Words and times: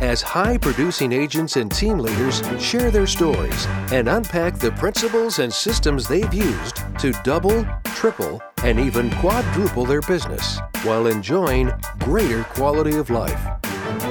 as 0.00 0.22
high 0.22 0.58
producing 0.58 1.12
agents 1.12 1.56
and 1.56 1.70
team 1.70 1.98
leaders 1.98 2.42
share 2.60 2.90
their 2.90 3.06
stories 3.06 3.66
and 3.92 4.08
unpack 4.08 4.58
the 4.58 4.72
principles 4.72 5.38
and 5.38 5.52
systems 5.52 6.08
they've 6.08 6.34
used 6.34 6.76
to 6.98 7.12
double, 7.24 7.66
triple, 7.84 8.42
and 8.62 8.78
even 8.80 9.10
quadruple 9.16 9.84
their 9.84 10.00
business 10.02 10.58
while 10.82 11.06
enjoying 11.06 11.70
greater 12.00 12.44
quality 12.44 12.96
of 12.96 13.10
life. 13.10 13.40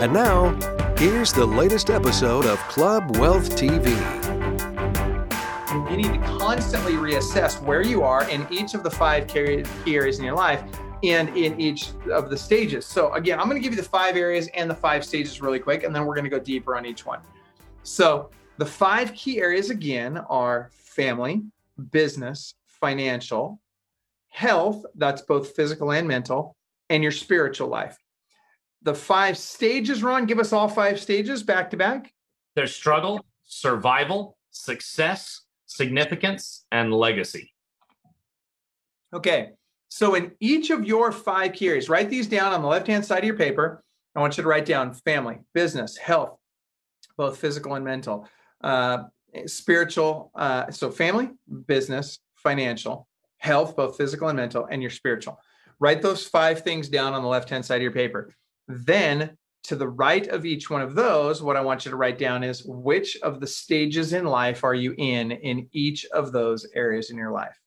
And 0.01 0.13
now, 0.13 0.51
here's 0.97 1.33
the 1.33 1.45
latest 1.45 1.89
episode 1.89 2.45
of 2.45 2.59
Club 2.67 3.17
Wealth 3.17 3.55
TV. 3.55 3.89
You 5.89 5.97
need 5.97 6.13
to 6.13 6.19
constantly 6.39 6.93
reassess 6.93 7.61
where 7.61 7.81
you 7.81 8.03
are 8.03 8.27
in 8.29 8.47
each 8.51 8.73
of 8.73 8.83
the 8.83 8.91
five 8.91 9.27
key 9.27 9.63
areas 9.87 10.19
in 10.19 10.25
your 10.25 10.35
life 10.35 10.63
and 11.03 11.35
in 11.37 11.59
each 11.59 11.89
of 12.11 12.29
the 12.29 12.37
stages. 12.37 12.85
So 12.85 13.13
again, 13.13 13.39
I'm 13.39 13.49
going 13.49 13.61
to 13.61 13.63
give 13.63 13.73
you 13.73 13.81
the 13.81 13.87
five 13.87 14.15
areas 14.15 14.47
and 14.55 14.69
the 14.69 14.75
five 14.75 15.03
stages 15.03 15.41
really 15.41 15.59
quick, 15.59 15.83
and 15.83 15.93
then 15.93 16.05
we're 16.05 16.15
going 16.15 16.23
to 16.23 16.29
go 16.29 16.39
deeper 16.39 16.75
on 16.75 16.85
each 16.85 17.05
one. 17.05 17.19
So 17.83 18.29
the 18.57 18.65
five 18.65 19.13
key 19.13 19.39
areas 19.39 19.69
again 19.69 20.17
are 20.17 20.69
family, 20.73 21.43
business, 21.91 22.55
financial, 22.65 23.59
health, 24.29 24.85
that's 24.95 25.21
both 25.21 25.55
physical 25.55 25.91
and 25.91 26.07
mental, 26.07 26.55
and 26.89 27.03
your 27.03 27.11
spiritual 27.11 27.67
life. 27.67 27.97
The 28.81 28.95
five 28.95 29.37
stages, 29.37 30.03
Ron, 30.03 30.25
give 30.25 30.39
us 30.39 30.53
all 30.53 30.67
five 30.67 30.99
stages 30.99 31.43
back 31.43 31.69
to 31.71 31.77
back. 31.77 32.13
There's 32.55 32.75
struggle, 32.75 33.25
survival, 33.43 34.37
success, 34.51 35.41
significance, 35.65 36.65
and 36.71 36.93
legacy. 36.93 37.53
Okay. 39.13 39.51
So 39.95 40.15
in 40.15 40.31
each 40.39 40.71
of 40.71 40.85
your 40.85 41.11
five 41.11 41.53
key 41.53 41.67
areas, 41.67 41.87
write 41.87 42.09
these 42.09 42.25
down 42.25 42.51
on 42.51 42.63
the 42.63 42.67
left-hand 42.67 43.05
side 43.05 43.19
of 43.19 43.25
your 43.25 43.37
paper. 43.37 43.83
I 44.15 44.21
want 44.21 44.35
you 44.35 44.41
to 44.41 44.49
write 44.49 44.65
down 44.65 44.91
family, 44.91 45.37
business, 45.53 45.97
health, 45.97 46.35
both 47.15 47.37
physical 47.37 47.75
and 47.75 47.85
mental, 47.85 48.27
uh, 48.63 49.03
spiritual. 49.45 50.31
Uh, 50.33 50.71
so 50.71 50.89
family, 50.89 51.29
business, 51.67 52.17
financial, 52.37 53.07
health, 53.37 53.75
both 53.75 53.95
physical 53.95 54.29
and 54.29 54.35
mental, 54.35 54.65
and 54.65 54.81
your 54.81 54.89
spiritual. 54.89 55.39
Write 55.79 56.01
those 56.01 56.25
five 56.25 56.63
things 56.63 56.89
down 56.89 57.13
on 57.13 57.21
the 57.21 57.29
left-hand 57.29 57.63
side 57.63 57.75
of 57.75 57.83
your 57.83 57.91
paper. 57.91 58.33
Then 58.67 59.37
to 59.65 59.75
the 59.75 59.89
right 59.89 60.25
of 60.25 60.43
each 60.43 60.71
one 60.71 60.81
of 60.81 60.95
those, 60.95 61.43
what 61.43 61.55
I 61.55 61.61
want 61.61 61.85
you 61.85 61.91
to 61.91 61.97
write 61.97 62.17
down 62.17 62.43
is 62.43 62.65
which 62.65 63.15
of 63.17 63.39
the 63.39 63.45
stages 63.45 64.13
in 64.13 64.25
life 64.25 64.63
are 64.63 64.73
you 64.73 64.95
in 64.97 65.33
in 65.33 65.69
each 65.71 66.03
of 66.05 66.31
those 66.31 66.65
areas 66.73 67.11
in 67.11 67.15
your 67.15 67.31
life. 67.31 67.59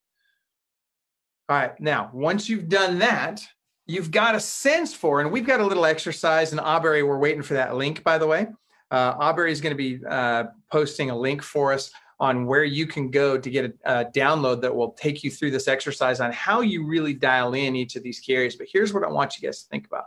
All 1.48 1.56
right. 1.56 1.78
Now, 1.80 2.10
once 2.12 2.48
you've 2.48 2.68
done 2.68 2.98
that, 2.98 3.40
you've 3.86 4.10
got 4.10 4.34
a 4.34 4.40
sense 4.40 4.92
for, 4.92 5.20
and 5.20 5.30
we've 5.30 5.46
got 5.46 5.60
a 5.60 5.66
little 5.66 5.86
exercise 5.86 6.52
in 6.52 6.58
Aubrey. 6.58 7.02
We're 7.04 7.18
waiting 7.18 7.42
for 7.42 7.54
that 7.54 7.76
link, 7.76 8.02
by 8.02 8.18
the 8.18 8.26
way. 8.26 8.48
Uh, 8.90 9.14
Aubrey 9.18 9.52
is 9.52 9.60
going 9.60 9.72
to 9.72 9.76
be 9.76 10.04
uh, 10.04 10.44
posting 10.72 11.10
a 11.10 11.16
link 11.16 11.42
for 11.42 11.72
us 11.72 11.90
on 12.18 12.46
where 12.46 12.64
you 12.64 12.86
can 12.86 13.10
go 13.10 13.38
to 13.38 13.50
get 13.50 13.64
a, 13.84 14.00
a, 14.00 14.04
download 14.06 14.60
that 14.62 14.74
will 14.74 14.92
take 14.92 15.22
you 15.22 15.30
through 15.30 15.50
this 15.50 15.68
exercise 15.68 16.18
on 16.18 16.32
how 16.32 16.62
you 16.62 16.86
really 16.86 17.12
dial 17.12 17.52
in 17.54 17.76
each 17.76 17.94
of 17.94 18.02
these 18.02 18.20
key 18.20 18.34
areas. 18.34 18.56
But 18.56 18.68
here's 18.72 18.94
what 18.94 19.04
I 19.04 19.08
want 19.08 19.36
you 19.36 19.46
guys 19.46 19.62
to 19.62 19.68
think 19.68 19.86
about. 19.86 20.04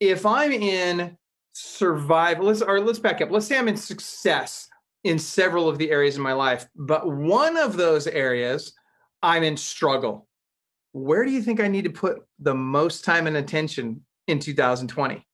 If 0.00 0.24
I'm 0.24 0.52
in 0.52 1.16
survival, 1.52 2.46
let's 2.46 2.62
or 2.62 2.80
let's 2.80 3.00
back 3.00 3.20
up. 3.20 3.30
Let's 3.30 3.46
say 3.46 3.58
I'm 3.58 3.68
in 3.68 3.76
success 3.76 4.68
in 5.02 5.18
several 5.18 5.68
of 5.68 5.76
the 5.76 5.90
areas 5.90 6.16
in 6.16 6.22
my 6.22 6.32
life, 6.32 6.68
but 6.76 7.10
one 7.10 7.56
of 7.56 7.76
those 7.76 8.06
areas 8.06 8.72
I'm 9.22 9.42
in 9.42 9.56
struggle. 9.56 10.26
Where 10.92 11.24
do 11.24 11.30
you 11.30 11.42
think 11.42 11.60
I 11.60 11.68
need 11.68 11.84
to 11.84 11.90
put 11.90 12.22
the 12.38 12.54
most 12.54 13.04
time 13.04 13.26
and 13.26 13.36
attention 13.36 14.04
in 14.26 14.38
2020? 14.38 15.26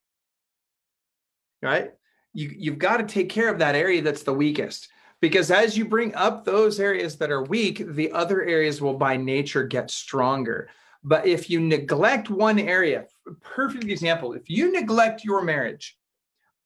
Right? 1.63 1.93
You, 2.33 2.53
you've 2.57 2.79
got 2.79 2.99
to 2.99 3.05
take 3.05 3.29
care 3.29 3.49
of 3.49 3.59
that 3.61 3.75
area 3.75 4.03
that's 4.03 4.23
the 4.23 4.35
weakest 4.35 4.89
because 5.21 5.51
as 5.51 5.77
you 5.77 5.85
bring 5.85 6.15
up 6.15 6.45
those 6.45 6.81
areas 6.81 7.17
that 7.17 7.31
are 7.31 7.45
weak, 7.45 7.83
the 7.95 8.13
other 8.13 8.43
areas 8.43 8.83
will 8.83 8.95
by 8.95 9.17
nature 9.17 9.65
get 9.65 9.91
stronger. 9.91 10.69
But 11.03 11.27
if 11.27 11.49
you 11.49 11.61
neglect 11.61 12.31
one 12.31 12.59
area, 12.59 13.07
perfect 13.41 13.85
example, 13.85 14.33
if 14.33 14.51
you 14.51 14.73
neglect 14.73 15.25
your 15.25 15.43
marriage, 15.43 15.97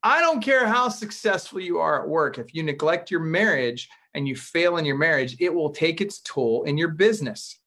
I 0.03 0.21
don't 0.21 0.43
care 0.43 0.67
how 0.67 0.89
successful 0.89 1.61
you 1.61 1.78
are 1.78 2.03
at 2.03 2.09
work, 2.09 2.39
if 2.39 2.55
you 2.55 2.62
neglect 2.62 3.11
your 3.11 3.21
marriage, 3.21 3.89
and 4.19 4.27
you 4.27 4.34
fail 4.34 4.79
in 4.79 4.84
your 4.84 4.99
marriage, 4.99 5.37
it 5.39 5.55
will 5.55 5.71
take 5.71 6.01
its 6.01 6.19
toll 6.21 6.65
in 6.65 6.77
your 6.77 6.89
business. 6.89 7.61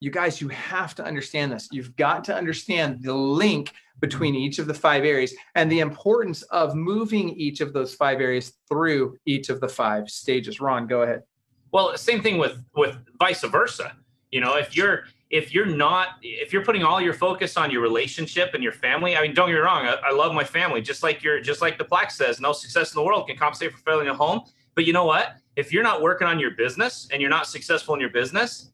You 0.00 0.10
guys, 0.10 0.40
you 0.40 0.48
have 0.48 0.92
to 0.96 1.04
understand 1.04 1.52
this. 1.52 1.68
You've 1.70 1.94
got 1.94 2.24
to 2.24 2.34
understand 2.34 3.00
the 3.00 3.14
link 3.14 3.72
between 4.00 4.34
each 4.34 4.58
of 4.58 4.66
the 4.66 4.74
five 4.74 5.04
areas 5.04 5.32
and 5.54 5.70
the 5.70 5.78
importance 5.78 6.42
of 6.42 6.74
moving 6.74 7.30
each 7.30 7.60
of 7.60 7.72
those 7.72 7.94
five 7.94 8.20
areas 8.20 8.54
through 8.68 9.16
each 9.24 9.50
of 9.50 9.60
the 9.60 9.68
five 9.68 10.10
stages. 10.10 10.60
Ron, 10.60 10.88
go 10.88 11.02
ahead. 11.02 11.22
Well, 11.70 11.96
same 11.96 12.20
thing 12.22 12.38
with 12.38 12.58
with 12.74 12.96
vice 13.20 13.44
versa. 13.44 13.96
You 14.32 14.40
know, 14.40 14.56
if 14.56 14.76
you're 14.76 15.04
if 15.30 15.54
you're 15.54 15.64
not 15.66 16.08
if 16.22 16.52
you're 16.52 16.64
putting 16.64 16.82
all 16.82 17.00
your 17.00 17.14
focus 17.14 17.56
on 17.56 17.70
your 17.70 17.82
relationship 17.82 18.52
and 18.54 18.62
your 18.62 18.72
family 18.72 19.16
i 19.16 19.22
mean 19.22 19.34
don't 19.34 19.48
get 19.48 19.54
me 19.54 19.58
wrong 19.58 19.86
I, 19.86 19.94
I, 20.04 20.12
love 20.12 20.32
my 20.32 20.44
family 20.44 20.80
just 20.80 21.02
like 21.02 21.24
your 21.24 21.40
just 21.40 21.60
like 21.62 21.78
the 21.78 21.84
plaque 21.84 22.10
says 22.10 22.40
no 22.40 22.52
success 22.52 22.94
in 22.94 23.00
the 23.00 23.04
world 23.04 23.26
can 23.26 23.36
compensate 23.36 23.72
for 23.72 23.78
failing 23.78 24.06
at 24.06 24.16
home 24.16 24.42
but 24.74 24.84
you 24.84 24.92
know 24.92 25.06
what 25.06 25.36
if 25.56 25.72
you're 25.72 25.82
not 25.82 26.02
working 26.02 26.26
on 26.26 26.38
your 26.38 26.52
business 26.52 27.08
and 27.12 27.20
you're 27.20 27.30
not 27.30 27.46
successful 27.46 27.94
in 27.94 28.00
your 28.00 28.10
business, 28.10 28.70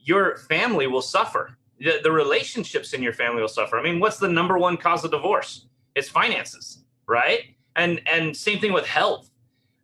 your 0.00 0.36
family 0.36 0.86
will 0.86 1.02
suffer. 1.02 1.56
The, 1.78 2.00
the 2.02 2.12
relationships 2.12 2.92
in 2.92 3.02
your 3.02 3.12
family 3.12 3.40
will 3.40 3.48
suffer. 3.48 3.78
I 3.78 3.82
mean, 3.82 4.00
what's 4.00 4.18
the 4.18 4.28
number 4.28 4.58
one 4.58 4.76
cause 4.76 5.04
of 5.04 5.10
divorce? 5.10 5.66
It's 5.94 6.08
finances, 6.08 6.84
right? 7.06 7.40
And 7.76 8.00
and 8.06 8.36
same 8.36 8.60
thing 8.60 8.72
with 8.72 8.86
health. 8.86 9.30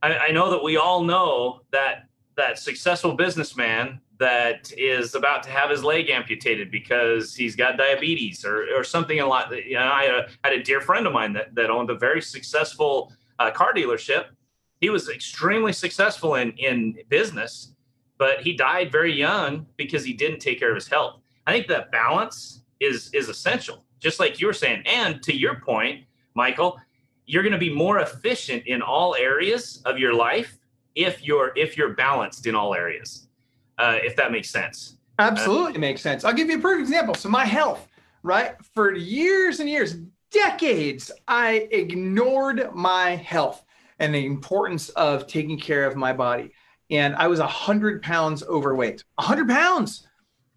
I, 0.03 0.17
I 0.17 0.31
know 0.31 0.51
that 0.51 0.63
we 0.63 0.77
all 0.77 1.03
know 1.03 1.61
that 1.73 2.09
that 2.37 2.59
successful 2.59 3.15
businessman 3.15 4.01
that 4.19 4.73
is 4.77 5.15
about 5.15 5.43
to 5.45 5.51
have 5.51 5.71
his 5.71 5.85
leg 5.85 6.11
amputated 6.11 6.71
because 6.71 7.35
he's 7.35 7.55
got 7.55 7.77
diabetes 7.77 8.45
or, 8.45 8.67
or 8.77 8.83
something 8.83 9.21
a 9.21 9.27
lot. 9.27 9.53
You 9.53 9.75
know, 9.75 9.91
I 9.93 10.05
had 10.05 10.15
a, 10.15 10.29
had 10.45 10.53
a 10.55 10.63
dear 10.63 10.81
friend 10.81 11.07
of 11.07 11.13
mine 11.13 11.33
that, 11.35 11.55
that 11.55 11.71
owned 11.71 11.91
a 11.91 11.95
very 11.95 12.21
successful 12.21 13.13
uh, 13.39 13.51
car 13.51 13.73
dealership 13.73 14.27
he 14.81 14.91
was 14.91 15.09
extremely 15.09 15.73
successful 15.73 16.37
in 16.37 16.53
in 16.53 16.99
business, 17.09 17.75
but 18.19 18.41
he 18.41 18.53
died 18.55 18.91
very 18.93 19.13
young 19.13 19.67
because 19.77 20.05
he 20.05 20.13
didn't 20.13 20.41
take 20.41 20.59
care 20.59 20.71
of 20.71 20.75
his 20.75 20.89
health. 20.89 21.21
I 21.47 21.53
think 21.53 21.67
that 21.69 21.91
balance 21.91 22.63
is 22.81 23.11
is 23.13 23.29
essential, 23.29 23.85
just 24.01 24.21
like 24.21 24.41
you 24.41 24.47
were 24.47 24.53
saying. 24.53 24.83
And 24.87 25.23
to 25.23 25.37
your 25.37 25.61
point, 25.61 26.05
Michael, 26.35 26.79
you're 27.27 27.43
going 27.43 27.53
to 27.53 27.59
be 27.59 27.73
more 27.73 27.99
efficient 27.99 28.67
in 28.67 28.83
all 28.83 29.15
areas 29.15 29.83
of 29.85 29.99
your 29.99 30.15
life 30.15 30.59
if 30.95 31.25
you're 31.25 31.53
if 31.57 31.77
you're 31.77 31.95
balanced 31.95 32.47
in 32.47 32.55
all 32.55 32.75
areas. 32.75 33.29
Uh, 33.79 33.99
if 34.03 34.17
that 34.17 34.33
makes 34.33 34.51
sense. 34.51 34.97
Absolutely 35.21 35.77
uh, 35.77 35.81
makes 35.81 36.01
sense. 36.01 36.25
I'll 36.25 36.33
give 36.33 36.49
you 36.49 36.59
a 36.59 36.61
perfect 36.61 36.83
example. 36.83 37.15
So 37.15 37.29
my 37.29 37.45
health, 37.45 37.87
right? 38.23 38.55
For 38.75 38.93
years 38.93 39.61
and 39.61 39.69
years, 39.69 39.97
decades, 40.31 41.11
I 41.29 41.69
ignored 41.71 42.71
my 42.75 43.15
health 43.17 43.65
and 43.99 44.15
the 44.15 44.25
importance 44.25 44.89
of 44.91 45.27
taking 45.27 45.59
care 45.59 45.85
of 45.85 45.97
my 45.97 46.13
body. 46.13 46.53
And 46.91 47.15
I 47.17 47.27
was 47.27 47.41
100 47.41 48.03
pounds 48.03 48.43
overweight, 48.45 49.05
100 49.17 49.49
pounds. 49.49 50.07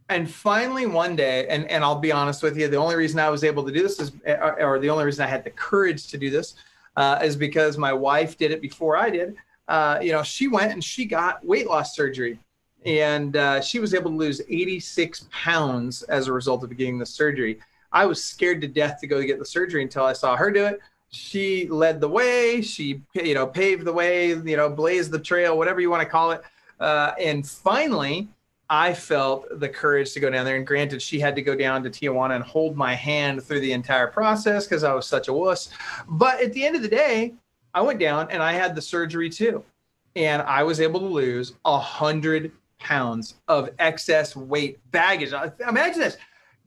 And 0.09 0.29
finally, 0.29 0.85
one 0.85 1.15
day, 1.15 1.47
and, 1.47 1.69
and 1.69 1.83
I'll 1.83 1.99
be 1.99 2.11
honest 2.11 2.43
with 2.43 2.57
you, 2.57 2.67
the 2.67 2.77
only 2.77 2.95
reason 2.95 3.19
I 3.19 3.29
was 3.29 3.43
able 3.43 3.65
to 3.65 3.71
do 3.71 3.81
this 3.81 3.99
is, 3.99 4.11
or 4.25 4.77
the 4.79 4.89
only 4.89 5.05
reason 5.05 5.23
I 5.23 5.27
had 5.27 5.43
the 5.43 5.51
courage 5.51 6.07
to 6.07 6.17
do 6.17 6.29
this, 6.29 6.55
uh, 6.97 7.19
is 7.23 7.35
because 7.35 7.77
my 7.77 7.93
wife 7.93 8.37
did 8.37 8.51
it 8.51 8.61
before 8.61 8.97
I 8.97 9.09
did. 9.09 9.35
Uh, 9.67 9.99
you 10.01 10.11
know, 10.11 10.21
she 10.21 10.49
went 10.49 10.73
and 10.73 10.83
she 10.83 11.05
got 11.05 11.45
weight 11.45 11.67
loss 11.67 11.95
surgery, 11.95 12.37
and 12.85 13.37
uh, 13.37 13.61
she 13.61 13.79
was 13.79 13.93
able 13.93 14.11
to 14.11 14.17
lose 14.17 14.41
86 14.49 15.27
pounds 15.31 16.03
as 16.03 16.27
a 16.27 16.33
result 16.33 16.63
of 16.63 16.75
getting 16.75 16.99
the 16.99 17.05
surgery. 17.05 17.59
I 17.93 18.05
was 18.05 18.21
scared 18.21 18.59
to 18.61 18.67
death 18.67 18.99
to 18.99 19.07
go 19.07 19.21
get 19.21 19.39
the 19.39 19.45
surgery 19.45 19.81
until 19.81 20.03
I 20.03 20.13
saw 20.13 20.35
her 20.35 20.51
do 20.51 20.65
it 20.65 20.81
she 21.11 21.67
led 21.67 21.99
the 21.99 22.07
way. 22.07 22.61
She, 22.61 23.01
you 23.13 23.33
know, 23.33 23.45
paved 23.45 23.85
the 23.85 23.93
way, 23.93 24.29
you 24.29 24.57
know, 24.57 24.69
blazed 24.69 25.11
the 25.11 25.19
trail, 25.19 25.57
whatever 25.57 25.81
you 25.81 25.89
want 25.89 26.03
to 26.03 26.09
call 26.09 26.31
it. 26.31 26.41
Uh, 26.79 27.13
and 27.19 27.47
finally, 27.47 28.27
I 28.69 28.93
felt 28.93 29.59
the 29.59 29.67
courage 29.67 30.13
to 30.13 30.21
go 30.21 30.29
down 30.29 30.45
there. 30.45 30.55
And 30.55 30.65
granted, 30.65 31.01
she 31.01 31.19
had 31.19 31.35
to 31.35 31.41
go 31.41 31.55
down 31.55 31.83
to 31.83 31.89
Tijuana 31.89 32.35
and 32.35 32.43
hold 32.43 32.77
my 32.77 32.93
hand 32.93 33.43
through 33.43 33.59
the 33.59 33.73
entire 33.73 34.07
process 34.07 34.65
because 34.65 34.85
I 34.85 34.93
was 34.93 35.05
such 35.05 35.27
a 35.27 35.33
wuss. 35.33 35.69
But 36.07 36.41
at 36.41 36.53
the 36.53 36.65
end 36.65 36.77
of 36.77 36.81
the 36.81 36.87
day, 36.87 37.33
I 37.73 37.81
went 37.81 37.99
down 37.99 38.31
and 38.31 38.41
I 38.41 38.53
had 38.53 38.73
the 38.73 38.81
surgery 38.81 39.29
too. 39.29 39.63
And 40.15 40.41
I 40.43 40.63
was 40.63 40.79
able 40.79 41.01
to 41.01 41.05
lose 41.05 41.53
a 41.65 41.77
hundred 41.77 42.51
pounds 42.79 43.35
of 43.47 43.69
excess 43.79 44.35
weight 44.35 44.79
baggage. 44.91 45.33
Imagine 45.67 45.99
this. 45.99 46.17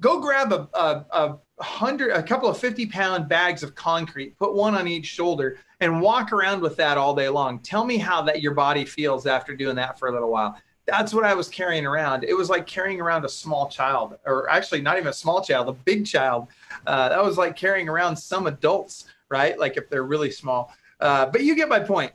Go 0.00 0.20
grab 0.20 0.52
a, 0.52 0.69
a, 0.75 1.06
a 1.12 1.38
hundred, 1.61 2.11
a 2.11 2.23
couple 2.23 2.49
of 2.49 2.59
50 2.59 2.87
pound 2.87 3.29
bags 3.29 3.62
of 3.62 3.75
concrete, 3.75 4.37
put 4.39 4.55
one 4.55 4.75
on 4.75 4.89
each 4.89 5.06
shoulder, 5.06 5.59
and 5.81 6.01
walk 6.01 6.33
around 6.33 6.61
with 6.61 6.77
that 6.77 6.99
all 6.99 7.15
day 7.15 7.29
long. 7.29 7.59
Tell 7.61 7.85
me 7.85 7.97
how 7.97 8.23
that 8.23 8.43
your 8.43 8.55
body 8.55 8.85
feels 8.85 9.27
after 9.27 9.55
doing 9.55 9.77
that 9.77 9.99
for 9.99 10.09
a 10.09 10.12
little 10.12 10.31
while. 10.31 10.59
That's 10.87 11.15
what 11.15 11.25
I 11.25 11.33
was 11.35 11.49
carrying 11.49 11.87
around. 11.87 12.25
It 12.25 12.35
was 12.35 12.51
like 12.51 12.67
carrying 12.67 13.01
around 13.01 13.25
a 13.25 13.29
small 13.29 13.69
child, 13.69 14.19
or 14.27 14.51
actually 14.51 14.83
not 14.83 14.97
even 14.99 15.09
a 15.09 15.15
small 15.15 15.43
child, 15.43 15.69
a 15.69 15.73
big 15.73 16.05
child. 16.05 16.49
Uh, 16.87 17.09
that 17.09 17.23
was 17.23 17.39
like 17.39 17.57
carrying 17.57 17.89
around 17.89 18.17
some 18.17 18.47
adults, 18.47 19.07
right? 19.31 19.59
Like 19.59 19.77
if 19.77 19.89
they're 19.89 20.03
really 20.03 20.31
small. 20.31 20.75
Uh, 21.00 21.27
but 21.27 21.43
you 21.43 21.55
get 21.55 21.69
my 21.69 21.81
point. 21.81 22.12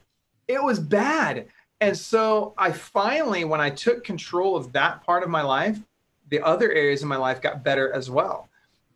It 0.47 0.61
was 0.61 0.79
bad. 0.79 1.47
And 1.81 1.97
so 1.97 2.53
I 2.57 2.71
finally, 2.71 3.45
when 3.45 3.61
I 3.61 3.69
took 3.69 4.03
control 4.03 4.55
of 4.55 4.71
that 4.73 5.03
part 5.03 5.23
of 5.23 5.29
my 5.29 5.41
life, 5.41 5.79
the 6.29 6.41
other 6.41 6.71
areas 6.71 7.01
of 7.01 7.07
my 7.07 7.15
life 7.15 7.41
got 7.41 7.63
better 7.63 7.91
as 7.91 8.09
well. 8.09 8.48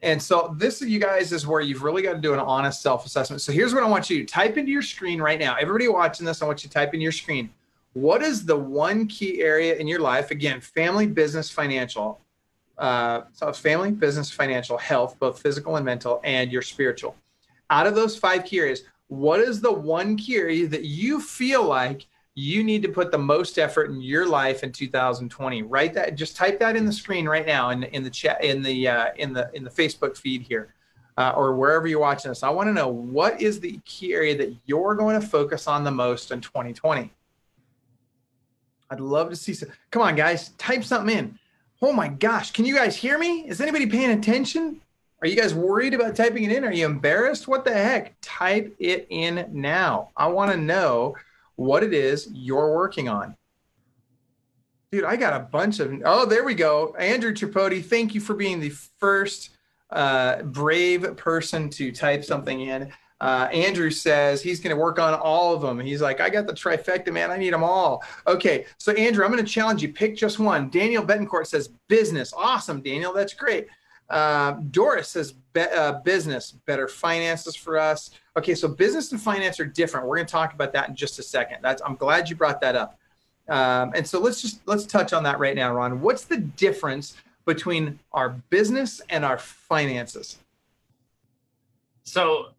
And 0.04 0.22
so 0.22 0.54
this, 0.58 0.82
you 0.82 1.00
guys, 1.00 1.32
is 1.32 1.48
where 1.48 1.62
you've 1.62 1.82
really 1.82 2.02
got 2.02 2.14
to 2.14 2.20
do 2.20 2.34
an 2.34 2.40
honest 2.40 2.82
self-assessment. 2.82 3.42
So 3.42 3.54
here's 3.54 3.74
what 3.74 3.84
I 3.84 3.88
want 3.88 4.10
you 4.10 4.20
to 4.20 4.26
type 4.26 4.58
into 4.58 4.70
your 4.70 4.82
screen 4.82 5.22
right 5.22 5.40
now. 5.40 5.56
Everybody 5.56 5.88
watching 5.88 6.26
this, 6.26 6.42
I 6.42 6.46
want 6.46 6.62
you 6.62 6.68
to 6.68 6.74
type 6.74 6.94
in 6.94 7.00
your 7.00 7.14
screen. 7.14 7.50
What 7.94 8.22
is 8.22 8.46
the 8.46 8.58
one 8.58 9.08
key 9.08 9.42
area 9.42 9.76
in 9.76 9.88
your 9.88 10.02
life? 10.02 10.30
Again, 10.30 10.60
family, 10.60 11.08
business, 11.08 11.50
financial. 11.50 12.20
Uh, 12.78 13.22
so 13.32 13.54
family, 13.54 13.92
business, 13.92 14.30
financial, 14.30 14.78
health, 14.78 15.18
both 15.20 15.42
physical 15.42 15.78
and 15.78 15.86
mental, 15.86 16.20
and 16.26 16.52
your 16.52 16.64
spiritual. 16.64 17.16
Out 17.70 17.88
of 17.88 17.96
those 17.96 18.18
five 18.18 18.44
key 18.44 18.60
areas, 18.60 18.84
what 19.08 19.40
is 19.40 19.62
the 19.62 19.72
one 19.72 20.18
key 20.18 20.36
area 20.36 20.68
that 20.68 20.84
you 20.84 21.22
feel 21.22 21.64
like 21.64 22.08
you 22.36 22.64
need 22.64 22.82
to 22.82 22.90
put 22.90 23.12
the 23.12 23.18
most 23.18 23.60
effort 23.60 23.92
in 23.92 24.02
your 24.02 24.26
life 24.26 24.64
in 24.64 24.72
2020 24.72 25.64
write 25.64 25.94
that 25.94 26.16
just 26.16 26.36
type 26.36 26.60
that 26.60 26.76
in 26.76 26.86
the 26.86 26.92
screen 26.92 27.28
right 27.28 27.46
now 27.46 27.70
in, 27.70 27.84
in 27.84 28.04
the 28.04 28.10
chat 28.10 28.44
in 28.44 28.62
the 28.64 28.88
uh, 28.88 29.08
in 29.18 29.34
the 29.34 29.50
in 29.54 29.64
the 29.64 29.70
facebook 29.70 30.18
feed 30.18 30.42
here 30.42 30.74
uh, 31.18 31.34
or 31.36 31.56
wherever 31.56 31.88
you're 31.88 32.00
watching 32.00 32.30
this. 32.30 32.42
I 32.42 32.50
want 32.50 32.70
to 32.70 32.74
know 32.74 32.88
what 32.88 33.40
is 33.40 33.60
the 33.60 33.80
key 33.86 34.14
area 34.14 34.36
that 34.38 34.56
you're 34.66 34.96
going 34.96 35.20
to 35.20 35.26
focus 35.26 35.68
on 35.68 35.84
the 35.84 35.92
most 35.92 36.32
in 36.32 36.42
2020 36.42 37.12
i'd 38.90 39.00
love 39.00 39.30
to 39.30 39.36
see 39.36 39.54
some 39.54 39.70
come 39.90 40.02
on 40.02 40.16
guys 40.16 40.50
type 40.58 40.84
something 40.84 41.18
in. 41.18 41.40
Oh 41.82 41.94
my 41.94 42.08
gosh 42.08 42.52
can 42.52 42.66
you 42.66 42.76
guys 42.76 42.96
hear 42.96 43.18
me? 43.18 43.48
Is 43.48 43.62
anybody 43.62 43.86
paying 43.86 44.12
attention? 44.12 44.82
Are 45.22 45.28
you 45.28 45.38
guys 45.38 45.54
worried 45.54 45.94
about 45.94 46.18
typing 46.18 46.44
it 46.44 46.52
in? 46.52 46.66
Are 46.66 46.74
you 46.74 46.86
embarrassed? 46.86 47.48
What 47.48 47.64
the 47.64 47.72
heck? 47.72 48.14
Type 48.22 48.76
it 48.78 49.08
in 49.10 49.48
now. 49.54 50.10
I 50.18 50.28
want 50.28 50.52
to 50.52 50.58
know 50.58 51.16
what 51.56 51.84
it 51.84 51.94
is 51.94 52.30
you're 52.32 52.74
working 52.74 53.10
on. 53.10 53.36
Dude, 54.92 55.06
I 55.06 55.16
got 55.16 55.34
a 55.34 55.46
bunch 55.46 55.80
of. 55.80 55.92
Oh, 56.06 56.26
there 56.26 56.44
we 56.44 56.54
go. 56.54 56.96
Andrew 57.00 57.34
Tripodi, 57.34 57.84
thank 57.84 58.14
you 58.14 58.22
for 58.22 58.36
being 58.36 58.60
the 58.60 58.70
first 58.70 59.50
uh, 59.90 60.44
brave 60.44 61.18
person 61.18 61.70
to 61.72 61.92
type 61.92 62.24
something 62.24 62.62
in. 62.62 62.92
Uh, 63.22 63.48
Andrew 63.54 63.90
says 63.90 64.42
he's 64.42 64.60
going 64.60 64.76
to 64.76 64.82
work 64.82 65.00
on 65.00 65.14
all 65.14 65.54
of 65.54 65.62
them. 65.62 65.80
He's 65.80 66.02
like, 66.02 66.20
I 66.20 66.30
got 66.30 66.46
the 66.46 66.54
trifecta, 66.54 67.12
man. 67.12 67.32
I 67.32 67.38
need 67.38 67.54
them 67.54 67.64
all. 67.64 68.04
Okay. 68.28 68.66
So, 68.78 68.92
Andrew, 68.92 69.24
I'm 69.24 69.32
going 69.32 69.44
to 69.44 69.50
challenge 69.50 69.82
you. 69.82 69.94
Pick 69.94 70.18
just 70.18 70.40
one. 70.40 70.70
Daniel 70.70 71.04
Betancourt 71.04 71.48
says 71.48 71.70
business. 71.88 72.34
Awesome, 72.36 72.82
Daniel. 72.82 73.14
That's 73.14 73.34
great. 73.34 73.68
Uh, 74.14 74.52
Doris 74.70 75.10
says 75.10 75.32
be, 75.32 75.62
uh, 75.62 75.94
business, 76.02 76.52
better 76.52 76.88
finances 76.88 77.56
for 77.56 77.80
us. 77.80 78.12
Okay, 78.38 78.54
so 78.54 78.68
business 78.68 79.12
and 79.12 79.20
finance 79.20 79.60
are 79.60 79.66
different. 79.66 80.06
We're 80.06 80.18
going 80.18 80.28
to 80.28 80.32
talk 80.32 80.54
about 80.54 80.72
that 80.74 80.90
in 80.90 80.96
just 80.96 81.18
a 81.18 81.24
second. 81.24 81.58
That's 81.64 81.82
I'm 81.84 81.96
glad 81.96 82.30
you 82.30 82.36
brought 82.36 82.62
that 82.62 82.76
up. 82.76 83.00
Um, 83.50 83.92
and 83.96 84.08
so 84.08 84.20
let's 84.20 84.42
just 84.42 84.62
let's 84.68 84.86
touch 84.86 85.14
on 85.14 85.24
that 85.24 85.40
right 85.40 85.56
now, 85.56 85.74
Ron. 85.74 86.00
What's 86.00 86.26
the 86.26 86.38
difference 86.38 87.16
between 87.46 88.00
our 88.12 88.30
business 88.50 89.02
and 89.10 89.26
our 89.26 89.40
finances? 89.40 90.38
So 92.04 92.50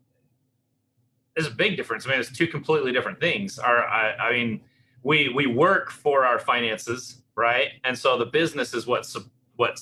there's 1.36 1.46
a 1.46 1.52
big 1.54 1.76
difference. 1.76 2.06
I 2.06 2.10
mean, 2.10 2.20
it's 2.20 2.32
two 2.32 2.48
completely 2.48 2.92
different 2.92 3.20
things. 3.20 3.58
Our, 3.58 3.84
I, 3.84 4.16
I 4.16 4.32
mean, 4.32 4.60
we 5.04 5.28
we 5.28 5.46
work 5.46 5.90
for 5.90 6.24
our 6.24 6.40
finances, 6.40 7.22
right? 7.36 7.68
And 7.84 7.96
so 7.96 8.18
the 8.18 8.26
business 8.26 8.74
is 8.74 8.88
what's 8.88 9.16
what 9.56 9.78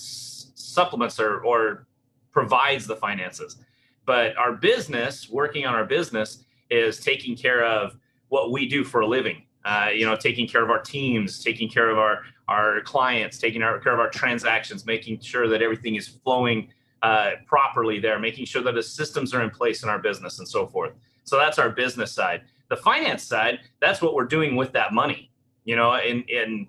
supplements 0.63 1.19
or 1.21 1.41
or 1.41 1.87
provides 2.33 2.87
the 2.87 2.97
finances. 2.97 3.57
But 4.05 4.37
our 4.37 4.53
business, 4.53 5.29
working 5.31 5.67
on 5.67 5.75
our 5.75 5.85
business, 5.85 6.45
is 6.71 6.99
taking 6.99 7.37
care 7.37 7.65
of 7.65 7.97
what 8.29 8.51
we 8.51 8.69
do 8.69 8.83
for 8.85 9.03
a 9.03 9.07
living. 9.07 9.43
Uh, 9.65 9.91
you 9.95 10.05
know, 10.05 10.17
taking 10.17 10.49
care 10.49 10.65
of 10.65 10.71
our 10.71 10.81
teams, 10.81 11.43
taking 11.43 11.69
care 11.69 11.89
of 11.91 11.99
our 11.99 12.23
our 12.49 12.81
clients, 12.83 13.39
taking 13.39 13.61
care 13.61 13.77
of 13.77 14.01
our 14.01 14.11
transactions, 14.11 14.85
making 14.85 15.21
sure 15.21 15.49
that 15.49 15.63
everything 15.63 15.95
is 15.95 16.09
flowing 16.09 16.69
uh, 17.03 17.33
properly 17.47 18.01
there, 18.01 18.19
making 18.19 18.45
sure 18.45 18.63
that 18.63 18.75
the 18.75 18.83
systems 18.83 19.33
are 19.33 19.43
in 19.43 19.51
place 19.51 19.83
in 19.83 19.89
our 19.89 19.99
business 19.99 20.39
and 20.39 20.49
so 20.49 20.67
forth. 20.67 20.93
So 21.25 21.37
that's 21.39 21.59
our 21.59 21.71
business 21.71 22.11
side. 22.13 22.43
The 22.69 22.77
finance 22.77 23.23
side, 23.23 23.61
that's 23.81 24.03
what 24.03 24.15
we're 24.15 24.25
doing 24.25 24.57
with 24.57 24.73
that 24.73 24.93
money. 24.93 25.31
You 25.65 25.77
know, 25.77 25.93
and 25.93 26.29
in 26.29 26.67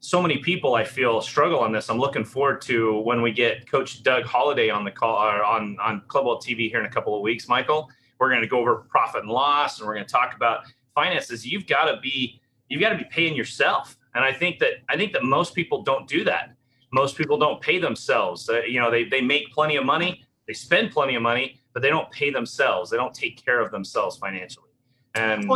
so 0.00 0.20
many 0.20 0.38
people 0.38 0.74
I 0.74 0.84
feel 0.84 1.20
struggle 1.20 1.60
on 1.60 1.72
this. 1.72 1.90
I'm 1.90 1.98
looking 1.98 2.24
forward 2.24 2.62
to 2.62 3.00
when 3.00 3.20
we 3.20 3.32
get 3.32 3.70
Coach 3.70 4.02
Doug 4.02 4.24
Holliday 4.24 4.70
on 4.70 4.82
the 4.82 4.90
call 4.90 5.16
or 5.16 5.44
on 5.44 5.78
on 5.78 6.02
Club 6.08 6.24
Wealth 6.24 6.44
TV 6.44 6.70
here 6.70 6.80
in 6.80 6.86
a 6.86 6.90
couple 6.90 7.14
of 7.14 7.20
weeks. 7.20 7.48
Michael, 7.48 7.88
we're 8.18 8.30
going 8.30 8.40
to 8.40 8.48
go 8.48 8.58
over 8.60 8.76
profit 8.76 9.22
and 9.22 9.30
loss, 9.30 9.78
and 9.78 9.86
we're 9.86 9.94
going 9.94 10.06
to 10.06 10.12
talk 10.12 10.34
about 10.34 10.64
finances. 10.94 11.46
You've 11.46 11.66
got 11.66 11.84
to 11.84 12.00
be 12.00 12.40
you've 12.68 12.80
got 12.80 12.90
to 12.90 12.98
be 12.98 13.04
paying 13.04 13.36
yourself, 13.36 13.98
and 14.14 14.24
I 14.24 14.32
think 14.32 14.58
that 14.60 14.74
I 14.88 14.96
think 14.96 15.12
that 15.12 15.22
most 15.22 15.54
people 15.54 15.82
don't 15.82 16.08
do 16.08 16.24
that. 16.24 16.54
Most 16.92 17.16
people 17.16 17.36
don't 17.36 17.60
pay 17.60 17.78
themselves. 17.78 18.48
Uh, 18.48 18.62
you 18.62 18.80
know, 18.80 18.90
they 18.90 19.04
they 19.04 19.20
make 19.20 19.52
plenty 19.52 19.76
of 19.76 19.84
money, 19.84 20.24
they 20.46 20.54
spend 20.54 20.92
plenty 20.92 21.14
of 21.14 21.22
money, 21.22 21.60
but 21.74 21.82
they 21.82 21.90
don't 21.90 22.10
pay 22.10 22.30
themselves. 22.30 22.90
They 22.90 22.96
don't 22.96 23.14
take 23.14 23.44
care 23.44 23.60
of 23.60 23.70
themselves 23.70 24.16
financially. 24.16 24.70
And 25.14 25.46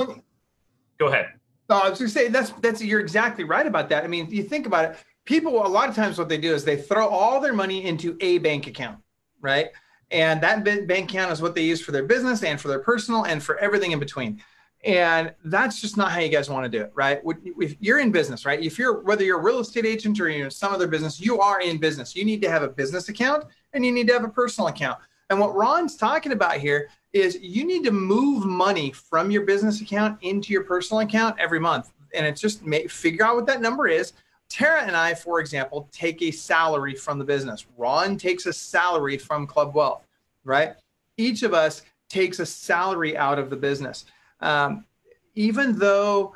go 0.99 1.09
ahead. 1.09 1.29
Oh, 1.71 1.81
I 1.85 1.91
was 1.91 1.99
going 1.99 2.09
to 2.09 2.15
say 2.15 2.29
that's 2.29 2.51
that's 2.61 2.83
you're 2.83 3.01
exactly 3.01 3.45
right 3.45 3.67
about 3.67 3.89
that. 3.89 4.05
I 4.05 4.07
mean, 4.07 4.31
you 4.31 4.43
think 4.43 4.67
about 4.67 4.85
it. 4.85 4.97
People 5.25 5.67
a 5.67 5.69
lot 5.69 5.89
of 5.89 5.95
times 5.95 6.19
what 6.19 6.29
they 6.29 6.37
do 6.37 6.53
is 6.53 6.65
they 6.65 6.77
throw 6.77 7.09
all 7.09 7.41
their 7.41 7.55
money 7.55 7.87
into 7.87 8.17
a 8.21 8.39
bank 8.39 8.67
account, 8.67 8.99
right? 9.41 9.69
And 10.11 10.41
that 10.43 10.65
bank 10.65 11.11
account 11.11 11.33
is 11.33 11.41
what 11.41 11.55
they 11.55 11.63
use 11.65 11.81
for 11.81 11.93
their 11.93 12.05
business 12.05 12.43
and 12.43 12.61
for 12.61 12.69
their 12.69 12.81
personal 12.81 13.25
and 13.25 13.43
for 13.43 13.59
everything 13.59 13.93
in 13.93 13.99
between. 13.99 14.43
And 14.85 15.33
that's 15.47 15.81
just 15.81 15.97
not 15.97 16.13
how 16.13 16.21
you 16.21 16.29
guys 16.29 16.51
want 16.51 16.71
to 16.71 16.79
do 16.79 16.85
it, 16.85 16.93
right? 16.95 17.21
If 17.59 17.77
you're 17.81 18.01
in 18.01 18.13
business, 18.13 18.45
right? 18.45 18.63
If 18.63 18.79
you're 18.79 19.01
whether 19.01 19.25
you're 19.25 19.41
a 19.41 19.43
real 19.43 19.61
estate 19.61 19.87
agent 19.87 20.21
or 20.21 20.29
you're 20.29 20.45
in 20.45 20.51
some 20.51 20.75
other 20.75 20.87
business, 20.87 21.19
you 21.19 21.41
are 21.41 21.63
in 21.63 21.79
business. 21.79 22.15
You 22.15 22.27
need 22.27 22.43
to 22.43 22.51
have 22.51 22.63
a 22.63 22.69
business 22.69 23.09
account 23.09 23.45
and 23.73 23.85
you 23.85 23.93
need 23.93 24.07
to 24.09 24.13
have 24.13 24.25
a 24.25 24.29
personal 24.29 24.69
account. 24.69 24.99
And 25.31 25.41
what 25.41 25.55
Ron's 25.55 25.97
talking 25.97 26.33
about 26.33 26.59
here 26.59 26.91
is 27.15 27.39
you 27.41 27.65
need 27.65 27.85
to 27.85 27.93
move 27.93 28.45
money 28.45 28.91
from 28.91 29.31
your 29.31 29.43
business 29.43 29.81
account 29.81 30.19
into 30.23 30.53
your 30.53 30.65
personal 30.65 31.01
account 31.01 31.39
every 31.39 31.61
month. 31.61 31.93
And 32.13 32.27
it's 32.27 32.41
just 32.41 32.65
make, 32.67 32.91
figure 32.91 33.25
out 33.25 33.37
what 33.37 33.47
that 33.47 33.63
number 33.63 33.87
is. 33.87 34.13
Tara 34.49 34.83
and 34.83 34.97
I, 34.97 35.15
for 35.15 35.41
example, 35.41 35.89
take 35.93 36.21
a 36.23 36.31
salary 36.33 36.95
from 36.95 37.19
the 37.19 37.25
business. 37.25 37.67
Ron 37.79 38.19
takes 38.19 38.47
a 38.47 38.53
salary 38.53 39.17
from 39.17 39.47
Club 39.47 39.75
Wealth, 39.75 40.07
right? 40.43 40.75
Each 41.17 41.45
of 41.45 41.55
us 41.55 41.83
takes 42.09 42.41
a 42.41 42.47
salary 42.47 43.17
out 43.17 43.39
of 43.39 43.49
the 43.49 43.57
business. 43.57 44.07
Um, 44.41 44.85
even 45.37 45.79
though 45.79 46.35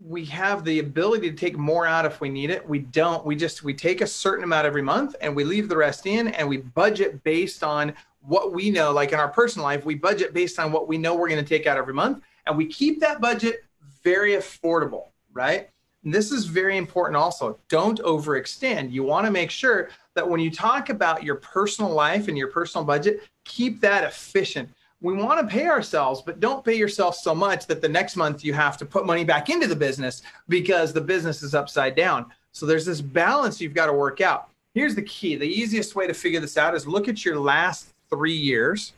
we 0.00 0.24
have 0.26 0.64
the 0.64 0.78
ability 0.78 1.30
to 1.30 1.36
take 1.36 1.56
more 1.56 1.86
out 1.86 2.04
if 2.04 2.20
we 2.20 2.28
need 2.28 2.50
it, 2.50 2.66
we 2.68 2.80
don't. 2.80 3.24
We 3.24 3.34
just 3.34 3.62
we 3.62 3.74
take 3.74 4.00
a 4.00 4.06
certain 4.06 4.44
amount 4.44 4.66
every 4.66 4.82
month 4.82 5.16
and 5.20 5.34
we 5.34 5.44
leave 5.44 5.68
the 5.68 5.76
rest 5.76 6.06
in 6.06 6.28
and 6.28 6.48
we 6.48 6.58
budget 6.58 7.22
based 7.24 7.62
on 7.62 7.94
what 8.22 8.52
we 8.52 8.70
know, 8.70 8.92
like 8.92 9.12
in 9.12 9.18
our 9.18 9.28
personal 9.28 9.64
life, 9.64 9.84
we 9.84 9.94
budget 9.94 10.34
based 10.34 10.58
on 10.58 10.72
what 10.72 10.88
we 10.88 10.98
know 10.98 11.14
we're 11.14 11.28
going 11.28 11.42
to 11.42 11.48
take 11.48 11.66
out 11.66 11.78
every 11.78 11.94
month. 11.94 12.22
And 12.46 12.56
we 12.56 12.66
keep 12.66 13.00
that 13.00 13.20
budget 13.20 13.64
very 14.02 14.32
affordable, 14.32 15.08
right? 15.32 15.70
And 16.04 16.14
this 16.14 16.32
is 16.32 16.46
very 16.46 16.76
important 16.76 17.16
also. 17.16 17.58
Don't 17.68 18.00
overextend. 18.00 18.90
You 18.90 19.02
want 19.02 19.26
to 19.26 19.30
make 19.30 19.50
sure 19.50 19.90
that 20.14 20.28
when 20.28 20.40
you 20.40 20.50
talk 20.50 20.88
about 20.88 21.22
your 21.22 21.36
personal 21.36 21.90
life 21.90 22.28
and 22.28 22.36
your 22.36 22.48
personal 22.48 22.84
budget, 22.84 23.22
keep 23.44 23.80
that 23.80 24.04
efficient. 24.04 24.68
We 25.02 25.14
want 25.14 25.40
to 25.40 25.46
pay 25.54 25.66
ourselves, 25.66 26.20
but 26.20 26.40
don't 26.40 26.64
pay 26.64 26.74
yourself 26.74 27.16
so 27.16 27.34
much 27.34 27.66
that 27.66 27.80
the 27.80 27.88
next 27.88 28.16
month 28.16 28.44
you 28.44 28.52
have 28.52 28.76
to 28.78 28.86
put 28.86 29.06
money 29.06 29.24
back 29.24 29.48
into 29.48 29.66
the 29.66 29.76
business 29.76 30.22
because 30.48 30.92
the 30.92 31.00
business 31.00 31.42
is 31.42 31.54
upside 31.54 31.94
down. 31.94 32.26
So 32.52 32.66
there's 32.66 32.84
this 32.84 33.00
balance 33.00 33.60
you've 33.60 33.74
got 33.74 33.86
to 33.86 33.92
work 33.92 34.20
out. 34.20 34.50
Here's 34.74 34.94
the 34.94 35.02
key 35.02 35.36
the 35.36 35.48
easiest 35.48 35.94
way 35.94 36.06
to 36.06 36.14
figure 36.14 36.40
this 36.40 36.56
out 36.56 36.74
is 36.74 36.86
look 36.86 37.08
at 37.08 37.24
your 37.24 37.38
last 37.38 37.94
three 38.10 38.36
years 38.36 38.92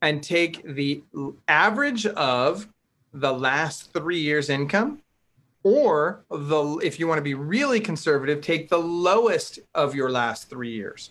and 0.00 0.22
take 0.22 0.62
the 0.64 1.02
average 1.48 2.06
of 2.06 2.68
the 3.14 3.32
last 3.32 3.92
three 3.92 4.18
years' 4.18 4.48
income, 4.48 5.00
or 5.62 6.24
the 6.30 6.80
if 6.82 6.98
you 6.98 7.06
want 7.06 7.18
to 7.18 7.22
be 7.22 7.34
really 7.34 7.80
conservative, 7.80 8.40
take 8.40 8.68
the 8.68 8.78
lowest 8.78 9.60
of 9.74 9.94
your 9.94 10.10
last 10.10 10.50
three 10.50 10.72
years. 10.72 11.10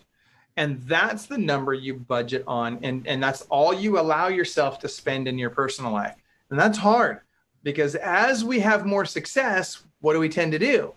And 0.58 0.82
that's 0.82 1.28
the 1.28 1.38
number 1.38 1.74
you 1.74 1.94
budget 1.94 2.44
on, 2.46 2.80
and, 2.84 3.08
and 3.08 3.24
that's 3.24 3.44
all 3.44 3.74
you 3.74 3.98
allow 3.98 4.28
yourself 4.28 4.80
to 4.80 4.90
spend 4.90 5.28
in 5.28 5.38
your 5.38 5.50
personal 5.50 5.92
life. 5.92 6.16
And 6.50 6.60
that's 6.60 6.78
hard 6.78 7.22
because 7.64 7.96
as 7.96 8.44
we 8.44 8.60
have 8.60 8.86
more 8.86 9.06
success, 9.06 9.84
what 10.02 10.14
do 10.14 10.20
we 10.20 10.28
tend 10.28 10.52
to 10.52 10.60
do? 10.60 10.94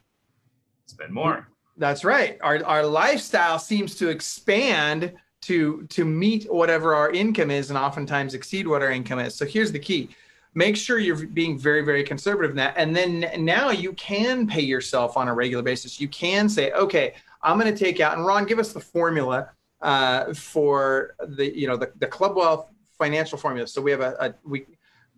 Spend 0.86 1.12
more. 1.12 1.48
That's 1.76 2.04
right. 2.04 2.38
Our, 2.40 2.64
our 2.64 2.84
lifestyle 2.84 3.58
seems 3.58 3.94
to 3.96 4.08
expand 4.08 5.14
to 5.44 5.86
to 5.90 6.04
meet 6.04 6.52
whatever 6.52 6.94
our 6.94 7.10
income 7.10 7.50
is 7.50 7.70
and 7.70 7.78
oftentimes 7.78 8.34
exceed 8.34 8.66
what 8.66 8.82
our 8.82 8.90
income 8.90 9.18
is. 9.18 9.34
So 9.34 9.44
here's 9.44 9.72
the 9.72 9.78
key. 9.78 10.08
Make 10.54 10.76
sure 10.76 10.98
you're 10.98 11.26
being 11.26 11.58
very, 11.58 11.82
very 11.82 12.04
conservative 12.04 12.52
in 12.52 12.56
that. 12.56 12.74
And 12.76 12.94
then 12.94 13.26
now 13.44 13.70
you 13.70 13.92
can 13.94 14.46
pay 14.46 14.60
yourself 14.60 15.16
on 15.16 15.26
a 15.28 15.34
regular 15.34 15.64
basis. 15.64 16.00
You 16.00 16.06
can 16.08 16.48
say, 16.48 16.70
okay, 16.72 17.14
I'm 17.42 17.58
going 17.58 17.74
to 17.74 17.78
take 17.78 17.98
out, 17.98 18.16
and 18.16 18.24
Ron, 18.24 18.46
give 18.46 18.60
us 18.60 18.72
the 18.72 18.78
formula 18.78 19.50
uh, 19.80 20.32
for 20.32 21.16
the, 21.26 21.56
you 21.58 21.66
know, 21.66 21.76
the, 21.76 21.90
the 21.98 22.06
Club 22.06 22.36
Wealth 22.36 22.68
financial 22.96 23.36
formula. 23.36 23.66
So 23.66 23.82
we 23.82 23.90
have 23.90 24.00
a, 24.00 24.16
a 24.20 24.34
we, 24.48 24.64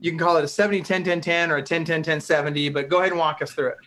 you 0.00 0.10
can 0.10 0.18
call 0.18 0.38
it 0.38 0.44
a 0.44 0.48
70, 0.48 0.82
10, 0.82 1.04
10, 1.04 1.20
10 1.20 1.50
or 1.50 1.56
a 1.56 1.62
10, 1.62 1.84
10, 1.84 2.02
10, 2.02 2.20
70, 2.20 2.70
but 2.70 2.88
go 2.88 2.98
ahead 3.00 3.10
and 3.10 3.18
walk 3.18 3.42
us 3.42 3.52
through 3.52 3.68
it. 3.68 3.78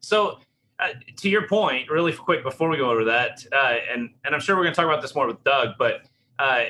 So 0.00 0.40
uh, 0.80 0.88
to 1.16 1.28
your 1.28 1.46
point, 1.48 1.90
really 1.90 2.12
quick 2.12 2.42
before 2.42 2.68
we 2.68 2.76
go 2.76 2.90
over 2.90 3.04
that, 3.04 3.44
uh, 3.52 3.76
and 3.92 4.10
and 4.24 4.34
I'm 4.34 4.40
sure 4.40 4.56
we're 4.56 4.62
going 4.62 4.74
to 4.74 4.76
talk 4.76 4.86
about 4.86 5.02
this 5.02 5.14
more 5.14 5.26
with 5.26 5.42
Doug, 5.44 5.70
but 5.78 6.02
uh, 6.38 6.64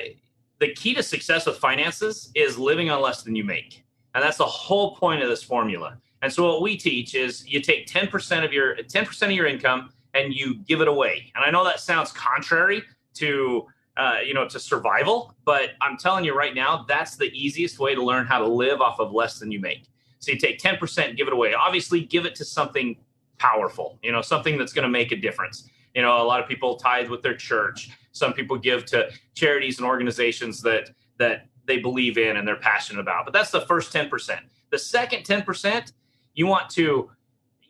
the 0.59 0.73
key 0.73 0.93
to 0.95 1.03
success 1.03 1.45
with 1.45 1.57
finances 1.57 2.31
is 2.35 2.57
living 2.57 2.89
on 2.89 3.01
less 3.01 3.23
than 3.23 3.35
you 3.35 3.43
make, 3.43 3.83
and 4.15 4.23
that's 4.23 4.37
the 4.37 4.45
whole 4.45 4.95
point 4.95 5.21
of 5.21 5.29
this 5.29 5.43
formula. 5.43 5.97
And 6.21 6.31
so 6.31 6.45
what 6.45 6.61
we 6.61 6.75
teach 6.75 7.15
is 7.15 7.47
you 7.47 7.61
take 7.61 7.87
10% 7.87 8.43
of 8.43 8.51
your 8.51 8.75
10% 8.75 9.21
of 9.23 9.31
your 9.31 9.47
income 9.47 9.91
and 10.13 10.33
you 10.33 10.55
give 10.67 10.81
it 10.81 10.87
away. 10.87 11.31
And 11.35 11.45
I 11.45 11.51
know 11.51 11.63
that 11.63 11.79
sounds 11.79 12.11
contrary 12.11 12.83
to 13.15 13.67
uh, 13.97 14.19
you 14.25 14.33
know 14.33 14.47
to 14.47 14.59
survival, 14.59 15.35
but 15.45 15.71
I'm 15.81 15.97
telling 15.97 16.25
you 16.25 16.33
right 16.33 16.55
now, 16.55 16.85
that's 16.87 17.15
the 17.15 17.31
easiest 17.33 17.79
way 17.79 17.95
to 17.95 18.03
learn 18.03 18.25
how 18.25 18.39
to 18.39 18.47
live 18.47 18.81
off 18.81 18.99
of 18.99 19.11
less 19.11 19.39
than 19.39 19.51
you 19.51 19.59
make. 19.59 19.85
So 20.19 20.31
you 20.31 20.37
take 20.37 20.59
10%, 20.59 21.15
give 21.15 21.27
it 21.27 21.33
away. 21.33 21.53
Obviously, 21.53 22.01
give 22.01 22.25
it 22.25 22.35
to 22.35 22.45
something 22.45 22.97
powerful, 23.39 23.97
you 24.03 24.11
know, 24.11 24.21
something 24.21 24.57
that's 24.57 24.73
going 24.73 24.83
to 24.83 24.89
make 24.89 25.11
a 25.11 25.15
difference. 25.15 25.69
You 25.95 26.03
know, 26.03 26.21
a 26.21 26.23
lot 26.23 26.39
of 26.39 26.47
people 26.47 26.75
tithe 26.75 27.09
with 27.09 27.23
their 27.23 27.35
church. 27.35 27.89
Some 28.11 28.33
people 28.33 28.57
give 28.57 28.85
to 28.87 29.09
charities 29.33 29.79
and 29.79 29.87
organizations 29.87 30.61
that 30.61 30.91
that 31.17 31.47
they 31.65 31.79
believe 31.79 32.17
in 32.17 32.37
and 32.37 32.47
they're 32.47 32.55
passionate 32.55 32.99
about. 32.99 33.25
But 33.25 33.33
that's 33.33 33.51
the 33.51 33.61
first 33.61 33.93
10%. 33.93 34.39
The 34.71 34.79
second 34.79 35.23
10%, 35.23 35.91
you 36.33 36.47
want 36.47 36.69
to 36.71 37.11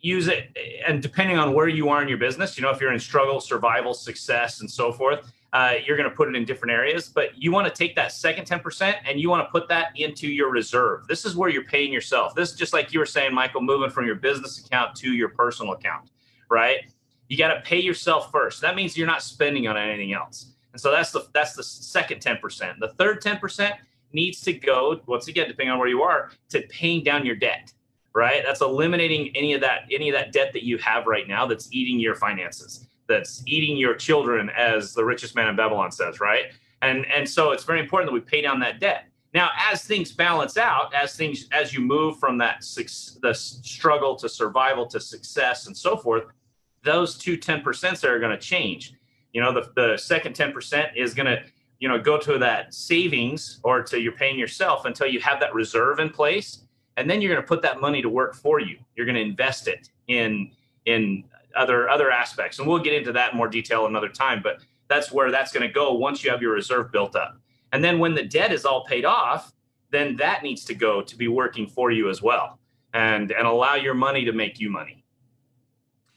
use 0.00 0.28
it 0.28 0.56
and 0.86 1.02
depending 1.02 1.36
on 1.36 1.52
where 1.52 1.68
you 1.68 1.90
are 1.90 2.00
in 2.00 2.08
your 2.08 2.16
business, 2.16 2.56
you 2.56 2.62
know, 2.62 2.70
if 2.70 2.80
you're 2.80 2.92
in 2.92 2.98
struggle, 2.98 3.40
survival, 3.40 3.92
success 3.92 4.60
and 4.60 4.70
so 4.70 4.92
forth, 4.92 5.30
uh, 5.52 5.74
you're 5.84 5.96
going 5.96 6.08
to 6.08 6.14
put 6.14 6.28
it 6.28 6.36
in 6.36 6.44
different 6.44 6.72
areas, 6.72 7.08
but 7.08 7.36
you 7.36 7.50
want 7.50 7.66
to 7.66 7.72
take 7.72 7.96
that 7.96 8.12
second 8.12 8.46
10% 8.46 8.94
and 9.04 9.20
you 9.20 9.28
want 9.28 9.46
to 9.46 9.50
put 9.50 9.68
that 9.68 9.88
into 9.96 10.28
your 10.28 10.50
reserve. 10.50 11.06
This 11.08 11.24
is 11.24 11.34
where 11.34 11.48
you're 11.48 11.64
paying 11.64 11.92
yourself. 11.92 12.34
This 12.34 12.52
is 12.52 12.56
just 12.56 12.72
like 12.72 12.92
you 12.92 13.00
were 13.00 13.06
saying, 13.06 13.34
Michael, 13.34 13.60
moving 13.60 13.90
from 13.90 14.06
your 14.06 14.14
business 14.14 14.64
account 14.64 14.94
to 14.96 15.12
your 15.12 15.30
personal 15.30 15.72
account, 15.72 16.10
right? 16.48 16.78
You 17.28 17.36
got 17.36 17.54
to 17.54 17.60
pay 17.62 17.80
yourself 17.80 18.30
first. 18.30 18.60
That 18.60 18.76
means 18.76 18.96
you're 18.96 19.08
not 19.08 19.22
spending 19.22 19.66
on 19.66 19.76
anything 19.76 20.12
else. 20.12 20.52
And 20.72 20.80
so 20.80 20.92
that's 20.92 21.10
the 21.10 21.26
that's 21.32 21.54
the 21.54 21.64
second 21.64 22.20
10%. 22.20 22.78
The 22.78 22.88
third 22.94 23.20
10% 23.20 23.72
needs 24.12 24.40
to 24.42 24.52
go, 24.52 25.00
once 25.06 25.26
again, 25.26 25.48
depending 25.48 25.72
on 25.72 25.78
where 25.80 25.88
you 25.88 26.02
are, 26.02 26.30
to 26.50 26.62
paying 26.62 27.02
down 27.02 27.26
your 27.26 27.34
debt, 27.34 27.72
right? 28.14 28.42
That's 28.44 28.60
eliminating 28.60 29.36
any 29.36 29.54
of 29.54 29.60
that, 29.62 29.82
any 29.90 30.08
of 30.10 30.14
that 30.14 30.32
debt 30.32 30.52
that 30.52 30.64
you 30.64 30.78
have 30.78 31.06
right 31.06 31.26
now 31.26 31.46
that's 31.46 31.68
eating 31.72 31.98
your 31.98 32.14
finances 32.14 32.86
that's 33.10 33.42
eating 33.46 33.76
your 33.76 33.94
children, 33.94 34.48
as 34.50 34.94
the 34.94 35.04
richest 35.04 35.34
man 35.34 35.48
in 35.48 35.56
Babylon 35.56 35.92
says, 35.92 36.20
right? 36.20 36.46
And 36.80 37.04
and 37.14 37.28
so 37.28 37.50
it's 37.50 37.64
very 37.64 37.80
important 37.80 38.10
that 38.10 38.14
we 38.14 38.20
pay 38.20 38.40
down 38.40 38.60
that 38.60 38.80
debt. 38.80 39.04
Now, 39.32 39.50
as 39.70 39.84
things 39.84 40.12
balance 40.12 40.56
out, 40.56 40.92
as 40.94 41.14
things 41.14 41.46
as 41.52 41.72
you 41.72 41.80
move 41.80 42.18
from 42.18 42.38
that 42.38 42.64
the 43.22 43.34
struggle 43.34 44.16
to 44.16 44.28
survival 44.28 44.86
to 44.86 44.98
success 44.98 45.66
and 45.66 45.76
so 45.76 45.96
forth, 45.96 46.24
those 46.82 47.16
two 47.16 47.36
10% 47.36 48.04
are 48.04 48.18
going 48.18 48.32
to 48.32 48.38
change. 48.38 48.94
You 49.32 49.40
know, 49.40 49.52
the, 49.52 49.70
the 49.76 49.96
second 49.96 50.34
10% 50.34 50.96
is 50.96 51.14
going 51.14 51.26
to, 51.26 51.42
you 51.78 51.88
know, 51.88 51.98
go 52.00 52.18
to 52.18 52.38
that 52.38 52.74
savings 52.74 53.60
or 53.62 53.82
to 53.84 54.00
you're 54.00 54.12
paying 54.12 54.38
yourself 54.38 54.84
until 54.84 55.06
you 55.06 55.20
have 55.20 55.38
that 55.40 55.54
reserve 55.54 56.00
in 56.00 56.10
place. 56.10 56.64
And 56.96 57.08
then 57.08 57.20
you're 57.22 57.32
going 57.32 57.42
to 57.42 57.48
put 57.48 57.62
that 57.62 57.80
money 57.80 58.02
to 58.02 58.08
work 58.08 58.34
for 58.34 58.58
you. 58.58 58.78
You're 58.96 59.06
going 59.06 59.16
to 59.16 59.22
invest 59.22 59.68
it 59.68 59.90
in 60.08 60.50
in 60.86 61.24
other 61.56 61.88
other 61.88 62.10
aspects. 62.10 62.58
And 62.58 62.68
we'll 62.68 62.78
get 62.78 62.94
into 62.94 63.12
that 63.12 63.32
in 63.32 63.38
more 63.38 63.48
detail 63.48 63.86
another 63.86 64.08
time 64.08 64.40
but 64.42 64.60
that's 64.88 65.12
where 65.12 65.30
that's 65.30 65.52
going 65.52 65.66
to 65.66 65.72
go 65.72 65.94
once 65.94 66.24
you 66.24 66.30
have 66.30 66.42
your 66.42 66.52
reserve 66.52 66.90
built 66.90 67.14
up. 67.14 67.38
And 67.72 67.84
then 67.84 67.98
when 67.98 68.14
the 68.14 68.24
debt 68.24 68.52
is 68.52 68.64
all 68.64 68.84
paid 68.84 69.04
off 69.04 69.52
then 69.90 70.16
that 70.16 70.42
needs 70.42 70.64
to 70.64 70.74
go 70.74 71.02
to 71.02 71.16
be 71.16 71.28
working 71.28 71.66
for 71.66 71.90
you 71.90 72.08
as 72.08 72.22
well 72.22 72.58
and 72.94 73.30
and 73.32 73.46
allow 73.46 73.74
your 73.74 73.94
money 73.94 74.24
to 74.24 74.32
make 74.32 74.58
you 74.60 74.70
money. 74.70 75.04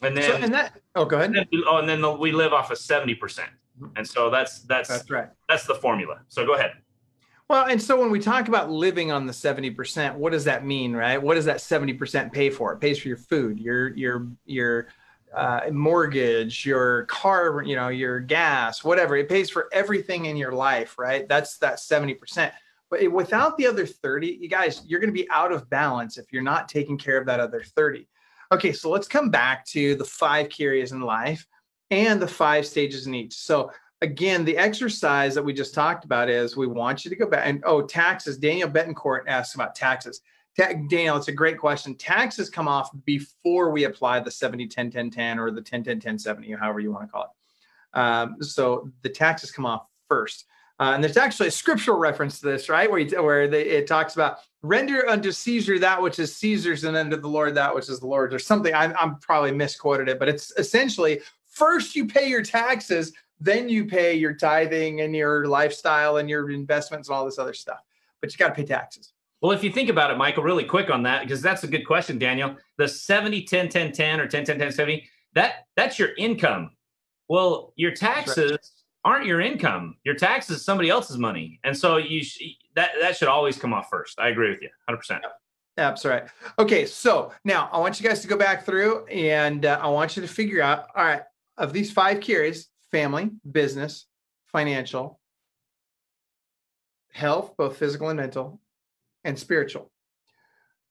And 0.01 0.17
then 0.17 0.23
so, 0.23 0.35
and 0.37 0.53
that 0.53 0.79
oh 0.95 1.05
go 1.05 1.17
ahead. 1.17 1.27
and 1.27 1.35
then, 1.35 1.63
oh 1.65 1.77
and 1.77 1.87
then 1.89 2.01
the, 2.01 2.11
we 2.11 2.31
live 2.31 2.53
off 2.53 2.71
of 2.71 2.77
70% 2.77 3.17
mm-hmm. 3.17 3.85
and 3.95 4.07
so 4.07 4.29
that's 4.29 4.59
that's 4.63 4.89
that's 4.89 5.09
right. 5.09 5.29
that's 5.47 5.65
the 5.65 5.75
formula. 5.75 6.21
So 6.29 6.45
go 6.45 6.55
ahead. 6.55 6.73
Well, 7.49 7.65
and 7.65 7.81
so 7.81 7.99
when 7.99 8.09
we 8.09 8.19
talk 8.19 8.47
about 8.47 8.71
living 8.71 9.11
on 9.11 9.27
the 9.27 9.33
70%, 9.33 10.15
what 10.15 10.31
does 10.31 10.45
that 10.45 10.65
mean, 10.65 10.93
right? 10.93 11.21
What 11.21 11.35
does 11.35 11.45
that 11.45 11.57
70% 11.57 12.31
pay 12.31 12.49
for? 12.49 12.73
It 12.73 12.79
pays 12.79 12.99
for 12.99 13.09
your 13.09 13.17
food, 13.17 13.59
your 13.59 13.95
your 13.95 14.27
your 14.45 14.87
uh, 15.35 15.61
mortgage, 15.71 16.65
your 16.65 17.05
car, 17.05 17.63
you 17.63 17.75
know, 17.75 17.89
your 17.89 18.19
gas, 18.19 18.83
whatever. 18.83 19.15
It 19.15 19.29
pays 19.29 19.49
for 19.49 19.69
everything 19.73 20.25
in 20.25 20.37
your 20.37 20.51
life, 20.51 20.97
right? 20.97 21.27
That's 21.27 21.57
that 21.57 21.75
70%. 21.75 22.51
But 22.89 23.11
without 23.11 23.57
the 23.57 23.67
other 23.67 23.85
30, 23.85 24.37
you 24.39 24.47
guys, 24.47 24.83
you're 24.85 24.99
going 24.99 25.13
to 25.13 25.19
be 25.19 25.29
out 25.31 25.51
of 25.51 25.69
balance 25.69 26.17
if 26.17 26.31
you're 26.31 26.43
not 26.43 26.69
taking 26.69 26.97
care 26.97 27.17
of 27.17 27.25
that 27.25 27.39
other 27.39 27.63
30. 27.63 28.07
Okay, 28.51 28.71
so 28.71 28.89
let's 28.89 29.07
come 29.07 29.29
back 29.29 29.65
to 29.67 29.95
the 29.95 30.05
five 30.05 30.49
areas 30.59 30.91
in 30.91 31.01
life 31.01 31.47
and 31.89 32.21
the 32.21 32.27
five 32.27 32.67
stages 32.67 33.07
in 33.07 33.15
each. 33.15 33.33
So 33.33 33.71
again, 34.01 34.45
the 34.45 34.57
exercise 34.57 35.33
that 35.33 35.43
we 35.43 35.53
just 35.53 35.73
talked 35.73 36.05
about 36.05 36.29
is 36.29 36.55
we 36.55 36.67
want 36.67 37.03
you 37.03 37.09
to 37.09 37.15
go 37.15 37.25
back 37.25 37.47
and 37.47 37.63
oh, 37.65 37.81
taxes. 37.81 38.37
Daniel 38.37 38.69
Betancourt 38.69 39.23
asks 39.27 39.55
about 39.55 39.73
taxes. 39.73 40.21
Ta- 40.57 40.73
Daniel, 40.89 41.17
it's 41.17 41.27
a 41.27 41.33
great 41.33 41.57
question. 41.57 41.95
Taxes 41.95 42.49
come 42.49 42.67
off 42.67 42.89
before 43.05 43.71
we 43.71 43.85
apply 43.85 44.19
the 44.19 44.31
70 44.31 44.67
10 44.67 44.91
10 44.91 45.09
10 45.09 45.39
or 45.39 45.51
the 45.51 45.61
10 45.61 45.83
10 45.83 45.99
10 45.99 46.19
70, 46.19 46.51
however 46.53 46.79
you 46.79 46.91
want 46.91 47.07
to 47.07 47.11
call 47.11 47.23
it. 47.23 47.99
Um, 47.99 48.37
so 48.41 48.91
the 49.01 49.09
taxes 49.09 49.51
come 49.51 49.65
off 49.65 49.87
first. 50.07 50.45
Uh, 50.79 50.93
and 50.95 51.03
there's 51.03 51.17
actually 51.17 51.47
a 51.47 51.51
scriptural 51.51 51.97
reference 51.97 52.39
to 52.39 52.47
this, 52.47 52.67
right? 52.67 52.89
Where, 52.89 52.99
you, 52.99 53.23
where 53.23 53.47
they, 53.47 53.63
it 53.63 53.87
talks 53.87 54.15
about 54.15 54.39
render 54.63 55.07
unto 55.07 55.31
Caesar 55.31 55.77
that 55.79 56.01
which 56.01 56.19
is 56.19 56.35
Caesar's 56.35 56.83
and 56.83 56.97
unto 56.97 57.15
the 57.15 57.27
Lord 57.27 57.55
that 57.55 57.73
which 57.73 57.89
is 57.89 57.99
the 57.99 58.07
Lord's 58.07 58.33
or 58.33 58.39
something. 58.39 58.73
I'm, 58.73 58.93
I'm 58.99 59.17
probably 59.19 59.51
misquoted 59.51 60.09
it, 60.09 60.19
but 60.19 60.27
it's 60.27 60.51
essentially 60.57 61.21
first 61.45 61.95
you 61.95 62.07
pay 62.07 62.27
your 62.27 62.41
taxes, 62.41 63.13
then 63.39 63.69
you 63.69 63.85
pay 63.85 64.15
your 64.15 64.33
tithing 64.33 65.01
and 65.01 65.15
your 65.15 65.45
lifestyle 65.45 66.17
and 66.17 66.29
your 66.29 66.49
investments 66.49 67.07
and 67.07 67.15
all 67.15 67.25
this 67.25 67.39
other 67.39 67.53
stuff. 67.53 67.79
But 68.19 68.31
you 68.31 68.37
got 68.37 68.49
to 68.49 68.55
pay 68.55 68.65
taxes. 68.65 69.12
Well, 69.43 69.51
if 69.51 69.61
you 69.61 69.73
think 69.73 69.89
about 69.89 70.09
it, 70.09 70.17
Michael, 70.17 70.41
really 70.41 70.63
quick 70.63 70.89
on 70.89 71.03
that, 71.03 71.21
because 71.21 71.41
that's 71.41 71.65
a 71.65 71.67
good 71.67 71.85
question, 71.85 72.17
Daniel. 72.17 72.55
The 72.77 72.87
70, 72.87 73.43
10, 73.43 73.67
10, 73.67 73.91
10 73.91 74.19
or 74.21 74.25
10, 74.25 74.45
10, 74.45 74.57
10, 74.57 74.71
70, 74.71 75.09
that, 75.33 75.67
that's 75.75 75.99
your 75.99 76.15
income. 76.17 76.71
Well, 77.27 77.73
your 77.75 77.91
taxes 77.91 78.51
right. 78.51 78.59
aren't 79.03 79.25
your 79.25 79.41
income. 79.41 79.97
Your 80.05 80.15
taxes 80.15 80.57
is 80.57 80.65
somebody 80.65 80.89
else's 80.89 81.17
money. 81.17 81.59
And 81.65 81.77
so 81.77 81.97
you 81.97 82.23
sh- 82.23 82.55
that, 82.75 82.91
that 83.01 83.17
should 83.17 83.27
always 83.27 83.57
come 83.57 83.73
off 83.73 83.89
first. 83.89 84.17
I 84.17 84.29
agree 84.29 84.49
with 84.49 84.61
you 84.61 84.69
100%. 84.89 85.19
That's 85.75 86.05
right. 86.05 86.23
Okay, 86.57 86.85
so 86.85 87.33
now 87.43 87.67
I 87.73 87.79
want 87.79 87.99
you 87.99 88.07
guys 88.07 88.21
to 88.21 88.29
go 88.29 88.37
back 88.37 88.65
through 88.65 89.05
and 89.07 89.65
uh, 89.65 89.77
I 89.81 89.87
want 89.87 90.15
you 90.15 90.21
to 90.21 90.27
figure 90.27 90.61
out 90.61 90.87
all 90.95 91.03
right, 91.03 91.23
of 91.57 91.73
these 91.73 91.91
five 91.91 92.23
areas 92.29 92.69
family, 92.91 93.31
business, 93.51 94.05
financial, 94.45 95.19
health, 97.11 97.57
both 97.57 97.75
physical 97.75 98.07
and 98.07 98.17
mental, 98.17 98.61
and 99.23 99.37
spiritual. 99.37 99.91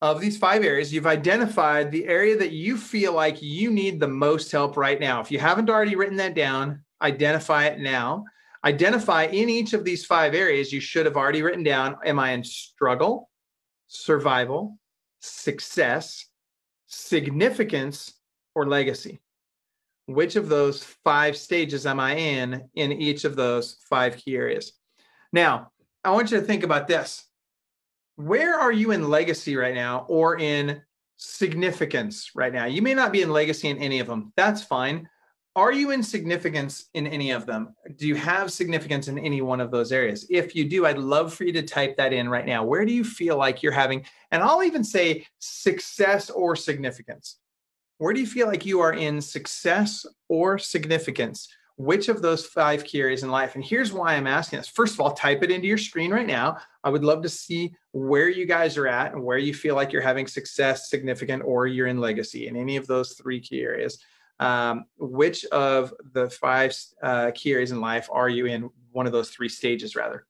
Of 0.00 0.20
these 0.20 0.36
five 0.36 0.64
areas, 0.64 0.92
you've 0.92 1.06
identified 1.06 1.90
the 1.90 2.06
area 2.06 2.36
that 2.36 2.50
you 2.50 2.76
feel 2.76 3.12
like 3.12 3.40
you 3.40 3.70
need 3.70 4.00
the 4.00 4.08
most 4.08 4.50
help 4.50 4.76
right 4.76 4.98
now. 4.98 5.20
If 5.20 5.30
you 5.30 5.38
haven't 5.38 5.70
already 5.70 5.94
written 5.94 6.16
that 6.16 6.34
down, 6.34 6.82
identify 7.00 7.66
it 7.66 7.78
now. 7.78 8.24
Identify 8.64 9.24
in 9.24 9.48
each 9.48 9.72
of 9.72 9.84
these 9.84 10.04
five 10.04 10.34
areas 10.34 10.72
you 10.72 10.80
should 10.80 11.06
have 11.06 11.16
already 11.16 11.42
written 11.42 11.62
down 11.62 11.96
Am 12.04 12.18
I 12.18 12.32
in 12.32 12.42
struggle, 12.42 13.28
survival, 13.86 14.78
success, 15.20 16.26
significance, 16.86 18.12
or 18.54 18.68
legacy? 18.68 19.20
Which 20.06 20.36
of 20.36 20.48
those 20.48 20.82
five 21.04 21.36
stages 21.36 21.86
am 21.86 22.00
I 22.00 22.16
in 22.16 22.68
in 22.74 22.92
each 22.92 23.24
of 23.24 23.36
those 23.36 23.78
five 23.88 24.16
key 24.16 24.36
areas? 24.36 24.72
Now, 25.32 25.70
I 26.04 26.10
want 26.10 26.30
you 26.30 26.40
to 26.40 26.46
think 26.46 26.64
about 26.64 26.88
this 26.88 27.24
where 28.16 28.59
are 28.59 28.73
you 28.73 28.90
in 28.90 29.09
legacy 29.09 29.57
right 29.57 29.75
now 29.75 30.04
or 30.09 30.38
in 30.38 30.83
significance 31.16 32.31
right 32.35 32.52
now? 32.52 32.66
You 32.66 32.83
may 32.83 32.95
not 32.95 33.12
be 33.12 33.23
in 33.23 33.31
legacy 33.31 33.69
in 33.69 33.78
any 33.78 34.00
of 34.00 34.07
them. 34.07 34.33
That's 34.37 34.62
fine. 34.62 35.09
Are 35.54 35.73
you 35.73 35.90
in 35.90 36.02
significance 36.02 36.87
in 36.95 37.07
any 37.07 37.31
of 37.31 37.45
them? 37.45 37.75
Do 37.97 38.09
you 38.09 38.14
have 38.14 38.50
significance 38.50 39.09
in 39.09 39.19
any 39.19 39.42
one 39.42 39.61
of 39.61 39.71
those 39.71 39.92
areas? 39.92 40.26
If 40.31 40.54
you 40.57 40.66
do, 40.66 40.87
I'd 40.87 40.97
love 40.97 41.35
for 41.35 41.45
you 41.45 41.52
to 41.52 41.62
type 41.62 41.97
that 41.99 42.14
in 42.14 42.28
right 42.28 42.47
now. 42.47 42.64
Where 42.64 42.87
do 42.87 42.92
you 42.92 43.04
feel 43.04 43.37
like 43.37 43.62
you're 43.62 43.71
having, 43.71 44.07
and 44.31 44.42
I'll 44.42 44.62
even 44.62 44.83
say 44.83 45.26
success 45.40 46.31
or 46.31 46.57
significance. 46.57 47.37
Where 47.99 48.14
do 48.14 48.21
you 48.21 48.26
feel 48.26 48.47
like 48.47 48.64
you 48.64 48.81
are 48.81 48.95
in 48.95 49.21
success 49.21 50.07
or 50.28 50.59
significance? 50.59 51.49
Which 51.76 52.09
of 52.09 52.23
those 52.23 52.47
five 52.47 52.85
key 52.85 53.00
areas 53.00 53.23
in 53.23 53.31
life? 53.31 53.55
And 53.55 53.64
here's 53.64 53.93
why 53.93 54.14
I'm 54.14 54.26
asking 54.26 54.59
this. 54.59 54.69
First 54.69 54.95
of 54.95 55.00
all, 55.00 55.12
type 55.12 55.43
it 55.43 55.50
into 55.50 55.67
your 55.67 55.79
screen 55.79 56.11
right 56.11 56.26
now. 56.26 56.59
I 56.85 56.91
would 56.91 57.05
love 57.05 57.23
to 57.23 57.29
see 57.29 57.75
where 57.93 58.29
you 58.29 58.47
guys 58.47 58.76
are 58.76 58.87
at 58.87 59.12
and 59.12 59.23
where 59.23 59.38
you 59.38 59.55
feel 59.55 59.75
like 59.75 59.93
you're 59.93 60.02
having 60.02 60.26
success, 60.26 60.91
significant, 60.91 61.43
or 61.45 61.67
you're 61.67 61.87
in 61.87 62.00
legacy 62.00 62.47
in 62.47 62.57
any 62.57 62.76
of 62.76 62.87
those 62.87 63.14
three 63.14 63.41
key 63.41 63.62
areas. 63.62 63.99
Um, 64.41 64.87
which 64.99 65.45
of 65.47 65.95
the 66.12 66.29
five 66.29 66.76
uh, 67.02 67.31
key 67.35 67.52
areas 67.52 67.71
in 67.71 67.81
life 67.81 68.09
are 68.11 68.29
you 68.29 68.47
in 68.47 68.71
one 68.91 69.07
of 69.07 69.12
those 69.12 69.31
three 69.31 69.49
stages, 69.49 69.95
rather? 69.95 70.26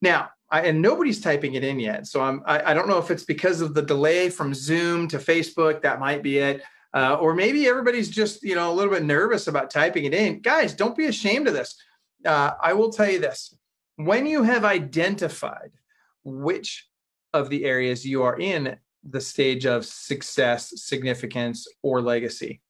Now, 0.00 0.30
I, 0.50 0.62
and 0.62 0.80
nobody's 0.80 1.20
typing 1.20 1.54
it 1.54 1.64
in 1.64 1.80
yet. 1.80 2.06
So 2.06 2.20
I'm, 2.20 2.42
I, 2.46 2.70
I, 2.70 2.74
don't 2.74 2.88
know 2.88 2.98
if 2.98 3.10
it's 3.10 3.24
because 3.24 3.60
of 3.60 3.74
the 3.74 3.82
delay 3.82 4.30
from 4.30 4.54
Zoom 4.54 5.08
to 5.08 5.18
Facebook. 5.18 5.82
That 5.82 5.98
might 5.98 6.22
be 6.22 6.38
it. 6.38 6.62
Uh, 6.94 7.16
or 7.16 7.34
maybe 7.34 7.66
everybody's 7.66 8.08
just, 8.08 8.42
you 8.42 8.54
know, 8.54 8.72
a 8.72 8.74
little 8.74 8.92
bit 8.92 9.04
nervous 9.04 9.48
about 9.48 9.70
typing 9.70 10.04
it 10.04 10.14
in. 10.14 10.40
Guys, 10.40 10.74
don't 10.74 10.96
be 10.96 11.06
ashamed 11.06 11.46
of 11.46 11.54
this. 11.54 11.74
Uh, 12.24 12.52
I 12.62 12.72
will 12.72 12.90
tell 12.90 13.10
you 13.10 13.18
this. 13.18 13.54
When 13.96 14.26
you 14.26 14.42
have 14.42 14.64
identified 14.64 15.72
which 16.24 16.88
of 17.32 17.50
the 17.50 17.64
areas 17.64 18.04
you 18.04 18.22
are 18.22 18.38
in 18.38 18.76
the 19.04 19.20
stage 19.20 19.66
of 19.66 19.84
success, 19.84 20.72
significance, 20.76 21.66
or 21.82 22.00
legacy, 22.00 22.60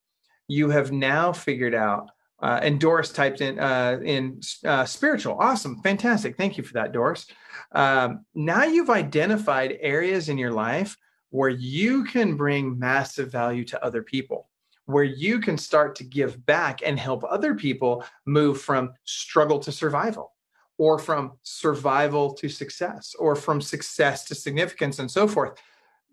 you 0.49 0.71
have 0.71 0.93
now 0.93 1.33
figured 1.33 1.75
out 1.75 2.11
uh, 2.41 2.61
and 2.63 2.79
Doris 2.79 3.13
typed 3.13 3.41
in 3.41 3.59
uh, 3.59 3.99
in 4.05 4.41
uh, 4.65 4.85
spiritual. 4.85 5.37
Awesome, 5.41 5.81
fantastic. 5.83 6.37
Thank 6.37 6.59
you 6.59 6.65
for 6.65 6.75
that, 6.75 6.93
Doris. 6.93 7.27
Um, 7.73 8.27
now 8.35 8.65
you've 8.65 8.91
identified 8.91 9.79
areas 9.81 10.29
in 10.29 10.37
your 10.37 10.53
life 10.53 10.97
where 11.31 11.49
you 11.49 12.05
can 12.05 12.37
bring 12.37 12.79
massive 12.79 13.31
value 13.31 13.65
to 13.65 13.85
other 13.85 14.03
people, 14.03 14.49
where 14.87 15.05
you 15.05 15.41
can 15.41 15.59
start 15.59 15.95
to 15.97 16.05
give 16.05 16.45
back 16.47 16.81
and 16.85 16.99
help 16.99 17.25
other 17.29 17.55
people 17.55 18.05
move 18.25 18.61
from 18.61 18.93
struggle 19.05 19.59
to 19.59 19.73
survival, 19.73 20.33
or 20.79 20.99
from 20.99 21.33
survival 21.43 22.33
to 22.35 22.49
success, 22.49 23.15
or 23.19 23.35
from 23.35 23.61
success 23.61 24.25
to 24.25 24.35
significance, 24.35 24.99
and 24.99 25.11
so 25.11 25.27
forth 25.27 25.59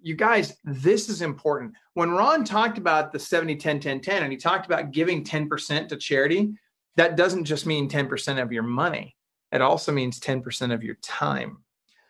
you 0.03 0.15
guys, 0.15 0.57
this 0.65 1.07
is 1.07 1.21
important. 1.21 1.73
When 1.93 2.11
Ron 2.11 2.43
talked 2.43 2.77
about 2.77 3.13
the 3.13 3.19
70, 3.19 3.55
10, 3.55 3.79
10, 3.79 4.01
10, 4.01 4.23
and 4.23 4.31
he 4.31 4.37
talked 4.37 4.65
about 4.65 4.91
giving 4.91 5.23
10% 5.23 5.87
to 5.87 5.95
charity, 5.95 6.53
that 6.97 7.15
doesn't 7.15 7.45
just 7.45 7.65
mean 7.65 7.89
10% 7.89 8.41
of 8.41 8.51
your 8.51 8.63
money, 8.63 9.15
it 9.51 9.61
also 9.61 9.91
means 9.91 10.19
10% 10.19 10.73
of 10.73 10.83
your 10.83 10.95
time. 10.95 11.63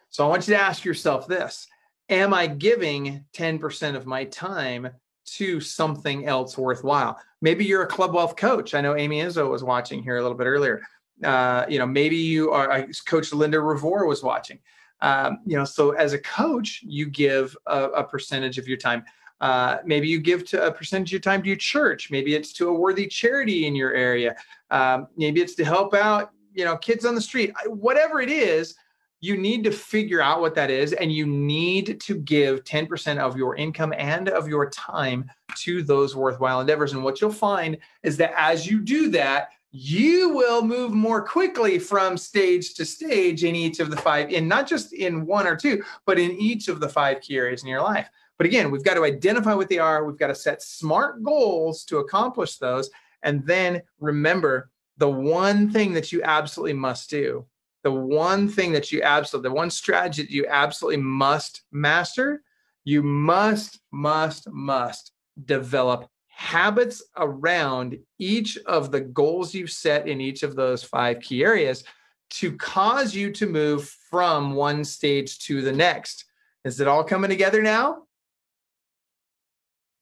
So 0.09 0.25
I 0.25 0.27
want 0.27 0.47
you 0.47 0.55
to 0.55 0.59
ask 0.59 0.83
yourself 0.83 1.27
this 1.27 1.67
Am 2.09 2.33
I 2.33 2.47
giving 2.47 3.23
10% 3.33 3.95
of 3.95 4.05
my 4.05 4.25
time 4.25 4.89
to 5.37 5.61
something 5.61 6.25
else 6.25 6.57
worthwhile? 6.57 7.17
Maybe 7.41 7.65
you're 7.65 7.83
a 7.83 7.87
Club 7.87 8.13
Wealth 8.13 8.35
coach. 8.35 8.73
I 8.73 8.81
know 8.81 8.95
Amy 8.95 9.21
Izzo 9.21 9.49
was 9.49 9.63
watching 9.63 10.03
here 10.03 10.17
a 10.17 10.21
little 10.21 10.37
bit 10.37 10.47
earlier. 10.47 10.81
Uh, 11.23 11.65
you 11.69 11.79
know, 11.79 11.85
maybe 11.85 12.17
you 12.17 12.51
are, 12.51 12.87
Coach 13.05 13.31
Linda 13.31 13.59
Revore 13.59 14.05
was 14.05 14.21
watching. 14.21 14.59
Um, 15.01 15.39
you 15.45 15.57
know, 15.57 15.65
so 15.65 15.91
as 15.91 16.13
a 16.13 16.19
coach, 16.19 16.81
you 16.83 17.05
give 17.05 17.55
a, 17.67 17.85
a 17.85 18.03
percentage 18.03 18.57
of 18.57 18.67
your 18.67 18.77
time. 18.77 19.03
Uh, 19.39 19.77
maybe 19.85 20.07
you 20.07 20.19
give 20.19 20.45
to 20.47 20.65
a 20.65 20.71
percentage 20.71 21.09
of 21.09 21.13
your 21.13 21.19
time 21.21 21.41
to 21.41 21.47
your 21.47 21.57
church. 21.57 22.11
Maybe 22.11 22.35
it's 22.35 22.53
to 22.53 22.69
a 22.69 22.73
worthy 22.73 23.07
charity 23.07 23.65
in 23.65 23.75
your 23.75 23.93
area. 23.93 24.35
Um, 24.71 25.07
maybe 25.17 25.41
it's 25.41 25.55
to 25.55 25.65
help 25.65 25.93
out, 25.93 26.31
you 26.53 26.65
know, 26.65 26.77
kids 26.77 27.05
on 27.05 27.15
the 27.15 27.21
street. 27.21 27.53
Whatever 27.65 28.21
it 28.21 28.29
is, 28.29 28.75
you 29.23 29.37
need 29.37 29.63
to 29.63 29.71
figure 29.71 30.21
out 30.21 30.41
what 30.41 30.53
that 30.53 30.69
is, 30.69 30.91
and 30.91 31.09
you 31.09 31.25
need 31.25 31.97
to 32.01 32.15
give 32.15 32.65
10% 32.65 33.19
of 33.19 33.37
your 33.37 33.55
income 33.55 33.93
and 33.97 34.27
of 34.27 34.49
your 34.49 34.69
time 34.69 35.31
to 35.55 35.81
those 35.81 36.13
worthwhile 36.13 36.59
endeavors. 36.59 36.91
And 36.91 37.05
what 37.05 37.21
you'll 37.21 37.31
find 37.31 37.77
is 38.03 38.17
that 38.17 38.33
as 38.37 38.67
you 38.67 38.81
do 38.81 39.09
that, 39.11 39.51
you 39.71 40.33
will 40.33 40.61
move 40.61 40.91
more 40.91 41.25
quickly 41.25 41.79
from 41.79 42.17
stage 42.17 42.73
to 42.73 42.83
stage 42.83 43.45
in 43.45 43.55
each 43.55 43.79
of 43.79 43.89
the 43.89 43.95
five, 43.95 44.29
in 44.29 44.45
not 44.45 44.67
just 44.67 44.91
in 44.91 45.25
one 45.25 45.47
or 45.47 45.55
two, 45.55 45.81
but 46.05 46.19
in 46.19 46.31
each 46.33 46.67
of 46.67 46.81
the 46.81 46.89
five 46.89 47.21
key 47.21 47.37
areas 47.37 47.63
in 47.63 47.69
your 47.69 47.81
life. 47.81 48.09
But 48.37 48.47
again, 48.47 48.71
we've 48.71 48.83
got 48.83 48.95
to 48.95 49.05
identify 49.05 49.53
what 49.53 49.69
they 49.69 49.79
are. 49.79 50.03
We've 50.03 50.19
got 50.19 50.27
to 50.27 50.35
set 50.35 50.61
smart 50.61 51.23
goals 51.23 51.85
to 51.85 51.99
accomplish 51.99 52.57
those. 52.57 52.89
And 53.21 53.45
then 53.45 53.83
remember 54.01 54.69
the 54.97 55.09
one 55.09 55.71
thing 55.71 55.93
that 55.93 56.11
you 56.11 56.21
absolutely 56.23 56.73
must 56.73 57.09
do, 57.09 57.45
the 57.83 57.91
one 57.91 58.47
thing 58.47 58.71
that 58.71 58.91
you 58.91 59.01
absolutely, 59.01 59.49
the 59.49 59.55
one 59.55 59.69
strategy 59.69 60.23
that 60.23 60.31
you 60.31 60.45
absolutely 60.47 61.01
must 61.01 61.63
master, 61.71 62.41
you 62.85 63.03
must, 63.03 63.79
must, 63.91 64.49
must 64.49 65.11
develop 65.45 66.07
habits 66.27 67.03
around 67.17 67.97
each 68.19 68.57
of 68.65 68.91
the 68.91 69.01
goals 69.01 69.53
you've 69.53 69.71
set 69.71 70.07
in 70.07 70.19
each 70.19 70.43
of 70.43 70.55
those 70.55 70.83
five 70.83 71.19
key 71.19 71.43
areas 71.43 71.83
to 72.29 72.55
cause 72.57 73.13
you 73.13 73.31
to 73.31 73.45
move 73.45 73.87
from 74.09 74.55
one 74.55 74.83
stage 74.83 75.37
to 75.39 75.61
the 75.61 75.71
next. 75.71 76.25
Is 76.65 76.79
it 76.79 76.87
all 76.87 77.03
coming 77.03 77.29
together 77.29 77.61
now? 77.61 78.03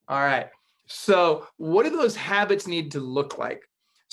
All 0.08 0.20
right. 0.20 0.48
So, 0.88 1.48
what 1.58 1.84
do 1.84 1.90
those 1.90 2.16
habits 2.16 2.68
need 2.68 2.92
to 2.92 3.00
look 3.00 3.38
like? 3.38 3.64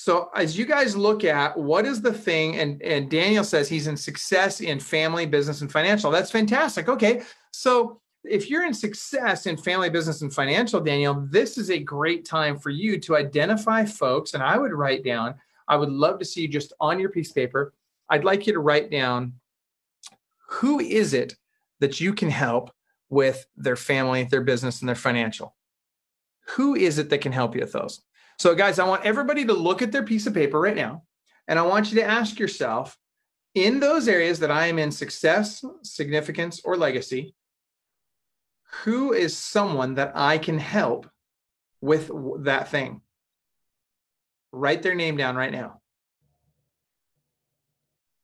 So, 0.00 0.30
as 0.36 0.56
you 0.56 0.64
guys 0.64 0.96
look 0.96 1.24
at 1.24 1.58
what 1.58 1.84
is 1.84 2.00
the 2.00 2.12
thing, 2.12 2.56
and, 2.56 2.80
and 2.82 3.10
Daniel 3.10 3.42
says 3.42 3.68
he's 3.68 3.88
in 3.88 3.96
success 3.96 4.60
in 4.60 4.78
family, 4.78 5.26
business, 5.26 5.60
and 5.60 5.70
financial. 5.70 6.12
That's 6.12 6.30
fantastic. 6.30 6.88
Okay. 6.88 7.22
So, 7.50 8.00
if 8.22 8.48
you're 8.48 8.64
in 8.64 8.72
success 8.72 9.46
in 9.46 9.56
family 9.56 9.90
business 9.90 10.22
and 10.22 10.34
financial 10.34 10.80
daniel 10.80 11.24
this 11.30 11.56
is 11.56 11.70
a 11.70 11.78
great 11.78 12.24
time 12.24 12.58
for 12.58 12.68
you 12.68 12.98
to 12.98 13.16
identify 13.16 13.84
folks 13.84 14.34
and 14.34 14.42
i 14.42 14.58
would 14.58 14.72
write 14.72 15.04
down 15.04 15.36
i 15.68 15.76
would 15.76 15.88
love 15.88 16.18
to 16.18 16.24
see 16.24 16.42
you 16.42 16.48
just 16.48 16.72
on 16.80 16.98
your 16.98 17.10
piece 17.10 17.30
of 17.30 17.36
paper 17.36 17.72
i'd 18.10 18.24
like 18.24 18.44
you 18.44 18.52
to 18.52 18.58
write 18.58 18.90
down 18.90 19.32
who 20.48 20.80
is 20.80 21.14
it 21.14 21.36
that 21.78 22.00
you 22.00 22.12
can 22.12 22.28
help 22.28 22.72
with 23.08 23.46
their 23.56 23.76
family 23.76 24.24
their 24.24 24.42
business 24.42 24.80
and 24.80 24.88
their 24.88 24.96
financial 24.96 25.54
who 26.48 26.74
is 26.74 26.98
it 26.98 27.08
that 27.08 27.20
can 27.20 27.32
help 27.32 27.54
you 27.54 27.60
with 27.60 27.72
those 27.72 28.02
so 28.38 28.54
guys 28.54 28.78
i 28.78 28.86
want 28.86 29.04
everybody 29.04 29.44
to 29.44 29.52
look 29.52 29.82
at 29.82 29.92
their 29.92 30.04
piece 30.04 30.26
of 30.26 30.34
paper 30.34 30.60
right 30.60 30.76
now 30.76 31.02
and 31.46 31.58
i 31.58 31.62
want 31.62 31.90
you 31.90 31.96
to 31.96 32.04
ask 32.04 32.38
yourself 32.38 32.96
in 33.54 33.80
those 33.80 34.08
areas 34.08 34.38
that 34.38 34.50
i 34.50 34.66
am 34.66 34.78
in 34.78 34.90
success 34.90 35.64
significance 35.82 36.60
or 36.64 36.76
legacy 36.76 37.34
who 38.84 39.12
is 39.12 39.36
someone 39.36 39.94
that 39.94 40.12
I 40.14 40.38
can 40.38 40.58
help 40.58 41.08
with 41.80 42.10
that 42.44 42.68
thing? 42.68 43.00
Write 44.52 44.82
their 44.82 44.94
name 44.94 45.16
down 45.16 45.36
right 45.36 45.52
now. 45.52 45.80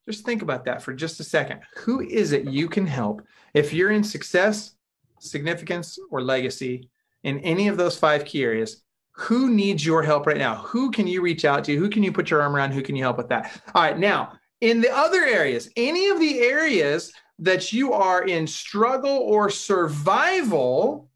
Just 0.09 0.27
think 0.27 0.42
about 0.42 0.66
that 0.66 0.83
for 0.83 0.92
just 0.92 1.20
a 1.20 1.24
second. 1.24 1.61
Who 1.79 2.00
is 2.00 2.33
it 2.33 2.44
you 2.44 2.68
can 2.68 2.87
help 2.87 3.22
if 3.55 3.72
you're 3.72 3.90
in 3.90 4.05
success, 4.05 4.74
significance, 5.18 5.98
or 6.11 6.20
legacy 6.20 6.90
in 7.22 7.38
any 7.40 7.68
of 7.68 7.79
those 7.79 7.96
five 7.98 8.27
key 8.27 8.44
areas? 8.44 8.84
Who 9.16 9.50
needs 9.50 9.87
your 9.87 10.03
help 10.03 10.27
right 10.27 10.37
now? 10.37 10.57
Who 10.57 10.90
can 10.90 11.07
you 11.07 11.20
reach 11.20 11.44
out 11.44 11.64
to? 11.64 11.77
Who 11.77 11.88
can 11.88 12.03
you 12.03 12.12
put 12.12 12.31
your 12.31 12.42
arm 12.42 12.55
around? 12.55 12.72
Who 12.72 12.83
can 12.83 12.96
you 12.96 13.03
help 13.03 13.16
with 13.16 13.29
that? 13.29 13.61
All 13.74 13.83
right, 13.83 13.98
now 13.98 14.38
in 14.61 14.81
the 14.81 14.90
other 14.90 15.24
areas, 15.24 15.68
any 15.77 16.09
of 16.09 16.18
the 16.18 16.40
areas 16.40 17.12
that 17.38 17.72
you 17.72 17.92
are 17.92 18.24
in 18.24 18.46
struggle 18.46 19.18
or 19.18 19.50
survival, 19.50 21.11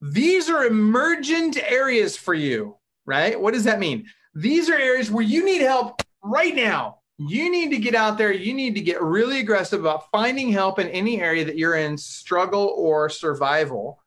these 0.00 0.48
are 0.48 0.64
emergent 0.64 1.58
areas 1.70 2.16
for 2.16 2.34
you, 2.34 2.76
right? 3.04 3.38
What 3.40 3.54
does 3.54 3.64
that 3.64 3.80
mean? 3.80 4.06
These 4.34 4.70
are 4.70 4.76
areas 4.76 5.10
where 5.10 5.24
you 5.24 5.44
need 5.44 5.60
help 5.60 6.00
right 6.22 6.54
now. 6.54 6.98
You 7.18 7.50
need 7.50 7.70
to 7.70 7.78
get 7.78 7.96
out 7.96 8.16
there. 8.16 8.32
You 8.32 8.54
need 8.54 8.76
to 8.76 8.80
get 8.80 9.02
really 9.02 9.40
aggressive 9.40 9.80
about 9.80 10.08
finding 10.12 10.52
help 10.52 10.78
in 10.78 10.86
any 10.88 11.20
area 11.20 11.44
that 11.44 11.58
you're 11.58 11.74
in 11.74 11.98
struggle 11.98 12.74
or 12.76 13.08
survival. 13.08 14.00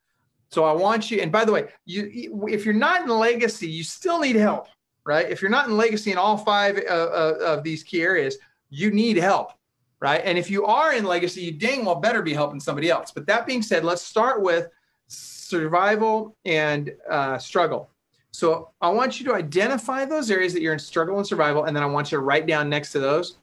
So 0.51 0.65
I 0.65 0.73
want 0.73 1.09
you, 1.09 1.21
and 1.21 1.31
by 1.31 1.45
the 1.45 1.51
way, 1.51 1.69
you 1.85 2.47
if 2.49 2.65
you're 2.65 2.73
not 2.73 3.03
in 3.03 3.09
legacy, 3.09 3.67
you 3.67 3.83
still 3.83 4.19
need 4.19 4.35
help, 4.35 4.67
right? 5.05 5.29
If 5.29 5.41
you're 5.41 5.51
not 5.51 5.67
in 5.67 5.77
legacy 5.77 6.11
in 6.11 6.17
all 6.17 6.37
five 6.37 6.77
uh, 6.77 6.91
uh, 6.91 7.37
of 7.41 7.63
these 7.63 7.83
key 7.83 8.01
areas, 8.01 8.37
you 8.69 8.91
need 8.91 9.17
help 9.17 9.53
right? 10.01 10.21
And 10.25 10.37
if 10.37 10.49
you 10.49 10.65
are 10.65 10.93
in 10.93 11.05
legacy, 11.05 11.41
you 11.41 11.51
dang 11.51 11.85
well 11.85 11.95
better 11.95 12.21
be 12.21 12.33
helping 12.33 12.59
somebody 12.59 12.89
else. 12.89 13.11
But 13.11 13.27
that 13.27 13.45
being 13.45 13.61
said, 13.61 13.85
let's 13.85 14.01
start 14.01 14.41
with 14.41 14.67
survival 15.07 16.35
and 16.43 16.91
uh, 17.09 17.37
struggle. 17.37 17.89
So 18.31 18.71
I 18.81 18.89
want 18.89 19.19
you 19.19 19.25
to 19.27 19.35
identify 19.35 20.05
those 20.05 20.31
areas 20.31 20.53
that 20.53 20.61
you're 20.61 20.73
in 20.73 20.79
struggle 20.79 21.17
and 21.17 21.27
survival, 21.27 21.65
and 21.65 21.75
then 21.75 21.83
I 21.83 21.85
want 21.85 22.11
you 22.11 22.17
to 22.17 22.23
write 22.23 22.47
down 22.47 22.69
next 22.69 22.91
to 22.93 22.99
those 22.99 23.37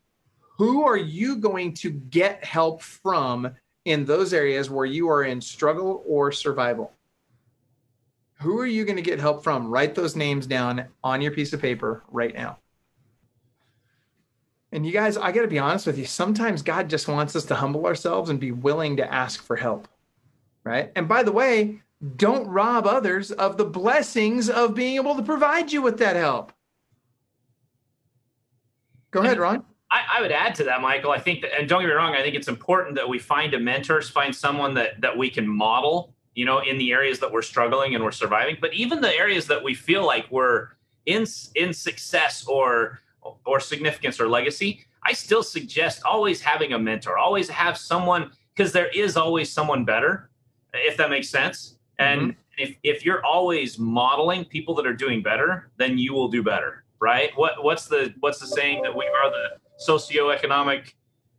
who 0.56 0.84
are 0.84 0.96
you 0.96 1.36
going 1.36 1.72
to 1.72 1.90
get 1.90 2.44
help 2.44 2.82
from 2.82 3.54
in 3.84 4.04
those 4.04 4.32
areas 4.32 4.68
where 4.68 4.86
you 4.86 5.08
are 5.08 5.22
in 5.22 5.40
struggle 5.40 6.02
or 6.04 6.32
survival? 6.32 6.92
Who 8.40 8.58
are 8.60 8.66
you 8.66 8.84
going 8.84 8.96
to 8.96 9.02
get 9.02 9.18
help 9.18 9.42
from? 9.42 9.68
Write 9.68 9.94
those 9.94 10.14
names 10.14 10.46
down 10.46 10.86
on 11.02 11.20
your 11.20 11.32
piece 11.32 11.52
of 11.52 11.60
paper 11.60 12.04
right 12.08 12.34
now. 12.34 12.58
And 14.70 14.84
you 14.86 14.92
guys, 14.92 15.16
I 15.16 15.32
got 15.32 15.42
to 15.42 15.48
be 15.48 15.58
honest 15.58 15.86
with 15.86 15.98
you. 15.98 16.04
Sometimes 16.04 16.62
God 16.62 16.90
just 16.90 17.08
wants 17.08 17.34
us 17.34 17.44
to 17.46 17.54
humble 17.54 17.86
ourselves 17.86 18.30
and 18.30 18.38
be 18.38 18.52
willing 18.52 18.96
to 18.98 19.12
ask 19.12 19.42
for 19.42 19.56
help. 19.56 19.88
Right. 20.62 20.92
And 20.94 21.08
by 21.08 21.22
the 21.22 21.32
way, 21.32 21.80
don't 22.16 22.46
rob 22.46 22.86
others 22.86 23.32
of 23.32 23.56
the 23.56 23.64
blessings 23.64 24.48
of 24.48 24.74
being 24.74 24.96
able 24.96 25.16
to 25.16 25.22
provide 25.22 25.72
you 25.72 25.82
with 25.82 25.98
that 25.98 26.16
help. 26.16 26.52
Go 29.10 29.20
ahead, 29.20 29.38
Ron. 29.38 29.64
I, 29.90 30.18
I, 30.18 30.20
would 30.20 30.32
add 30.32 30.54
to 30.56 30.64
that, 30.64 30.82
Michael. 30.82 31.10
I 31.10 31.18
think 31.18 31.40
that, 31.40 31.58
and 31.58 31.66
don't 31.66 31.80
get 31.80 31.88
me 31.88 31.94
wrong, 31.94 32.14
I 32.14 32.20
think 32.20 32.34
it's 32.34 32.48
important 32.48 32.94
that 32.96 33.08
we 33.08 33.18
find 33.18 33.54
a 33.54 33.58
mentor, 33.58 34.02
find 34.02 34.36
someone 34.36 34.74
that 34.74 35.00
that 35.00 35.16
we 35.16 35.30
can 35.30 35.48
model, 35.48 36.14
you 36.38 36.44
know, 36.44 36.60
in 36.60 36.78
the 36.78 36.92
areas 36.92 37.18
that 37.18 37.32
we're 37.32 37.42
struggling 37.42 37.96
and 37.96 38.04
we're 38.04 38.12
surviving. 38.12 38.56
But 38.60 38.72
even 38.72 39.00
the 39.00 39.12
areas 39.12 39.48
that 39.48 39.60
we 39.60 39.74
feel 39.74 40.06
like 40.06 40.30
we're 40.30 40.68
in 41.04 41.26
in 41.56 41.72
success 41.72 42.46
or 42.46 43.00
or 43.44 43.58
significance 43.58 44.20
or 44.20 44.28
legacy, 44.28 44.86
I 45.02 45.14
still 45.14 45.42
suggest 45.42 46.04
always 46.04 46.40
having 46.40 46.74
a 46.74 46.78
mentor, 46.78 47.18
always 47.18 47.48
have 47.48 47.76
someone 47.76 48.30
because 48.54 48.70
there 48.70 48.86
is 48.94 49.16
always 49.16 49.50
someone 49.50 49.84
better, 49.84 50.30
if 50.74 50.96
that 50.98 51.10
makes 51.10 51.28
sense. 51.28 51.74
And 51.98 52.20
mm-hmm. 52.20 52.62
if 52.62 52.76
if 52.84 53.04
you're 53.04 53.24
always 53.26 53.76
modeling 53.76 54.44
people 54.44 54.76
that 54.76 54.86
are 54.86 54.98
doing 55.04 55.24
better, 55.24 55.72
then 55.76 55.98
you 55.98 56.14
will 56.14 56.28
do 56.28 56.44
better, 56.44 56.84
right? 57.00 57.32
What 57.34 57.64
what's 57.64 57.86
the 57.88 58.14
what's 58.20 58.38
the 58.38 58.46
saying 58.46 58.82
that 58.82 58.94
we 58.94 59.06
are 59.06 59.28
the 59.28 59.46
socioeconomic 59.84 60.92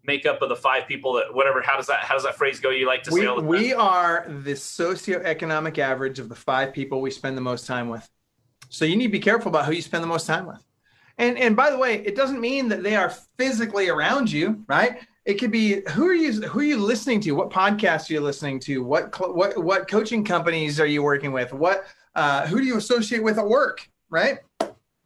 makeup 0.03 0.41
of 0.41 0.49
the 0.49 0.55
five 0.55 0.87
people 0.87 1.13
that 1.13 1.33
whatever 1.33 1.61
how 1.61 1.75
does 1.75 1.87
that 1.87 1.99
how 1.99 2.13
does 2.13 2.23
that 2.23 2.35
phrase 2.35 2.59
go? 2.59 2.69
You 2.69 2.87
like 2.87 3.03
to 3.03 3.11
we, 3.11 3.21
say 3.21 3.25
all 3.27 3.35
the 3.35 3.41
time? 3.41 3.49
we 3.49 3.73
are 3.73 4.25
the 4.27 4.53
socioeconomic 4.53 5.77
average 5.77 6.19
of 6.19 6.29
the 6.29 6.35
five 6.35 6.73
people 6.73 7.01
we 7.01 7.11
spend 7.11 7.37
the 7.37 7.41
most 7.41 7.67
time 7.67 7.89
with. 7.89 8.07
So 8.69 8.85
you 8.85 8.95
need 8.95 9.07
to 9.07 9.11
be 9.11 9.19
careful 9.19 9.49
about 9.49 9.65
who 9.65 9.73
you 9.73 9.81
spend 9.81 10.03
the 10.03 10.07
most 10.07 10.25
time 10.25 10.45
with. 10.45 10.63
And 11.17 11.37
and 11.37 11.55
by 11.55 11.69
the 11.69 11.77
way 11.77 12.03
it 12.05 12.15
doesn't 12.15 12.39
mean 12.39 12.69
that 12.69 12.83
they 12.83 12.95
are 12.95 13.13
physically 13.37 13.89
around 13.89 14.31
you 14.31 14.63
right? 14.67 14.99
It 15.25 15.35
could 15.35 15.51
be 15.51 15.81
who 15.89 16.07
are 16.07 16.13
you 16.13 16.41
who 16.41 16.59
are 16.59 16.63
you 16.63 16.77
listening 16.77 17.19
to? 17.21 17.31
What 17.33 17.49
podcasts 17.49 18.09
are 18.09 18.13
you 18.13 18.21
listening 18.21 18.59
to? 18.61 18.83
What 18.83 19.13
what 19.35 19.63
what 19.63 19.87
coaching 19.87 20.23
companies 20.23 20.79
are 20.79 20.87
you 20.87 21.03
working 21.03 21.31
with? 21.31 21.53
What 21.53 21.85
uh, 22.15 22.47
who 22.47 22.59
do 22.59 22.65
you 22.65 22.77
associate 22.77 23.23
with 23.23 23.37
at 23.37 23.47
work 23.47 23.87
right 24.09 24.39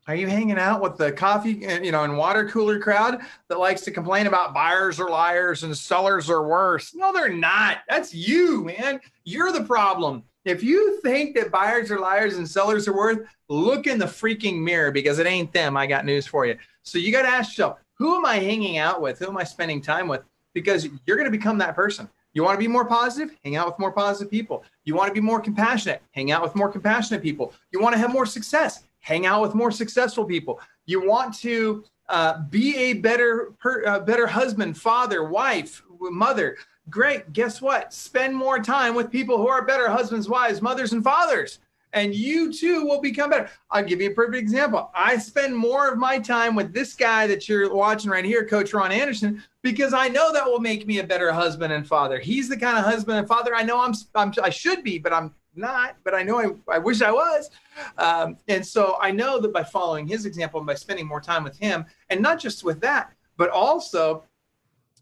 are 0.07 0.15
you 0.15 0.27
hanging 0.27 0.57
out 0.57 0.81
with 0.81 0.97
the 0.97 1.11
coffee, 1.11 1.65
uh, 1.65 1.79
you 1.79 1.91
know, 1.91 2.03
and 2.03 2.17
water 2.17 2.47
cooler 2.49 2.79
crowd 2.79 3.19
that 3.47 3.59
likes 3.59 3.81
to 3.81 3.91
complain 3.91 4.27
about 4.27 4.53
buyers 4.53 4.99
are 4.99 5.09
liars 5.09 5.63
and 5.63 5.77
sellers 5.77 6.29
are 6.29 6.47
worse? 6.47 6.93
No, 6.93 7.13
they're 7.13 7.31
not. 7.31 7.79
That's 7.87 8.13
you, 8.13 8.65
man. 8.65 8.99
You're 9.23 9.51
the 9.51 9.63
problem. 9.63 10.23
If 10.45 10.61
you 10.61 10.99
think 11.01 11.35
that 11.35 11.51
buyers 11.51 11.89
are 11.89 11.99
liars 11.99 12.35
and 12.35 12.49
sellers 12.49 12.87
are 12.87 12.95
worth, 12.95 13.19
look 13.47 13.87
in 13.87 13.97
the 13.97 14.05
freaking 14.05 14.61
mirror 14.61 14.91
because 14.91 15.19
it 15.19 15.27
ain't 15.27 15.53
them. 15.53 15.77
I 15.77 15.87
got 15.87 16.05
news 16.05 16.27
for 16.27 16.45
you. 16.45 16.57
So 16.81 16.97
you 16.97 17.11
got 17.13 17.21
to 17.21 17.29
ask 17.29 17.51
yourself, 17.51 17.79
who 17.97 18.15
am 18.15 18.25
I 18.25 18.35
hanging 18.35 18.77
out 18.77 19.01
with? 19.01 19.19
Who 19.19 19.27
am 19.27 19.37
I 19.37 19.45
spending 19.45 19.81
time 19.81 20.09
with? 20.09 20.21
Because 20.53 20.87
you're 21.05 21.15
going 21.15 21.31
to 21.31 21.37
become 21.37 21.57
that 21.59 21.75
person. 21.75 22.09
You 22.33 22.43
want 22.43 22.55
to 22.55 22.59
be 22.59 22.67
more 22.67 22.85
positive? 22.85 23.35
Hang 23.43 23.55
out 23.55 23.67
with 23.67 23.79
more 23.79 23.91
positive 23.91 24.29
people. 24.29 24.63
You 24.83 24.95
want 24.95 25.07
to 25.07 25.13
be 25.13 25.21
more 25.21 25.39
compassionate? 25.39 26.01
Hang 26.11 26.31
out 26.31 26.41
with 26.41 26.55
more 26.55 26.69
compassionate 26.69 27.21
people. 27.21 27.53
You 27.71 27.79
want 27.79 27.93
to 27.93 27.99
have 27.99 28.11
more 28.11 28.25
success? 28.25 28.83
Hang 29.03 29.25
out 29.25 29.41
with 29.41 29.53
more 29.53 29.69
successful 29.69 30.25
people. 30.25 30.59
You 30.85 31.05
want 31.05 31.37
to 31.39 31.83
uh, 32.09 32.41
be 32.49 32.75
a 32.77 32.93
better, 32.93 33.53
per, 33.59 33.85
uh, 33.85 33.99
better 33.99 34.25
husband, 34.25 34.77
father, 34.77 35.25
wife, 35.25 35.83
mother. 35.99 36.57
Great. 36.89 37.31
Guess 37.33 37.61
what? 37.61 37.93
Spend 37.93 38.35
more 38.35 38.59
time 38.59 38.95
with 38.95 39.11
people 39.11 39.37
who 39.37 39.47
are 39.47 39.65
better 39.65 39.89
husbands, 39.89 40.29
wives, 40.29 40.61
mothers, 40.61 40.93
and 40.93 41.03
fathers. 41.03 41.59
And 41.91 42.15
you 42.15 42.51
too 42.51 42.85
will 42.85 43.01
become 43.01 43.29
better. 43.29 43.49
I'll 43.69 43.83
give 43.83 44.01
you 44.01 44.09
a 44.09 44.13
perfect 44.13 44.37
example. 44.37 44.89
I 44.95 45.17
spend 45.17 45.55
more 45.55 45.89
of 45.89 45.99
my 45.99 46.17
time 46.17 46.55
with 46.55 46.73
this 46.73 46.95
guy 46.95 47.27
that 47.27 47.47
you're 47.47 47.73
watching 47.73 48.09
right 48.09 48.25
here, 48.25 48.45
Coach 48.45 48.73
Ron 48.73 48.91
Anderson, 48.91 49.43
because 49.61 49.93
I 49.93 50.07
know 50.07 50.33
that 50.33 50.45
will 50.45 50.59
make 50.59 50.87
me 50.87 50.99
a 50.99 51.03
better 51.03 51.31
husband 51.31 51.71
and 51.73 51.85
father. 51.85 52.19
He's 52.19 52.49
the 52.49 52.57
kind 52.57 52.77
of 52.77 52.85
husband 52.85 53.19
and 53.19 53.27
father 53.27 53.53
I 53.53 53.63
know 53.63 53.81
I'm, 53.81 53.93
I'm 54.15 54.33
I 54.41 54.49
should 54.49 54.83
be, 54.83 54.97
but 54.97 55.13
I'm 55.13 55.35
not, 55.55 55.95
but 56.03 56.13
I 56.13 56.23
know 56.23 56.39
I, 56.39 56.75
I 56.75 56.77
wish 56.79 57.01
I 57.01 57.11
was. 57.11 57.49
Um, 57.97 58.37
and 58.47 58.65
so 58.65 58.97
I 59.01 59.11
know 59.11 59.39
that 59.39 59.53
by 59.53 59.63
following 59.63 60.07
his 60.07 60.25
example 60.25 60.59
and 60.59 60.67
by 60.67 60.75
spending 60.75 61.07
more 61.07 61.21
time 61.21 61.43
with 61.43 61.57
him, 61.57 61.85
and 62.09 62.21
not 62.21 62.39
just 62.39 62.63
with 62.63 62.79
that, 62.81 63.13
but 63.37 63.49
also 63.49 64.23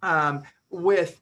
um, 0.01 0.43
with 0.69 1.21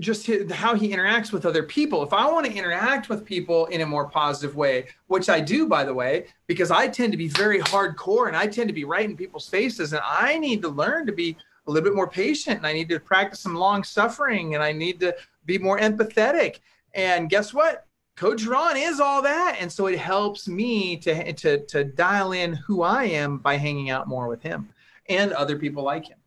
just 0.00 0.26
his, 0.26 0.50
how 0.52 0.74
he 0.74 0.90
interacts 0.90 1.32
with 1.32 1.46
other 1.46 1.62
people. 1.62 2.02
If 2.02 2.12
I 2.12 2.30
want 2.30 2.46
to 2.46 2.52
interact 2.52 3.08
with 3.08 3.24
people 3.24 3.66
in 3.66 3.80
a 3.80 3.86
more 3.86 4.08
positive 4.08 4.54
way, 4.54 4.86
which 5.06 5.28
I 5.28 5.40
do, 5.40 5.66
by 5.66 5.84
the 5.84 5.94
way, 5.94 6.26
because 6.46 6.70
I 6.70 6.88
tend 6.88 7.12
to 7.12 7.18
be 7.18 7.28
very 7.28 7.60
hardcore 7.60 8.28
and 8.28 8.36
I 8.36 8.46
tend 8.46 8.68
to 8.68 8.74
be 8.74 8.84
right 8.84 9.08
in 9.08 9.16
people's 9.16 9.48
faces, 9.48 9.92
and 9.92 10.02
I 10.04 10.38
need 10.38 10.60
to 10.62 10.68
learn 10.68 11.06
to 11.06 11.12
be 11.12 11.36
a 11.66 11.70
little 11.70 11.88
bit 11.88 11.94
more 11.94 12.08
patient 12.08 12.56
and 12.56 12.66
I 12.66 12.72
need 12.72 12.88
to 12.88 12.98
practice 12.98 13.40
some 13.40 13.54
long 13.54 13.84
suffering 13.84 14.54
and 14.54 14.64
I 14.64 14.72
need 14.72 15.00
to 15.00 15.14
be 15.44 15.58
more 15.58 15.78
empathetic. 15.78 16.60
And 16.94 17.28
guess 17.28 17.52
what? 17.52 17.86
Coach 18.18 18.44
Ron 18.46 18.76
is 18.76 18.98
all 18.98 19.22
that, 19.22 19.58
and 19.60 19.70
so 19.70 19.86
it 19.86 19.96
helps 19.96 20.48
me 20.48 20.96
to 20.96 21.32
to 21.34 21.64
to 21.66 21.84
dial 21.84 22.32
in 22.32 22.52
who 22.52 22.82
I 22.82 23.04
am 23.04 23.38
by 23.38 23.56
hanging 23.56 23.90
out 23.90 24.08
more 24.08 24.26
with 24.26 24.42
him 24.42 24.68
and 25.08 25.32
other 25.32 25.56
people 25.56 25.84
like 25.84 26.08
him. 26.08 26.18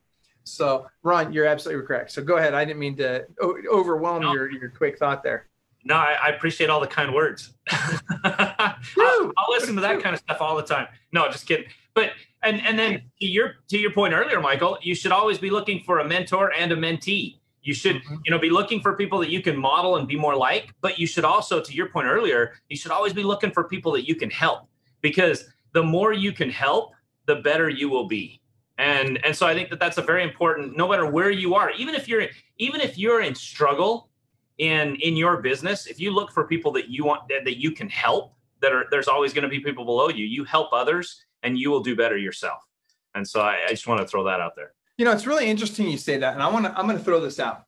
So, 0.46 0.88
Ron, 1.04 1.34
you're 1.34 1.46
absolutely 1.46 1.86
correct. 1.86 2.12
So, 2.12 2.24
go 2.24 2.38
ahead. 2.38 2.54
I 2.54 2.64
didn't 2.64 2.80
mean 2.80 2.96
to 2.96 3.28
overwhelm 3.70 4.22
no. 4.22 4.34
your 4.34 4.50
your 4.50 4.70
quick 4.70 4.98
thought 4.98 5.22
there. 5.22 5.48
No, 5.84 5.96
I, 5.96 6.16
I 6.24 6.30
appreciate 6.30 6.70
all 6.70 6.80
the 6.80 6.88
kind 6.88 7.14
words. 7.14 7.56
I'll, 7.70 8.78
I'll, 8.96 9.50
listen 9.50 9.76
to 9.76 9.82
that 9.82 10.02
kind 10.02 10.14
of 10.14 10.22
stuff 10.22 10.38
all 10.40 10.56
the 10.56 10.64
time. 10.64 10.88
No, 11.12 11.28
just 11.30 11.46
kidding. 11.46 11.66
But 11.94 12.12
and 12.42 12.62
and 12.66 12.80
then 12.80 13.02
to 13.20 13.28
your 13.28 13.56
to 13.68 13.78
your 13.78 13.92
point 13.92 14.14
earlier, 14.14 14.40
Michael, 14.40 14.78
you 14.82 14.96
should 14.96 15.12
always 15.12 15.40
be 15.40 15.50
looking 15.50 15.84
for 15.84 16.00
a 16.00 16.08
mentor 16.08 16.54
and 16.58 16.72
a 16.72 16.78
mentee. 16.78 17.41
You 17.64 17.74
should, 17.74 17.98
mm-hmm. 17.98 18.16
you 18.26 18.32
know, 18.32 18.40
be 18.40 18.50
looking 18.50 18.82
for 18.82 18.96
people 18.96 19.20
that 19.20 19.30
you 19.30 19.42
can 19.42 19.58
model 19.58 19.98
and 19.98 20.08
be 20.08 20.16
more 20.16 20.36
like, 20.36 20.74
but 20.82 20.98
you 20.98 21.06
should 21.06 21.26
also, 21.26 21.62
to 21.62 21.74
your 21.74 21.90
point 21.90 22.08
earlier, 22.08 22.54
you 22.70 22.78
should 22.78 22.92
always 22.92 23.14
be 23.14 23.24
looking 23.24 23.52
for 23.52 23.64
people 23.66 23.92
that 23.94 24.08
you 24.08 24.16
can 24.16 24.30
help 24.30 24.68
because 25.02 25.46
the 25.74 25.84
more 25.84 26.14
you 26.14 26.32
can 26.32 26.50
help, 26.50 26.94
the 27.26 27.36
better 27.36 27.70
you 27.70 27.90
will 27.90 28.08
be. 28.08 28.42
And 28.78 29.24
and 29.24 29.36
so 29.36 29.46
I 29.46 29.54
think 29.54 29.70
that 29.70 29.80
that's 29.80 30.00
a 30.00 30.02
very 30.02 30.24
important 30.24 30.76
no 30.76 30.88
matter 30.88 31.06
where 31.06 31.30
you 31.30 31.54
are, 31.54 31.70
even 31.72 31.94
if 31.94 32.08
you're 32.08 32.26
even 32.58 32.82
if 32.82 32.98
you're 32.98 33.22
in 33.22 33.36
struggle 33.36 34.10
in 34.58 34.96
in 34.96 35.16
your 35.16 35.42
business, 35.42 35.86
if 35.86 36.00
you 36.00 36.12
look 36.12 36.32
for 36.32 36.48
people 36.48 36.72
that 36.72 36.90
you 36.90 37.06
want 37.06 37.28
that, 37.30 37.46
that 37.46 37.62
you 37.62 37.72
can 37.72 37.90
help, 37.90 38.34
that 38.62 38.72
are 38.72 38.86
there's 38.90 39.08
always 39.08 39.34
going 39.34 39.44
to 39.44 39.50
be 39.50 39.60
people 39.60 39.86
below 39.86 40.10
you. 40.10 40.26
You 40.26 40.44
help 40.46 40.74
others 40.74 41.26
and 41.44 41.60
you 41.60 41.70
will 41.70 41.82
do 41.82 41.96
better 41.96 42.18
yourself. 42.18 42.68
And 43.14 43.28
so 43.28 43.42
I, 43.42 43.66
I 43.68 43.70
just 43.70 43.88
want 43.88 44.02
to 44.02 44.08
throw 44.08 44.24
that 44.24 44.40
out 44.40 44.56
there. 44.56 44.74
You 45.02 45.06
know, 45.06 45.14
it's 45.14 45.26
really 45.26 45.48
interesting 45.48 45.90
you 45.90 45.98
say 45.98 46.18
that, 46.18 46.36
and 46.36 46.44
I 46.44 46.52
want 46.52 46.66
to. 46.66 46.78
I'm 46.78 46.86
going 46.86 46.96
to 46.96 47.04
throw 47.04 47.20
this 47.20 47.40
out. 47.40 47.64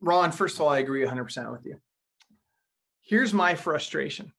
Ron, 0.00 0.32
first 0.32 0.56
of 0.56 0.62
all, 0.62 0.68
I 0.68 0.80
agree 0.80 1.06
100% 1.06 1.52
with 1.52 1.64
you. 1.64 1.76
Here's 3.02 3.32
my 3.32 3.54
frustration. 3.54 4.32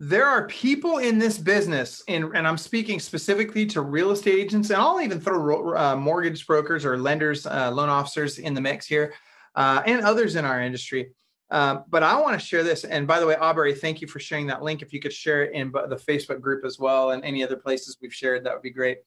There 0.00 0.26
are 0.26 0.48
people 0.48 0.98
in 0.98 1.20
this 1.20 1.38
business, 1.38 2.02
and, 2.08 2.34
and 2.34 2.44
I'm 2.44 2.58
speaking 2.58 2.98
specifically 2.98 3.66
to 3.66 3.82
real 3.82 4.10
estate 4.10 4.34
agents, 4.34 4.70
and 4.70 4.82
I'll 4.82 5.00
even 5.00 5.20
throw 5.20 5.76
uh, 5.76 5.94
mortgage 5.94 6.44
brokers 6.44 6.84
or 6.84 6.98
lenders, 6.98 7.46
uh, 7.46 7.70
loan 7.70 7.88
officers 7.88 8.40
in 8.40 8.52
the 8.52 8.60
mix 8.60 8.88
here, 8.88 9.14
uh, 9.54 9.80
and 9.86 10.02
others 10.02 10.34
in 10.34 10.44
our 10.44 10.60
industry. 10.60 11.12
Uh, 11.52 11.82
but 11.88 12.02
I 12.02 12.20
want 12.20 12.34
to 12.34 12.44
share 12.44 12.64
this. 12.64 12.82
And 12.82 13.06
by 13.06 13.20
the 13.20 13.26
way, 13.28 13.36
Aubrey, 13.36 13.76
thank 13.76 14.00
you 14.00 14.08
for 14.08 14.18
sharing 14.18 14.48
that 14.48 14.64
link. 14.64 14.82
If 14.82 14.92
you 14.92 14.98
could 14.98 15.12
share 15.12 15.44
it 15.44 15.52
in 15.54 15.70
the 15.70 16.02
Facebook 16.04 16.40
group 16.40 16.64
as 16.64 16.80
well 16.80 17.12
and 17.12 17.24
any 17.24 17.44
other 17.44 17.56
places 17.56 17.96
we've 18.02 18.12
shared, 18.12 18.44
that 18.44 18.54
would 18.54 18.62
be 18.62 18.70
great. 18.70 18.98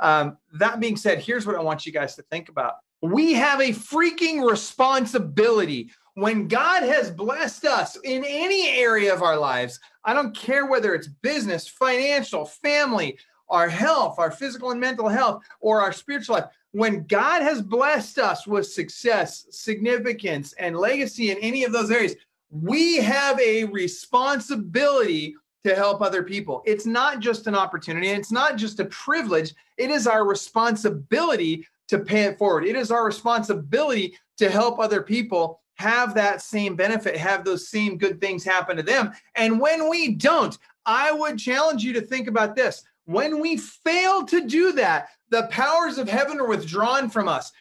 Um, 0.00 0.38
that 0.58 0.80
being 0.80 0.96
said, 0.96 1.20
here's 1.20 1.46
what 1.46 1.56
I 1.56 1.62
want 1.62 1.86
you 1.86 1.92
guys 1.92 2.14
to 2.16 2.22
think 2.22 2.48
about. 2.48 2.74
We 3.02 3.34
have 3.34 3.60
a 3.60 3.70
freaking 3.70 4.48
responsibility. 4.48 5.90
When 6.14 6.46
God 6.46 6.84
has 6.84 7.10
blessed 7.10 7.64
us 7.64 7.96
in 8.04 8.24
any 8.24 8.68
area 8.68 9.12
of 9.12 9.22
our 9.22 9.36
lives, 9.36 9.80
I 10.04 10.14
don't 10.14 10.34
care 10.34 10.66
whether 10.66 10.94
it's 10.94 11.08
business, 11.08 11.66
financial, 11.66 12.44
family, 12.44 13.18
our 13.48 13.68
health, 13.68 14.18
our 14.18 14.30
physical 14.30 14.70
and 14.70 14.80
mental 14.80 15.08
health, 15.08 15.42
or 15.60 15.80
our 15.80 15.92
spiritual 15.92 16.36
life, 16.36 16.46
when 16.72 17.06
God 17.06 17.42
has 17.42 17.62
blessed 17.62 18.18
us 18.18 18.46
with 18.46 18.66
success, 18.66 19.46
significance, 19.50 20.54
and 20.54 20.76
legacy 20.76 21.30
in 21.30 21.38
any 21.38 21.64
of 21.64 21.72
those 21.72 21.90
areas, 21.90 22.16
we 22.50 22.96
have 22.96 23.38
a 23.40 23.64
responsibility 23.64 25.36
to 25.64 25.74
help 25.74 26.02
other 26.02 26.22
people. 26.22 26.62
It's 26.66 26.86
not 26.86 27.20
just 27.20 27.46
an 27.46 27.54
opportunity, 27.54 28.08
it's 28.08 28.32
not 28.32 28.56
just 28.56 28.80
a 28.80 28.84
privilege, 28.86 29.54
it 29.78 29.90
is 29.90 30.06
our 30.06 30.26
responsibility 30.26 31.66
to 31.88 31.98
pay 31.98 32.24
it 32.24 32.38
forward. 32.38 32.64
It 32.64 32.76
is 32.76 32.90
our 32.90 33.04
responsibility 33.04 34.16
to 34.38 34.50
help 34.50 34.78
other 34.78 35.02
people 35.02 35.60
have 35.76 36.14
that 36.14 36.40
same 36.40 36.76
benefit, 36.76 37.16
have 37.16 37.44
those 37.44 37.68
same 37.68 37.98
good 37.98 38.20
things 38.20 38.44
happen 38.44 38.76
to 38.76 38.82
them. 38.82 39.12
And 39.34 39.58
when 39.60 39.90
we 39.90 40.14
don't, 40.14 40.56
I 40.86 41.12
would 41.12 41.38
challenge 41.38 41.82
you 41.82 41.92
to 41.94 42.00
think 42.00 42.28
about 42.28 42.54
this. 42.54 42.84
When 43.06 43.40
we 43.40 43.56
fail 43.56 44.24
to 44.26 44.46
do 44.46 44.72
that, 44.72 45.08
the 45.30 45.48
powers 45.50 45.98
of 45.98 46.08
heaven 46.08 46.40
are 46.40 46.46
withdrawn 46.46 47.10
from 47.10 47.28
us. 47.28 47.52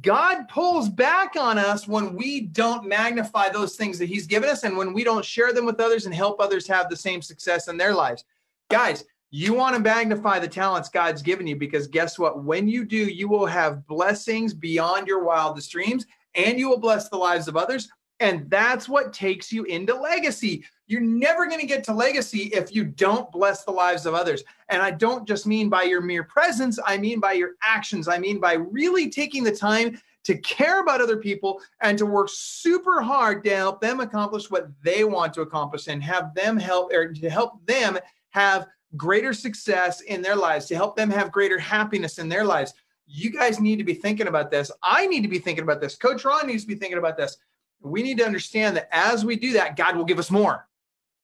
God 0.00 0.48
pulls 0.48 0.88
back 0.88 1.34
on 1.36 1.58
us 1.58 1.88
when 1.88 2.14
we 2.14 2.42
don't 2.42 2.86
magnify 2.86 3.48
those 3.48 3.74
things 3.74 3.98
that 3.98 4.08
He's 4.08 4.26
given 4.26 4.48
us 4.48 4.62
and 4.62 4.76
when 4.76 4.92
we 4.92 5.02
don't 5.02 5.24
share 5.24 5.52
them 5.52 5.66
with 5.66 5.80
others 5.80 6.06
and 6.06 6.14
help 6.14 6.40
others 6.40 6.66
have 6.68 6.88
the 6.88 6.96
same 6.96 7.20
success 7.20 7.68
in 7.68 7.76
their 7.76 7.94
lives. 7.94 8.24
Guys, 8.70 9.04
you 9.30 9.54
want 9.54 9.74
to 9.74 9.80
magnify 9.80 10.38
the 10.38 10.46
talents 10.46 10.88
God's 10.88 11.22
given 11.22 11.46
you 11.46 11.56
because 11.56 11.86
guess 11.88 12.18
what? 12.18 12.44
When 12.44 12.68
you 12.68 12.84
do, 12.84 12.96
you 12.96 13.28
will 13.28 13.46
have 13.46 13.86
blessings 13.86 14.54
beyond 14.54 15.08
your 15.08 15.24
wildest 15.24 15.72
dreams 15.72 16.06
and 16.34 16.58
you 16.58 16.68
will 16.68 16.78
bless 16.78 17.08
the 17.08 17.16
lives 17.16 17.48
of 17.48 17.56
others. 17.56 17.88
And 18.20 18.48
that's 18.48 18.88
what 18.88 19.12
takes 19.12 19.52
you 19.52 19.64
into 19.64 19.94
legacy. 19.94 20.64
You're 20.86 21.00
never 21.00 21.46
going 21.46 21.60
to 21.60 21.66
get 21.66 21.82
to 21.84 21.92
legacy 21.92 22.50
if 22.52 22.74
you 22.74 22.84
don't 22.84 23.30
bless 23.32 23.64
the 23.64 23.72
lives 23.72 24.06
of 24.06 24.14
others. 24.14 24.44
And 24.68 24.80
I 24.80 24.92
don't 24.92 25.26
just 25.26 25.46
mean 25.46 25.68
by 25.68 25.82
your 25.82 26.00
mere 26.00 26.24
presence, 26.24 26.78
I 26.84 26.98
mean 26.98 27.18
by 27.18 27.32
your 27.32 27.52
actions. 27.62 28.08
I 28.08 28.18
mean 28.18 28.38
by 28.38 28.54
really 28.54 29.10
taking 29.10 29.42
the 29.42 29.54
time 29.54 30.00
to 30.24 30.36
care 30.38 30.80
about 30.80 31.00
other 31.00 31.16
people 31.16 31.60
and 31.80 31.98
to 31.98 32.06
work 32.06 32.28
super 32.30 33.00
hard 33.00 33.42
to 33.44 33.56
help 33.56 33.80
them 33.80 34.00
accomplish 34.00 34.50
what 34.50 34.68
they 34.82 35.04
want 35.04 35.34
to 35.34 35.40
accomplish 35.40 35.88
and 35.88 36.02
have 36.02 36.34
them 36.34 36.56
help 36.56 36.92
or 36.92 37.12
to 37.12 37.30
help 37.30 37.64
them 37.66 37.98
have 38.30 38.66
greater 38.96 39.32
success 39.32 40.00
in 40.02 40.22
their 40.22 40.36
lives, 40.36 40.66
to 40.66 40.76
help 40.76 40.96
them 40.96 41.10
have 41.10 41.32
greater 41.32 41.58
happiness 41.58 42.18
in 42.18 42.28
their 42.28 42.44
lives. 42.44 42.74
You 43.06 43.30
guys 43.30 43.60
need 43.60 43.76
to 43.76 43.84
be 43.84 43.94
thinking 43.94 44.28
about 44.28 44.50
this. 44.50 44.70
I 44.82 45.06
need 45.06 45.22
to 45.22 45.28
be 45.28 45.38
thinking 45.38 45.64
about 45.64 45.80
this. 45.80 45.96
Coach 45.96 46.24
Ron 46.24 46.46
needs 46.46 46.62
to 46.62 46.68
be 46.68 46.76
thinking 46.76 46.98
about 46.98 47.16
this. 47.16 47.36
We 47.82 48.02
need 48.02 48.18
to 48.18 48.26
understand 48.26 48.76
that 48.76 48.88
as 48.92 49.24
we 49.24 49.36
do 49.36 49.52
that, 49.54 49.76
God 49.76 49.96
will 49.96 50.04
give 50.04 50.18
us 50.18 50.30
more. 50.30 50.68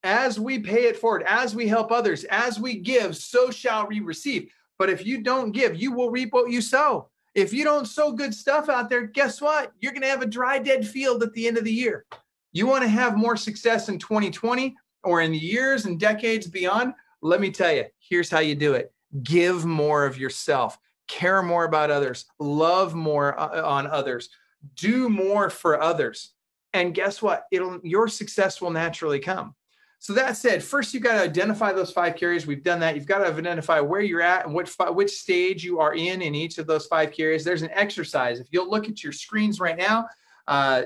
As 0.02 0.38
we 0.38 0.58
pay 0.58 0.84
it 0.84 0.96
forward, 0.96 1.24
as 1.26 1.54
we 1.54 1.66
help 1.66 1.90
others, 1.90 2.24
as 2.24 2.60
we 2.60 2.74
give, 2.74 3.16
so 3.16 3.50
shall 3.50 3.86
we 3.86 4.00
receive. 4.00 4.50
But 4.78 4.90
if 4.90 5.04
you 5.04 5.22
don't 5.22 5.52
give, 5.52 5.74
you 5.76 5.92
will 5.92 6.10
reap 6.10 6.32
what 6.32 6.50
you 6.50 6.60
sow. 6.60 7.08
If 7.34 7.52
you 7.52 7.64
don't 7.64 7.86
sow 7.86 8.12
good 8.12 8.34
stuff 8.34 8.68
out 8.68 8.88
there, 8.88 9.06
guess 9.06 9.40
what? 9.40 9.72
You're 9.80 9.92
going 9.92 10.02
to 10.02 10.08
have 10.08 10.22
a 10.22 10.26
dry, 10.26 10.58
dead 10.58 10.86
field 10.86 11.22
at 11.22 11.32
the 11.32 11.46
end 11.46 11.58
of 11.58 11.64
the 11.64 11.72
year. 11.72 12.04
You 12.52 12.66
want 12.66 12.82
to 12.82 12.88
have 12.88 13.16
more 13.16 13.36
success 13.36 13.88
in 13.88 13.98
2020 13.98 14.76
or 15.04 15.20
in 15.20 15.32
the 15.32 15.38
years 15.38 15.84
and 15.84 16.00
decades 16.00 16.46
beyond? 16.46 16.94
Let 17.22 17.40
me 17.40 17.50
tell 17.50 17.72
you, 17.72 17.84
here's 17.98 18.30
how 18.30 18.40
you 18.40 18.54
do 18.54 18.74
it 18.74 18.92
give 19.22 19.64
more 19.64 20.04
of 20.04 20.18
yourself, 20.18 20.78
care 21.06 21.42
more 21.42 21.64
about 21.64 21.90
others, 21.90 22.26
love 22.38 22.94
more 22.94 23.38
uh, 23.38 23.62
on 23.66 23.86
others, 23.86 24.28
do 24.74 25.08
more 25.08 25.50
for 25.50 25.80
others. 25.80 26.32
And 26.74 26.94
guess 26.94 27.22
what? 27.22 27.44
It'll 27.50 27.80
your 27.82 28.08
success 28.08 28.60
will 28.60 28.70
naturally 28.70 29.18
come. 29.18 29.54
So 30.00 30.12
that 30.12 30.36
said, 30.36 30.62
first 30.62 30.94
you've 30.94 31.02
got 31.02 31.14
to 31.14 31.22
identify 31.22 31.72
those 31.72 31.90
five 31.90 32.14
carriers. 32.14 32.46
We've 32.46 32.62
done 32.62 32.78
that. 32.80 32.94
You've 32.94 33.06
got 33.06 33.18
to 33.18 33.26
identify 33.26 33.80
where 33.80 34.00
you're 34.00 34.22
at 34.22 34.46
and 34.46 34.54
which 34.54 34.70
which 34.90 35.10
stage 35.10 35.64
you 35.64 35.80
are 35.80 35.94
in 35.94 36.22
in 36.22 36.34
each 36.34 36.58
of 36.58 36.66
those 36.66 36.86
five 36.86 37.12
carriers. 37.12 37.44
There's 37.44 37.62
an 37.62 37.70
exercise. 37.72 38.38
If 38.38 38.46
you'll 38.52 38.70
look 38.70 38.88
at 38.88 39.02
your 39.02 39.12
screens 39.12 39.58
right 39.58 39.76
now, 39.76 40.06
uh, 40.46 40.82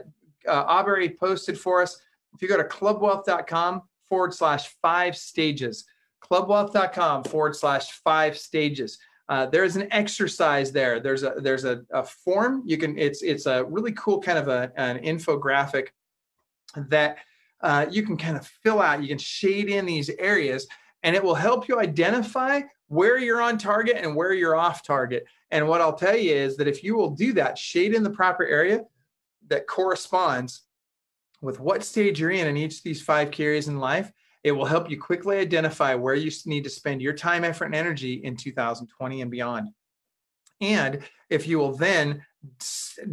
uh, 0.48 0.64
Aubrey 0.66 1.10
posted 1.10 1.58
for 1.58 1.82
us. 1.82 2.00
If 2.34 2.40
you 2.40 2.48
go 2.48 2.56
to 2.56 2.64
clubwealth.com 2.64 3.82
forward 4.08 4.32
slash 4.32 4.74
five 4.80 5.16
stages, 5.16 5.84
clubwealth.com 6.22 7.24
forward 7.24 7.54
slash 7.54 7.92
five 8.04 8.38
stages. 8.38 8.98
Uh, 9.28 9.46
there's 9.46 9.76
an 9.76 9.88
exercise 9.92 10.72
there. 10.72 11.00
There's 11.00 11.22
a 11.22 11.34
there's 11.38 11.64
a, 11.64 11.82
a, 11.90 12.02
form 12.02 12.62
you 12.66 12.76
can. 12.76 12.98
It's 12.98 13.22
it's 13.22 13.46
a 13.46 13.64
really 13.64 13.92
cool 13.92 14.20
kind 14.20 14.38
of 14.38 14.48
a, 14.48 14.72
an 14.76 14.98
infographic 14.98 15.88
that 16.76 17.18
uh, 17.62 17.86
you 17.90 18.02
can 18.02 18.16
kind 18.16 18.36
of 18.36 18.46
fill 18.46 18.80
out. 18.80 19.00
You 19.00 19.08
can 19.08 19.18
shade 19.18 19.68
in 19.68 19.86
these 19.86 20.10
areas, 20.18 20.66
and 21.02 21.14
it 21.14 21.22
will 21.22 21.36
help 21.36 21.68
you 21.68 21.78
identify 21.78 22.62
where 22.88 23.18
you're 23.18 23.40
on 23.40 23.56
target 23.58 23.96
and 23.96 24.14
where 24.14 24.34
you're 24.34 24.56
off 24.56 24.82
target. 24.82 25.24
And 25.50 25.68
what 25.68 25.80
I'll 25.80 25.94
tell 25.94 26.16
you 26.16 26.34
is 26.34 26.56
that 26.56 26.68
if 26.68 26.82
you 26.82 26.96
will 26.96 27.10
do 27.10 27.32
that, 27.34 27.56
shade 27.56 27.94
in 27.94 28.02
the 28.02 28.10
proper 28.10 28.44
area 28.44 28.82
that 29.48 29.66
corresponds 29.66 30.62
with 31.40 31.60
what 31.60 31.84
stage 31.84 32.20
you're 32.20 32.30
in 32.30 32.46
in 32.46 32.56
each 32.56 32.78
of 32.78 32.82
these 32.82 33.02
five 33.02 33.30
key 33.30 33.44
areas 33.44 33.68
in 33.68 33.78
life, 33.78 34.12
it 34.44 34.52
will 34.52 34.64
help 34.64 34.90
you 34.90 35.00
quickly 35.00 35.38
identify 35.38 35.94
where 35.94 36.14
you 36.14 36.30
need 36.46 36.64
to 36.64 36.70
spend 36.70 37.00
your 37.00 37.12
time, 37.12 37.44
effort, 37.44 37.66
and 37.66 37.74
energy 37.74 38.14
in 38.24 38.36
2020 38.36 39.20
and 39.20 39.30
beyond. 39.30 39.68
And 40.60 41.00
if 41.30 41.46
you 41.46 41.58
will 41.58 41.76
then 41.76 42.24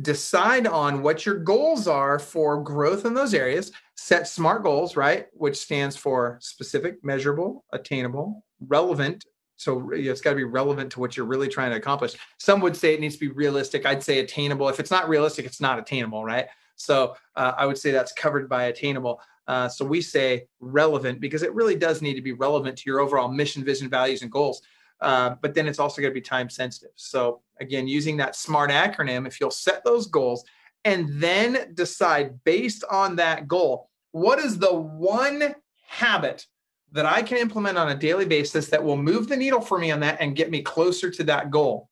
decide 0.01 0.67
on 0.67 1.01
what 1.01 1.25
your 1.25 1.35
goals 1.35 1.87
are 1.87 2.19
for 2.19 2.63
growth 2.63 3.05
in 3.05 3.13
those 3.13 3.33
areas, 3.33 3.71
set 3.95 4.27
SMART 4.27 4.63
goals, 4.63 4.95
right? 4.95 5.27
Which 5.33 5.57
stands 5.57 5.95
for 5.95 6.37
specific, 6.41 7.03
measurable, 7.03 7.65
attainable, 7.71 8.43
relevant. 8.59 9.25
So 9.57 9.91
it's 9.91 10.21
got 10.21 10.31
to 10.31 10.35
be 10.35 10.43
relevant 10.45 10.91
to 10.93 10.99
what 10.99 11.17
you're 11.17 11.25
really 11.25 11.47
trying 11.47 11.71
to 11.71 11.77
accomplish. 11.77 12.15
Some 12.39 12.61
would 12.61 12.77
say 12.77 12.93
it 12.93 13.01
needs 13.01 13.15
to 13.15 13.19
be 13.19 13.27
realistic. 13.29 13.85
I'd 13.85 14.03
say 14.03 14.19
attainable. 14.19 14.69
If 14.69 14.79
it's 14.79 14.91
not 14.91 15.09
realistic, 15.09 15.45
it's 15.45 15.61
not 15.61 15.79
attainable, 15.79 16.23
right? 16.23 16.47
So 16.75 17.15
uh, 17.35 17.53
I 17.57 17.65
would 17.65 17.77
say 17.77 17.91
that's 17.91 18.13
covered 18.13 18.47
by 18.47 18.65
attainable. 18.65 19.21
Uh, 19.49 19.67
so 19.67 19.83
we 19.83 19.99
say 19.99 20.45
relevant 20.59 21.19
because 21.19 21.41
it 21.41 21.51
really 21.55 21.75
does 21.75 22.03
need 22.03 22.13
to 22.13 22.21
be 22.21 22.33
relevant 22.33 22.77
to 22.77 22.83
your 22.85 22.99
overall 22.99 23.27
mission, 23.27 23.63
vision, 23.63 23.89
values, 23.89 24.21
and 24.21 24.31
goals. 24.31 24.61
Uh, 25.01 25.33
but 25.41 25.55
then 25.55 25.67
it's 25.67 25.79
also 25.79 26.03
going 26.03 26.11
to 26.11 26.21
be 26.21 26.21
time 26.21 26.51
sensitive. 26.51 26.91
So 26.95 27.41
again, 27.59 27.87
using 27.87 28.15
that 28.17 28.35
SMART 28.35 28.69
acronym, 28.69 29.25
if 29.25 29.41
you'll 29.41 29.49
set 29.49 29.83
those 29.83 30.05
goals 30.05 30.43
and 30.85 31.09
then 31.19 31.73
decide 31.73 32.43
based 32.43 32.83
on 32.91 33.15
that 33.15 33.47
goal, 33.47 33.89
what 34.11 34.37
is 34.37 34.59
the 34.59 34.71
one 34.71 35.55
habit 35.87 36.45
that 36.91 37.07
I 37.07 37.23
can 37.23 37.39
implement 37.39 37.79
on 37.79 37.89
a 37.89 37.95
daily 37.95 38.25
basis 38.25 38.67
that 38.67 38.83
will 38.83 38.97
move 38.97 39.29
the 39.29 39.37
needle 39.37 39.61
for 39.61 39.79
me 39.79 39.89
on 39.89 39.99
that 40.01 40.17
and 40.19 40.35
get 40.35 40.51
me 40.51 40.61
closer 40.61 41.09
to 41.09 41.23
that 41.23 41.49
goal? 41.49 41.89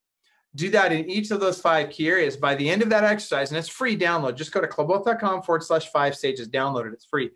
Do 0.53 0.69
that 0.69 0.91
in 0.91 1.09
each 1.09 1.31
of 1.31 1.39
those 1.39 1.59
five 1.59 1.89
key 1.89 2.07
areas. 2.07 2.37
By 2.37 2.53
the 2.53 2.69
end 2.69 2.83
of 2.83 2.89
that 2.91 3.03
exercise, 3.03 3.49
and 3.49 3.57
it's 3.57 3.67
free 3.67 3.97
download, 3.97 4.35
just 4.35 4.51
go 4.51 4.61
to 4.61 4.67
clubwealth.com 4.67 5.41
forward 5.41 5.63
slash 5.63 5.91
five 5.91 6.15
stages, 6.15 6.47
download 6.47 6.85
it, 6.85 6.93
it's 6.93 7.05
free. 7.05 7.31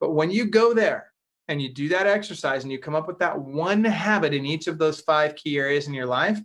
But 0.00 0.12
when 0.12 0.30
you 0.30 0.46
go 0.46 0.74
there 0.74 1.12
and 1.48 1.60
you 1.60 1.72
do 1.72 1.88
that 1.88 2.06
exercise 2.06 2.62
and 2.62 2.72
you 2.72 2.78
come 2.78 2.94
up 2.94 3.06
with 3.06 3.18
that 3.18 3.38
one 3.38 3.84
habit 3.84 4.34
in 4.34 4.44
each 4.44 4.66
of 4.66 4.78
those 4.78 5.00
five 5.00 5.36
key 5.36 5.58
areas 5.58 5.86
in 5.86 5.94
your 5.94 6.06
life, 6.06 6.40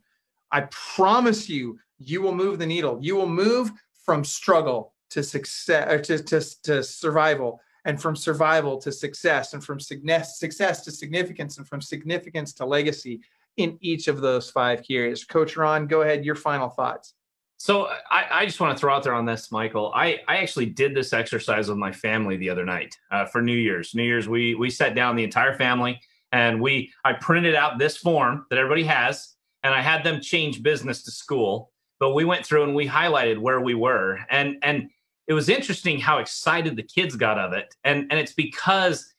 I 0.52 0.62
promise 0.72 1.50
you, 1.50 1.80
you 1.98 2.22
will 2.22 2.36
move 2.36 2.60
the 2.60 2.66
needle. 2.66 2.98
You 3.02 3.16
will 3.16 3.28
move 3.28 3.72
from 4.06 4.24
struggle 4.24 4.94
to 5.12 5.24
success 5.24 5.92
or 5.92 6.00
to, 6.00 6.24
to, 6.24 6.62
to 6.64 6.84
survival 6.84 7.62
and 7.86 8.02
from 8.02 8.16
survival 8.16 8.78
to 8.78 8.92
success 8.92 9.54
and 9.54 9.64
from 9.64 9.80
success 9.80 10.84
to 10.84 10.92
significance 10.92 11.58
and 11.58 11.68
from 11.68 11.82
significance 11.82 12.54
to 12.54 12.66
legacy 12.66 13.22
in 13.58 13.78
each 13.82 14.08
of 14.08 14.22
those 14.22 14.50
five 14.50 14.84
key 14.84 14.98
areas. 14.98 15.24
Coach 15.24 15.58
Ron, 15.58 15.88
go 15.88 16.02
ahead. 16.02 16.24
Your 16.24 16.36
final 16.36 16.70
thoughts. 16.70 17.14
So 17.62 17.90
I, 18.10 18.26
I, 18.32 18.46
just 18.48 18.60
want 18.60 18.76
to 18.76 18.82
throw 18.82 18.92
out 18.92 19.04
there 19.04 19.14
on 19.14 19.24
this, 19.24 19.52
Michael. 19.52 19.92
I, 19.94 20.22
I 20.28 20.38
actually 20.38 20.66
did 20.66 20.96
this 20.96 21.14
exercise 21.14 21.70
with 21.70 21.78
my 21.78 21.92
family 21.92 22.36
the 22.36 22.50
other 22.50 22.66
night 22.66 22.98
uh, 23.12 23.26
for 23.26 23.40
New 23.40 23.56
Year's. 23.56 23.94
New 23.94 24.02
Year's, 24.02 24.28
we 24.28 24.56
we 24.56 24.72
sat 24.72 24.96
down 24.96 25.16
the 25.16 25.24
entire 25.24 25.54
family 25.54 26.02
and 26.32 26.60
we 26.60 26.92
I 27.06 27.14
printed 27.14 27.54
out 27.54 27.78
this 27.78 27.96
form 27.96 28.48
that 28.50 28.58
everybody 28.58 28.84
has, 28.86 29.36
and 29.62 29.76
I 29.76 29.82
had 29.82 30.04
them 30.04 30.22
change 30.22 30.64
business 30.64 31.04
to 31.04 31.12
school. 31.12 31.72
But 32.00 32.16
we 32.16 32.26
went 32.26 32.44
through 32.44 32.64
and 32.64 32.74
we 32.74 32.88
highlighted 32.88 33.38
where 33.38 33.62
we 33.62 33.76
were, 33.76 34.18
and 34.32 34.56
and 34.64 34.90
it 35.28 35.34
was 35.34 35.48
interesting 35.48 36.00
how 36.00 36.18
excited 36.18 36.76
the 36.76 36.82
kids 36.82 37.16
got 37.16 37.38
of 37.38 37.54
it, 37.54 37.76
and 37.84 38.08
and 38.10 38.20
it's 38.20 38.34
because 38.34 39.14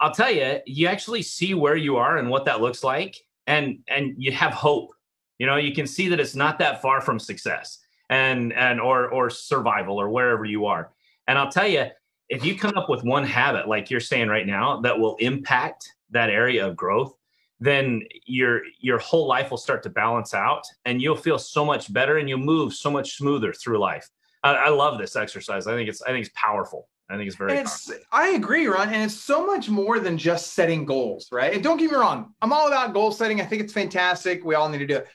I'll 0.00 0.12
tell 0.12 0.30
you, 0.30 0.58
you 0.66 0.86
actually 0.86 1.22
see 1.22 1.54
where 1.54 1.76
you 1.76 1.96
are 1.96 2.18
and 2.18 2.28
what 2.28 2.44
that 2.44 2.60
looks 2.60 2.84
like, 2.84 3.16
and 3.46 3.78
and 3.88 4.14
you 4.18 4.32
have 4.32 4.52
hope. 4.52 4.90
You 5.38 5.46
know, 5.46 5.56
you 5.56 5.74
can 5.74 5.86
see 5.86 6.08
that 6.08 6.20
it's 6.20 6.34
not 6.34 6.58
that 6.58 6.82
far 6.82 7.00
from 7.00 7.18
success 7.18 7.78
and 8.10 8.52
and 8.52 8.80
or 8.80 9.08
or 9.08 9.30
survival 9.30 10.00
or 10.00 10.08
wherever 10.08 10.44
you 10.44 10.66
are. 10.66 10.92
And 11.26 11.38
I'll 11.38 11.50
tell 11.50 11.66
you, 11.66 11.86
if 12.28 12.44
you 12.44 12.56
come 12.56 12.76
up 12.76 12.88
with 12.88 13.02
one 13.02 13.24
habit 13.24 13.68
like 13.68 13.90
you're 13.90 14.00
saying 14.00 14.28
right 14.28 14.46
now 14.46 14.80
that 14.80 14.98
will 14.98 15.16
impact 15.16 15.92
that 16.10 16.30
area 16.30 16.66
of 16.66 16.76
growth, 16.76 17.14
then 17.60 18.02
your 18.26 18.62
your 18.78 18.98
whole 18.98 19.26
life 19.26 19.50
will 19.50 19.58
start 19.58 19.82
to 19.84 19.90
balance 19.90 20.34
out 20.34 20.64
and 20.84 21.00
you'll 21.00 21.16
feel 21.16 21.38
so 21.38 21.64
much 21.64 21.92
better 21.92 22.18
and 22.18 22.28
you'll 22.28 22.38
move 22.38 22.74
so 22.74 22.90
much 22.90 23.16
smoother 23.16 23.52
through 23.52 23.78
life. 23.78 24.08
I, 24.42 24.54
I 24.54 24.68
love 24.68 24.98
this 24.98 25.16
exercise. 25.16 25.66
I 25.66 25.74
think 25.74 25.88
it's 25.88 26.02
I 26.02 26.08
think 26.08 26.26
it's 26.26 26.34
powerful. 26.36 26.88
I 27.08 27.16
think 27.16 27.28
it's 27.28 27.36
very. 27.36 27.52
It's, 27.52 27.92
I 28.10 28.30
agree, 28.30 28.66
Ron, 28.66 28.88
and 28.88 29.04
it's 29.04 29.14
so 29.14 29.46
much 29.46 29.68
more 29.68 30.00
than 30.00 30.18
just 30.18 30.54
setting 30.54 30.84
goals, 30.84 31.28
right? 31.30 31.54
And 31.54 31.62
don't 31.62 31.76
get 31.76 31.90
me 31.90 31.96
wrong, 31.96 32.34
I'm 32.42 32.52
all 32.52 32.66
about 32.66 32.94
goal 32.94 33.12
setting. 33.12 33.40
I 33.40 33.44
think 33.44 33.62
it's 33.62 33.72
fantastic. 33.72 34.44
We 34.44 34.56
all 34.56 34.68
need 34.68 34.78
to 34.78 34.86
do 34.86 34.96
it 34.96 35.08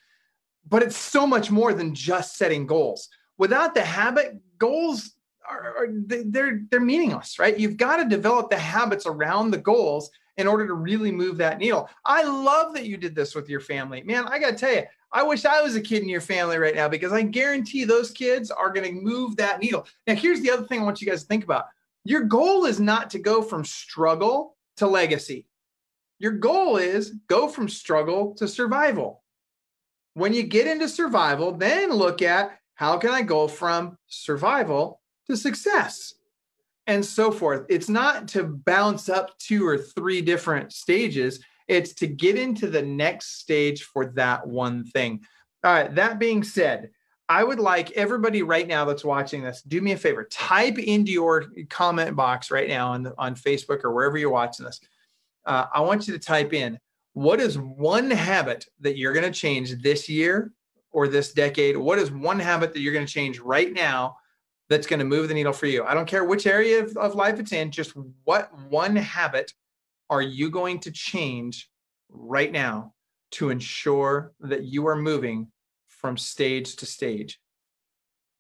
but 0.68 0.84
it's 0.84 0.98
so 0.98 1.26
much 1.28 1.52
more 1.52 1.74
than 1.74 1.94
just 1.94 2.38
setting 2.38 2.66
goals. 2.66 3.10
Without 3.38 3.74
the 3.74 3.82
habit, 3.82 4.40
goals 4.58 5.16
are, 5.50 5.76
are 5.78 5.88
they're 5.90 6.62
they're 6.70 6.80
meaningless, 6.80 7.40
right? 7.40 7.60
You've 7.60 7.78
got 7.78 7.98
to 7.98 8.06
develop 8.06 8.50
the 8.50 8.58
habits 8.58 9.06
around 9.06 9.52
the 9.52 9.58
goals 9.58 10.12
in 10.38 10.48
order 10.48 10.66
to 10.68 10.74
really 10.74 11.12
move 11.12 11.38
that 11.38 11.58
needle. 11.58 11.90
I 12.06 12.24
love 12.24 12.74
that 12.74 12.86
you 12.86 12.98
did 12.98 13.16
this 13.16 13.36
with 13.36 13.50
your 13.50 13.60
family. 13.60 14.02
Man, 14.04 14.28
I 14.28 14.40
got 14.40 14.52
to 14.52 14.56
tell 14.56 14.74
you, 14.74 14.84
I 15.12 15.24
wish 15.24 15.46
I 15.46 15.62
was 15.62 15.76
a 15.76 15.82
kid 15.82 16.04
in 16.04 16.10
your 16.10 16.22
family 16.22 16.58
right 16.58 16.76
now 16.76 16.88
because 16.88 17.12
I 17.12 17.22
guarantee 17.22 17.84
those 17.84 18.12
kids 18.12 18.50
are 18.50 18.72
going 18.72 18.88
to 18.88 19.02
move 19.02 19.36
that 19.38 19.60
needle. 19.60 19.86
Now, 20.08 20.16
here's 20.16 20.40
the 20.42 20.52
other 20.52 20.66
thing 20.66 20.80
I 20.80 20.84
want 20.84 21.02
you 21.02 21.08
guys 21.08 21.22
to 21.22 21.28
think 21.28 21.44
about. 21.44 21.66
Your 22.06 22.24
goal 22.24 22.66
is 22.66 22.80
not 22.80 23.10
to 23.12 23.20
go 23.20 23.42
from 23.42 23.66
struggle 23.66 24.56
to 24.78 24.88
legacy. 24.88 25.48
Your 26.18 26.32
goal 26.32 26.78
is 26.78 27.14
go 27.28 27.48
from 27.48 27.68
struggle 27.68 28.34
to 28.36 28.48
survival. 28.48 29.21
When 30.14 30.34
you 30.34 30.44
get 30.44 30.68
into 30.68 30.90
survival, 30.90 31.54
then 31.54 31.92
look 31.92 32.22
at 32.22 32.58
how 32.76 32.98
can 32.98 33.12
I 33.12 33.22
go 33.22 33.48
from 33.48 33.98
survival 34.08 35.02
to 35.28 35.38
success 35.38 36.14
and 36.88 37.06
so 37.06 37.32
forth. 37.32 37.66
It's 37.70 37.90
not 37.90 38.28
to 38.30 38.44
bounce 38.44 39.08
up 39.08 39.38
two 39.38 39.66
or 39.66 39.78
three 39.78 40.22
different 40.22 40.74
stages, 40.74 41.44
it's 41.68 41.94
to 41.94 42.08
get 42.08 42.38
into 42.38 42.68
the 42.68 42.82
next 42.82 43.40
stage 43.40 43.84
for 43.84 44.08
that 44.08 44.46
one 44.46 44.84
thing. 44.84 45.22
All 45.64 45.72
right, 45.72 45.94
that 45.96 46.20
being 46.20 46.44
said, 46.44 46.90
I 47.30 47.46
would 47.46 47.60
like 47.60 47.92
everybody 47.92 48.44
right 48.44 48.68
now 48.68 48.84
that's 48.84 49.06
watching 49.06 49.42
this, 49.42 49.62
do 49.62 49.80
me 49.80 49.94
a 49.94 49.98
favor, 49.98 50.26
type 50.26 50.78
into 50.80 51.14
your 51.14 51.46
comment 51.70 52.16
box 52.16 52.52
right 52.52 52.68
now 52.68 52.92
on, 52.92 53.14
on 53.18 53.36
Facebook 53.36 53.86
or 53.86 53.94
wherever 53.94 54.18
you're 54.18 54.30
watching 54.30 54.66
this. 54.66 54.82
Uh, 55.46 55.68
I 55.74 55.80
want 55.80 56.08
you 56.08 56.14
to 56.14 56.20
type 56.20 56.52
in 56.52 56.78
what 57.14 57.40
is 57.40 57.58
one 57.58 58.10
habit 58.10 58.66
that 58.80 58.98
you're 58.98 59.14
going 59.14 59.32
to 59.32 59.38
change 59.38 59.82
this 59.82 60.08
year 60.08 60.52
or 60.92 61.08
this 61.08 61.34
decade? 61.34 61.78
What 61.78 62.00
is 62.00 62.12
one 62.12 62.40
habit 62.40 62.74
that 62.74 62.80
you're 62.80 62.94
going 62.94 63.06
to 63.06 63.14
change 63.14 63.40
right 63.40 63.72
now 63.72 64.18
that's 64.70 64.88
going 64.88 65.00
to 65.00 65.06
move 65.06 65.28
the 65.28 65.34
needle 65.34 65.54
for 65.54 65.66
you? 65.66 65.84
I 65.84 65.94
don't 65.94 66.08
care 66.08 66.24
which 66.24 66.48
area 66.48 66.84
of, 66.84 66.96
of 66.98 67.16
life 67.16 67.40
it's 67.40 67.52
in, 67.52 67.72
just 67.72 67.94
what 68.24 68.50
one 68.70 68.96
habit 68.96 69.52
are 70.10 70.22
you 70.22 70.50
going 70.50 70.80
to 70.82 70.92
change 70.92 71.70
right 72.10 72.52
now 72.52 72.94
to 73.32 73.50
ensure 73.50 74.34
that 74.42 74.64
you 74.64 74.88
are 74.88 74.96
moving 74.96 75.48
from 75.88 76.18
stage 76.18 76.76
to 76.78 76.86
stage. 76.86 77.40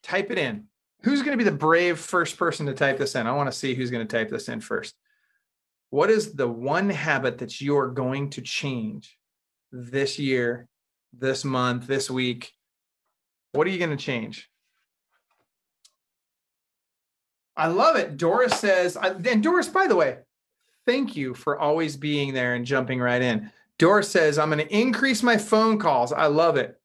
Type 0.04 0.32
it 0.32 0.38
in. 0.38 0.66
Who's 1.04 1.22
going 1.22 1.38
to 1.38 1.44
be 1.44 1.50
the 1.50 1.56
brave 1.56 2.00
first 2.00 2.38
person 2.38 2.66
to 2.66 2.74
type 2.74 2.98
this 2.98 3.16
in? 3.16 3.28
I 3.28 3.32
want 3.32 3.52
to 3.52 3.58
see 3.58 3.74
who's 3.74 3.92
going 3.92 4.06
to 4.06 4.18
type 4.18 4.30
this 4.30 4.50
in 4.50 4.60
first. 4.62 4.96
What 5.92 6.10
is 6.10 6.34
the 6.34 6.48
one 6.48 6.90
habit 6.90 7.38
that 7.40 7.62
you 7.62 7.78
are 7.78 7.90
going 7.90 8.32
to 8.32 8.42
change 8.42 9.18
this 9.72 10.18
year, 10.18 10.68
this 11.14 11.46
month, 11.46 11.86
this 11.86 12.10
week? 12.10 12.54
What 13.52 13.68
are 13.68 13.70
you 13.70 13.78
going 13.78 13.96
to 13.96 13.98
change? 13.98 14.50
I 17.58 17.68
love 17.68 17.98
it. 17.98 18.16
Doris 18.16 18.58
says, 18.58 18.96
and 18.96 19.44
Doris, 19.44 19.68
by 19.68 19.88
the 19.88 19.96
way, 19.98 20.20
thank 20.86 21.18
you 21.18 21.34
for 21.34 21.60
always 21.60 21.98
being 21.98 22.34
there 22.34 22.56
and 22.56 22.66
jumping 22.66 23.00
right 23.00 23.22
in. 23.22 23.52
Doris 23.78 24.10
says, 24.10 24.40
I'm 24.40 24.50
going 24.50 24.66
to 24.66 24.76
increase 24.76 25.22
my 25.22 25.38
phone 25.38 25.78
calls. 25.78 26.14
I 26.14 26.28
love 26.28 26.56
it. 26.56 26.80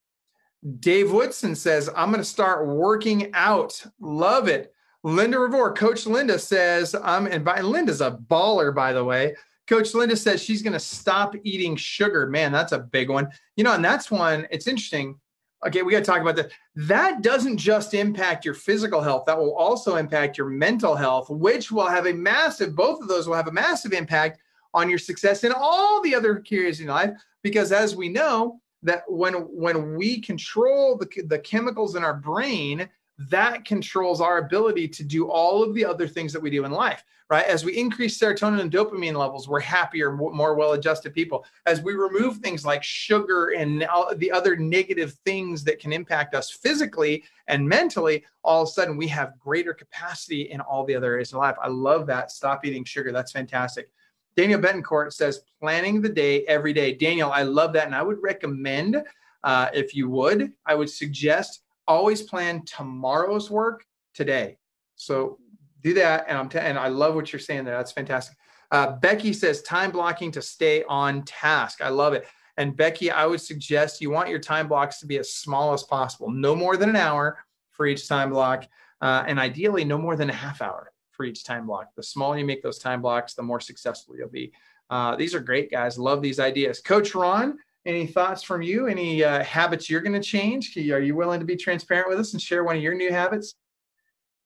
Dave 0.80 1.12
Woodson 1.12 1.54
says, 1.54 1.88
I'm 1.94 2.10
going 2.10 2.18
to 2.18 2.24
start 2.24 2.66
working 2.66 3.30
out. 3.34 3.86
Love 4.00 4.48
it. 4.48 4.74
Linda 5.06 5.38
Revore, 5.38 5.72
Coach 5.72 6.04
Linda 6.04 6.36
says, 6.36 6.92
I'm, 7.00 7.28
and 7.28 7.44
by, 7.44 7.60
Linda's 7.60 8.00
a 8.00 8.18
baller, 8.28 8.74
by 8.74 8.92
the 8.92 9.04
way. 9.04 9.36
Coach 9.68 9.94
Linda 9.94 10.16
says 10.16 10.42
she's 10.42 10.62
going 10.62 10.72
to 10.72 10.80
stop 10.80 11.36
eating 11.44 11.76
sugar. 11.76 12.26
Man, 12.26 12.50
that's 12.50 12.72
a 12.72 12.80
big 12.80 13.08
one. 13.08 13.28
You 13.54 13.62
know, 13.62 13.74
and 13.74 13.84
that's 13.84 14.10
one, 14.10 14.48
it's 14.50 14.66
interesting. 14.66 15.20
Okay, 15.64 15.82
we 15.82 15.92
got 15.92 16.00
to 16.00 16.04
talk 16.04 16.22
about 16.22 16.34
that. 16.34 16.50
That 16.74 17.22
doesn't 17.22 17.56
just 17.56 17.94
impact 17.94 18.44
your 18.44 18.54
physical 18.54 19.00
health, 19.00 19.26
that 19.26 19.38
will 19.38 19.54
also 19.54 19.94
impact 19.94 20.36
your 20.36 20.48
mental 20.48 20.96
health, 20.96 21.30
which 21.30 21.70
will 21.70 21.86
have 21.86 22.06
a 22.06 22.12
massive, 22.12 22.74
both 22.74 23.00
of 23.00 23.06
those 23.06 23.28
will 23.28 23.36
have 23.36 23.46
a 23.46 23.52
massive 23.52 23.92
impact 23.92 24.40
on 24.74 24.90
your 24.90 24.98
success 24.98 25.44
in 25.44 25.52
all 25.56 26.02
the 26.02 26.16
other 26.16 26.42
areas 26.50 26.80
in 26.80 26.88
life. 26.88 27.10
Because 27.42 27.70
as 27.70 27.94
we 27.94 28.08
know, 28.08 28.60
that 28.82 29.02
when 29.08 29.34
when 29.34 29.94
we 29.96 30.20
control 30.20 30.96
the, 30.96 31.22
the 31.26 31.38
chemicals 31.38 31.96
in 31.96 32.04
our 32.04 32.14
brain 32.14 32.88
that 33.18 33.64
controls 33.64 34.20
our 34.20 34.38
ability 34.38 34.88
to 34.88 35.04
do 35.04 35.28
all 35.30 35.62
of 35.62 35.74
the 35.74 35.84
other 35.84 36.06
things 36.06 36.32
that 36.32 36.42
we 36.42 36.50
do 36.50 36.64
in 36.64 36.70
life 36.70 37.04
right? 37.28 37.46
As 37.46 37.64
we 37.64 37.76
increase 37.76 38.18
serotonin 38.18 38.60
and 38.60 38.70
dopamine 38.70 39.16
levels 39.16 39.48
we're 39.48 39.60
happier 39.60 40.12
more 40.12 40.54
well 40.54 40.72
adjusted 40.72 41.12
people. 41.12 41.44
As 41.66 41.82
we 41.82 41.94
remove 41.94 42.36
things 42.36 42.64
like 42.64 42.82
sugar 42.82 43.50
and 43.50 43.82
the 44.16 44.30
other 44.32 44.56
negative 44.56 45.14
things 45.24 45.64
that 45.64 45.78
can 45.78 45.92
impact 45.92 46.34
us 46.34 46.50
physically 46.50 47.24
and 47.48 47.68
mentally 47.68 48.24
all 48.44 48.62
of 48.62 48.68
a 48.68 48.72
sudden 48.72 48.96
we 48.96 49.08
have 49.08 49.38
greater 49.38 49.74
capacity 49.74 50.42
in 50.42 50.60
all 50.60 50.84
the 50.84 50.94
other 50.94 51.12
areas 51.12 51.32
of 51.32 51.38
life. 51.38 51.56
I 51.60 51.68
love 51.68 52.06
that. 52.06 52.30
Stop 52.30 52.64
eating 52.64 52.84
sugar. 52.84 53.12
That's 53.12 53.32
fantastic. 53.32 53.90
Daniel 54.36 54.60
Betancourt 54.60 55.12
says, 55.12 55.40
planning 55.60 56.02
the 56.02 56.10
day 56.10 56.44
every 56.44 56.74
day. 56.74 56.92
Daniel, 56.92 57.32
I 57.32 57.42
love 57.42 57.72
that. 57.72 57.86
And 57.86 57.94
I 57.94 58.02
would 58.02 58.22
recommend, 58.22 59.02
uh, 59.42 59.68
if 59.72 59.94
you 59.94 60.10
would, 60.10 60.52
I 60.66 60.74
would 60.74 60.90
suggest 60.90 61.62
always 61.86 62.22
plan 62.22 62.64
tomorrow's 62.64 63.50
work 63.50 63.84
today. 64.14 64.58
So 64.96 65.38
do 65.82 65.94
that. 65.94 66.26
And 66.28 66.38
I'm 66.38 66.48
t- 66.48 66.58
and 66.58 66.78
I 66.78 66.88
love 66.88 67.14
what 67.14 67.32
you're 67.32 67.40
saying 67.40 67.64
there. 67.64 67.76
That's 67.76 67.92
fantastic. 67.92 68.36
Uh, 68.70 68.92
Becky 68.92 69.32
says 69.32 69.62
time 69.62 69.90
blocking 69.90 70.32
to 70.32 70.42
stay 70.42 70.82
on 70.84 71.22
task. 71.22 71.80
I 71.82 71.88
love 71.88 72.14
it. 72.14 72.26
And 72.56 72.76
Becky, 72.76 73.10
I 73.10 73.26
would 73.26 73.40
suggest 73.40 74.00
you 74.00 74.10
want 74.10 74.30
your 74.30 74.38
time 74.38 74.66
blocks 74.66 74.98
to 75.00 75.06
be 75.06 75.18
as 75.18 75.34
small 75.34 75.72
as 75.72 75.82
possible, 75.82 76.30
no 76.30 76.56
more 76.56 76.76
than 76.76 76.88
an 76.88 76.96
hour 76.96 77.38
for 77.70 77.86
each 77.86 78.08
time 78.08 78.30
block, 78.30 78.66
uh, 79.02 79.24
and 79.26 79.38
ideally 79.38 79.84
no 79.84 79.98
more 79.98 80.16
than 80.16 80.30
a 80.30 80.34
half 80.34 80.62
hour 80.62 80.90
for 81.10 81.24
each 81.24 81.44
time 81.44 81.66
block. 81.66 81.94
The 81.94 82.02
smaller 82.02 82.38
you 82.38 82.44
make 82.44 82.62
those 82.62 82.78
time 82.78 83.02
blocks, 83.02 83.34
the 83.34 83.42
more 83.42 83.60
successful 83.60 84.16
you'll 84.16 84.28
be. 84.28 84.52
Uh, 84.88 85.16
these 85.16 85.34
are 85.34 85.40
great, 85.40 85.70
guys. 85.70 85.98
Love 85.98 86.22
these 86.22 86.40
ideas. 86.40 86.80
Coach 86.80 87.14
Ron, 87.14 87.58
any 87.86 88.06
thoughts 88.06 88.42
from 88.42 88.62
you? 88.62 88.86
Any 88.86 89.22
uh, 89.24 89.42
habits 89.44 89.88
you're 89.88 90.00
going 90.00 90.20
to 90.20 90.26
change? 90.26 90.76
Are 90.76 91.00
you 91.00 91.14
willing 91.14 91.40
to 91.40 91.46
be 91.46 91.56
transparent 91.56 92.08
with 92.08 92.18
us 92.18 92.32
and 92.32 92.42
share 92.42 92.64
one 92.64 92.76
of 92.76 92.82
your 92.82 92.94
new 92.94 93.12
habits? 93.12 93.54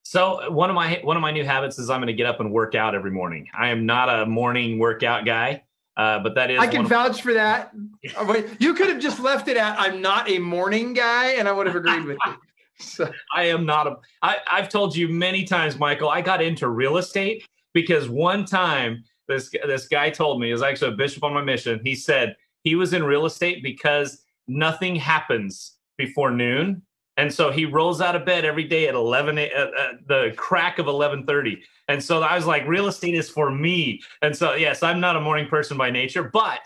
So 0.02 0.50
one 0.50 0.70
of 0.70 0.74
my 0.74 1.00
one 1.02 1.16
of 1.16 1.20
my 1.20 1.30
new 1.30 1.44
habits 1.44 1.78
is 1.78 1.90
I'm 1.90 1.98
going 2.00 2.08
to 2.08 2.12
get 2.12 2.26
up 2.26 2.40
and 2.40 2.52
work 2.52 2.74
out 2.74 2.94
every 2.94 3.10
morning. 3.10 3.46
I 3.56 3.68
am 3.68 3.86
not 3.86 4.08
a 4.08 4.26
morning 4.26 4.78
workout 4.78 5.24
guy, 5.24 5.62
uh, 5.96 6.18
but 6.20 6.34
that 6.34 6.50
is. 6.50 6.58
I 6.58 6.66
can 6.66 6.86
vouch 6.86 7.18
of- 7.18 7.20
for 7.20 7.34
that. 7.34 7.72
you 8.58 8.74
could 8.74 8.88
have 8.88 9.00
just 9.00 9.20
left 9.20 9.48
it 9.48 9.56
at 9.56 9.78
"I'm 9.78 10.00
not 10.00 10.28
a 10.28 10.38
morning 10.38 10.94
guy," 10.94 11.32
and 11.32 11.46
I 11.48 11.52
would 11.52 11.66
have 11.66 11.76
agreed 11.76 12.04
with 12.04 12.18
you. 12.26 12.34
So. 12.82 13.12
I 13.36 13.42
am 13.42 13.66
not 13.66 13.86
a. 13.86 13.96
I, 14.22 14.38
I've 14.50 14.70
told 14.70 14.96
you 14.96 15.06
many 15.06 15.44
times, 15.44 15.78
Michael. 15.78 16.08
I 16.08 16.22
got 16.22 16.40
into 16.40 16.66
real 16.70 16.96
estate 16.96 17.46
because 17.74 18.08
one 18.08 18.46
time 18.46 19.04
this 19.28 19.50
this 19.66 19.86
guy 19.86 20.08
told 20.08 20.40
me 20.40 20.50
is 20.50 20.62
actually 20.62 20.94
a 20.94 20.96
bishop 20.96 21.22
on 21.22 21.34
my 21.34 21.42
mission. 21.42 21.78
He 21.84 21.94
said 21.94 22.36
he 22.62 22.74
was 22.74 22.92
in 22.92 23.02
real 23.04 23.26
estate 23.26 23.62
because 23.62 24.22
nothing 24.48 24.96
happens 24.96 25.76
before 25.96 26.30
noon, 26.30 26.82
and 27.16 27.32
so 27.32 27.50
he 27.50 27.64
rolls 27.64 28.00
out 28.00 28.16
of 28.16 28.24
bed 28.24 28.44
every 28.44 28.64
day 28.64 28.88
at 28.88 28.94
eleven 28.94 29.38
uh, 29.38 29.42
uh, 29.42 29.92
the 30.06 30.32
crack 30.36 30.78
of 30.78 30.86
eleven 30.86 31.26
thirty. 31.26 31.62
And 31.88 32.02
so 32.02 32.22
I 32.22 32.36
was 32.36 32.46
like, 32.46 32.66
real 32.68 32.86
estate 32.86 33.14
is 33.14 33.28
for 33.28 33.50
me. 33.50 34.00
And 34.22 34.36
so 34.36 34.54
yes, 34.54 34.82
I'm 34.82 35.00
not 35.00 35.16
a 35.16 35.20
morning 35.20 35.48
person 35.48 35.76
by 35.76 35.90
nature, 35.90 36.22
but 36.22 36.60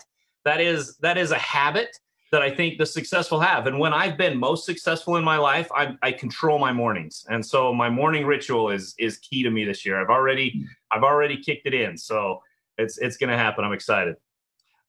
that 0.45 0.61
is 0.61 0.97
that 0.97 1.17
is 1.17 1.31
a 1.31 1.37
habit 1.37 1.97
that 2.31 2.41
I 2.41 2.49
think 2.53 2.77
the 2.77 2.85
successful 2.85 3.39
have. 3.39 3.67
And 3.67 3.79
when 3.79 3.93
I've 3.93 4.17
been 4.17 4.37
most 4.37 4.65
successful 4.65 5.15
in 5.15 5.23
my 5.23 5.37
life, 5.37 5.69
I, 5.75 5.95
I, 6.01 6.11
control 6.11 6.59
my 6.59 6.73
mornings, 6.73 7.25
and 7.29 7.45
so 7.45 7.73
my 7.73 7.89
morning 7.89 8.25
ritual 8.25 8.69
is 8.69 8.93
is 8.97 9.17
key 9.19 9.43
to 9.43 9.49
me 9.49 9.63
this 9.63 9.85
year. 9.85 10.01
I've 10.01 10.09
already 10.09 10.65
I've 10.91 11.03
already 11.03 11.37
kicked 11.41 11.65
it 11.65 11.73
in, 11.73 11.97
so 11.97 12.41
it's 12.77 12.97
it's 12.97 13.17
going 13.17 13.29
to 13.29 13.37
happen. 13.37 13.63
I'm 13.63 13.73
excited. 13.73 14.15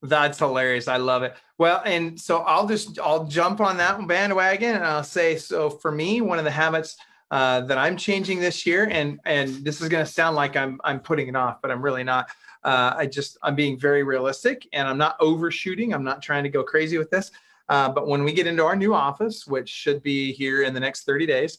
That's 0.02 0.38
hilarious. 0.38 0.88
I 0.88 0.98
love 0.98 1.22
it. 1.22 1.35
Well, 1.59 1.82
and 1.85 2.20
so 2.20 2.40
I'll 2.40 2.66
just 2.66 2.98
I'll 2.98 3.24
jump 3.24 3.61
on 3.61 3.78
that 3.78 4.06
bandwagon, 4.06 4.76
and 4.76 4.85
I'll 4.85 5.04
say 5.04 5.37
so. 5.37 5.70
For 5.70 5.90
me, 5.90 6.20
one 6.20 6.38
of 6.38 6.44
the 6.44 6.50
habits 6.50 6.96
uh, 7.30 7.62
that 7.62 7.78
I'm 7.78 7.96
changing 7.96 8.40
this 8.40 8.66
year, 8.66 8.88
and 8.90 9.18
and 9.24 9.64
this 9.64 9.80
is 9.80 9.88
going 9.88 10.04
to 10.04 10.11
sound 10.11 10.37
like 10.37 10.56
I'm 10.56 10.80
I'm 10.85 11.00
putting 11.00 11.28
it 11.28 11.37
off, 11.37 11.62
but 11.62 11.70
I'm 11.70 11.82
really 11.82 12.04
not. 12.04 12.28
Uh, 12.62 12.94
I 12.96 13.06
just 13.06 13.38
I'm 13.42 13.54
being 13.54 13.78
very 13.78 14.02
realistic 14.02 14.68
and 14.72 14.88
I'm 14.88 14.98
not 14.98 15.16
overshooting. 15.20 15.94
I'm 15.94 16.02
not 16.02 16.20
trying 16.20 16.42
to 16.42 16.50
go 16.50 16.64
crazy 16.64 16.98
with 16.98 17.11
this. 17.11 17.30
Uh, 17.68 17.88
but 17.88 18.09
when 18.09 18.24
we 18.24 18.32
get 18.32 18.46
into 18.46 18.64
our 18.64 18.74
new 18.74 18.92
office, 18.92 19.46
which 19.46 19.68
should 19.68 20.02
be 20.02 20.32
here 20.32 20.62
in 20.62 20.74
the 20.74 20.80
next 20.80 21.04
30 21.04 21.26
days, 21.26 21.59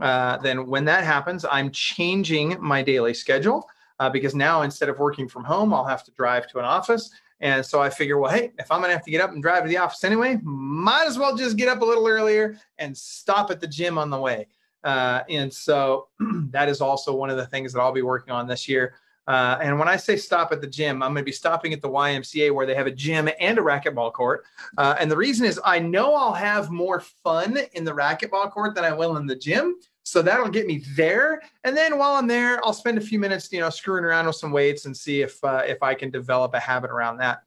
uh, 0.00 0.36
then 0.38 0.66
when 0.66 0.84
that 0.84 1.04
happens, 1.04 1.44
I'm 1.50 1.70
changing 1.70 2.56
my 2.60 2.82
daily 2.82 3.14
schedule 3.14 3.68
uh, 3.98 4.10
because 4.10 4.34
now 4.34 4.62
instead 4.62 4.88
of 4.88 4.98
working 4.98 5.28
from 5.28 5.44
home, 5.44 5.72
I'll 5.72 5.86
have 5.86 6.04
to 6.04 6.10
drive 6.12 6.46
to 6.48 6.58
an 6.58 6.64
office. 6.64 7.10
And 7.42 7.66
so 7.66 7.82
I 7.82 7.90
figure, 7.90 8.18
well, 8.18 8.30
hey, 8.30 8.52
if 8.58 8.70
I'm 8.70 8.80
to 8.82 8.88
have 8.88 9.04
to 9.04 9.10
get 9.10 9.20
up 9.20 9.32
and 9.32 9.42
drive 9.42 9.64
to 9.64 9.68
the 9.68 9.76
office 9.76 10.04
anyway, 10.04 10.38
might 10.42 11.06
as 11.06 11.18
well 11.18 11.36
just 11.36 11.56
get 11.56 11.68
up 11.68 11.82
a 11.82 11.84
little 11.84 12.06
earlier 12.06 12.56
and 12.78 12.96
stop 12.96 13.50
at 13.50 13.60
the 13.60 13.66
gym 13.66 13.98
on 13.98 14.10
the 14.10 14.18
way. 14.18 14.46
Uh, 14.84 15.22
and 15.28 15.52
so 15.52 16.08
that 16.50 16.68
is 16.68 16.80
also 16.80 17.14
one 17.14 17.30
of 17.30 17.36
the 17.36 17.46
things 17.46 17.72
that 17.72 17.80
I'll 17.80 17.92
be 17.92 18.02
working 18.02 18.32
on 18.32 18.46
this 18.46 18.68
year. 18.68 18.94
Uh, 19.26 19.58
and 19.60 19.78
when 19.78 19.88
I 19.88 19.96
say 19.96 20.16
stop 20.16 20.52
at 20.52 20.60
the 20.60 20.66
gym, 20.66 21.02
I'm 21.02 21.12
going 21.12 21.22
to 21.22 21.24
be 21.24 21.32
stopping 21.32 21.72
at 21.72 21.80
the 21.80 21.88
YMCA 21.88 22.52
where 22.52 22.66
they 22.66 22.74
have 22.74 22.86
a 22.86 22.92
gym 22.92 23.28
and 23.40 23.58
a 23.58 23.62
racquetball 23.62 24.12
court. 24.12 24.44
Uh, 24.78 24.94
and 24.98 25.10
the 25.10 25.16
reason 25.16 25.44
is 25.44 25.60
I 25.64 25.80
know 25.80 26.14
I'll 26.14 26.32
have 26.32 26.70
more 26.70 27.00
fun 27.00 27.58
in 27.72 27.84
the 27.84 27.92
racquetball 27.92 28.50
court 28.52 28.74
than 28.74 28.84
I 28.84 28.92
will 28.92 29.16
in 29.16 29.26
the 29.26 29.36
gym. 29.36 29.76
So 30.04 30.20
that'll 30.20 30.48
get 30.48 30.66
me 30.66 30.82
there. 30.96 31.42
And 31.64 31.76
then 31.76 31.96
while 31.96 32.14
I'm 32.14 32.26
there, 32.26 32.64
I'll 32.64 32.72
spend 32.72 32.98
a 32.98 33.00
few 33.00 33.18
minutes, 33.18 33.52
you 33.52 33.60
know, 33.60 33.70
screwing 33.70 34.04
around 34.04 34.26
with 34.26 34.36
some 34.36 34.50
weights 34.50 34.84
and 34.86 34.96
see 34.96 35.22
if 35.22 35.42
uh, 35.44 35.62
if 35.66 35.82
I 35.82 35.94
can 35.94 36.10
develop 36.10 36.54
a 36.54 36.60
habit 36.60 36.90
around 36.90 37.18
that. 37.18 37.42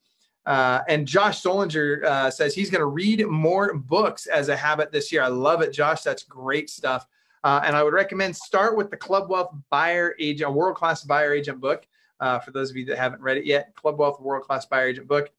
Uh, 0.45 0.81
and 0.87 1.07
Josh 1.07 1.41
Solinger 1.41 2.03
uh, 2.03 2.29
says 2.29 2.53
he's 2.53 2.69
going 2.69 2.79
to 2.79 2.85
read 2.85 3.25
more 3.27 3.73
books 3.73 4.27
as 4.27 4.49
a 4.49 4.55
habit 4.55 4.91
this 4.91 5.11
year. 5.11 5.23
I 5.23 5.27
love 5.27 5.61
it, 5.61 5.73
Josh. 5.73 6.01
That's 6.01 6.23
great 6.23 6.69
stuff. 6.69 7.07
Uh, 7.43 7.61
and 7.63 7.75
I 7.75 7.83
would 7.83 7.93
recommend 7.93 8.35
start 8.35 8.75
with 8.75 8.89
the 8.89 8.97
Club 8.97 9.29
Wealth 9.29 9.53
Buyer 9.69 10.15
Agent, 10.19 10.49
a 10.49 10.51
world 10.51 10.75
class 10.75 11.03
buyer 11.03 11.33
agent 11.33 11.59
book. 11.59 11.85
Uh, 12.19 12.39
for 12.39 12.51
those 12.51 12.69
of 12.69 12.77
you 12.77 12.85
that 12.85 12.97
haven't 12.97 13.21
read 13.21 13.37
it 13.37 13.45
yet, 13.45 13.75
Club 13.75 13.99
Wealth 13.99 14.19
World 14.19 14.43
Class 14.43 14.65
Buyer 14.65 14.87
Agent 14.87 15.07
book. 15.07 15.29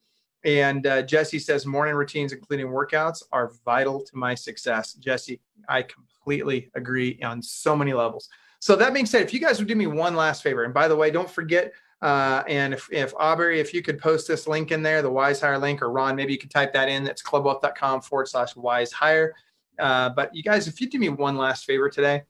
And 0.46 0.86
uh, 0.86 1.02
Jesse 1.02 1.40
says 1.40 1.66
morning 1.66 1.94
routines, 1.94 2.32
including 2.32 2.68
workouts, 2.68 3.22
are 3.32 3.50
vital 3.64 4.00
to 4.04 4.16
my 4.16 4.34
success. 4.34 4.94
Jesse, 4.94 5.40
I 5.68 5.82
completely 5.82 6.70
agree 6.74 7.20
on 7.22 7.42
so 7.42 7.76
many 7.76 7.92
levels. 7.92 8.28
So 8.60 8.76
that 8.76 8.94
being 8.94 9.06
said, 9.06 9.22
if 9.22 9.34
you 9.34 9.40
guys 9.40 9.58
would 9.58 9.66
do 9.66 9.74
me 9.74 9.88
one 9.88 10.14
last 10.14 10.44
favor, 10.44 10.62
and 10.62 10.72
by 10.72 10.86
the 10.86 10.94
way, 10.94 11.10
don't 11.10 11.28
forget, 11.28 11.72
uh, 12.00 12.44
and 12.46 12.72
if, 12.72 12.88
if 12.92 13.12
Aubrey, 13.18 13.58
if 13.58 13.74
you 13.74 13.82
could 13.82 13.98
post 13.98 14.28
this 14.28 14.46
link 14.46 14.70
in 14.70 14.82
there, 14.82 15.02
the 15.02 15.10
Wise 15.10 15.40
Hire 15.40 15.58
link, 15.58 15.82
or 15.82 15.90
Ron, 15.90 16.14
maybe 16.14 16.32
you 16.32 16.38
could 16.38 16.50
type 16.50 16.72
that 16.74 16.88
in. 16.88 17.02
That's 17.02 17.22
clubwealth.com 17.22 18.02
forward 18.02 18.28
slash 18.28 18.54
Wise 18.54 18.92
Hire 18.92 19.34
Uh, 19.78 20.10
but 20.10 20.34
you 20.34 20.42
guys, 20.42 20.68
if 20.68 20.80
you 20.80 20.88
do 20.88 20.98
me 20.98 21.08
one 21.08 21.36
last 21.36 21.64
favor 21.64 21.88
today, 21.90 22.22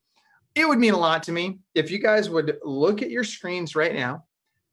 it 0.54 0.66
would 0.66 0.78
mean 0.78 0.94
a 0.94 0.98
lot 0.98 1.22
to 1.24 1.32
me 1.32 1.58
if 1.74 1.90
you 1.90 1.98
guys 1.98 2.30
would 2.30 2.58
look 2.64 3.02
at 3.02 3.10
your 3.10 3.24
screens 3.24 3.76
right 3.76 3.94
now, 3.94 4.24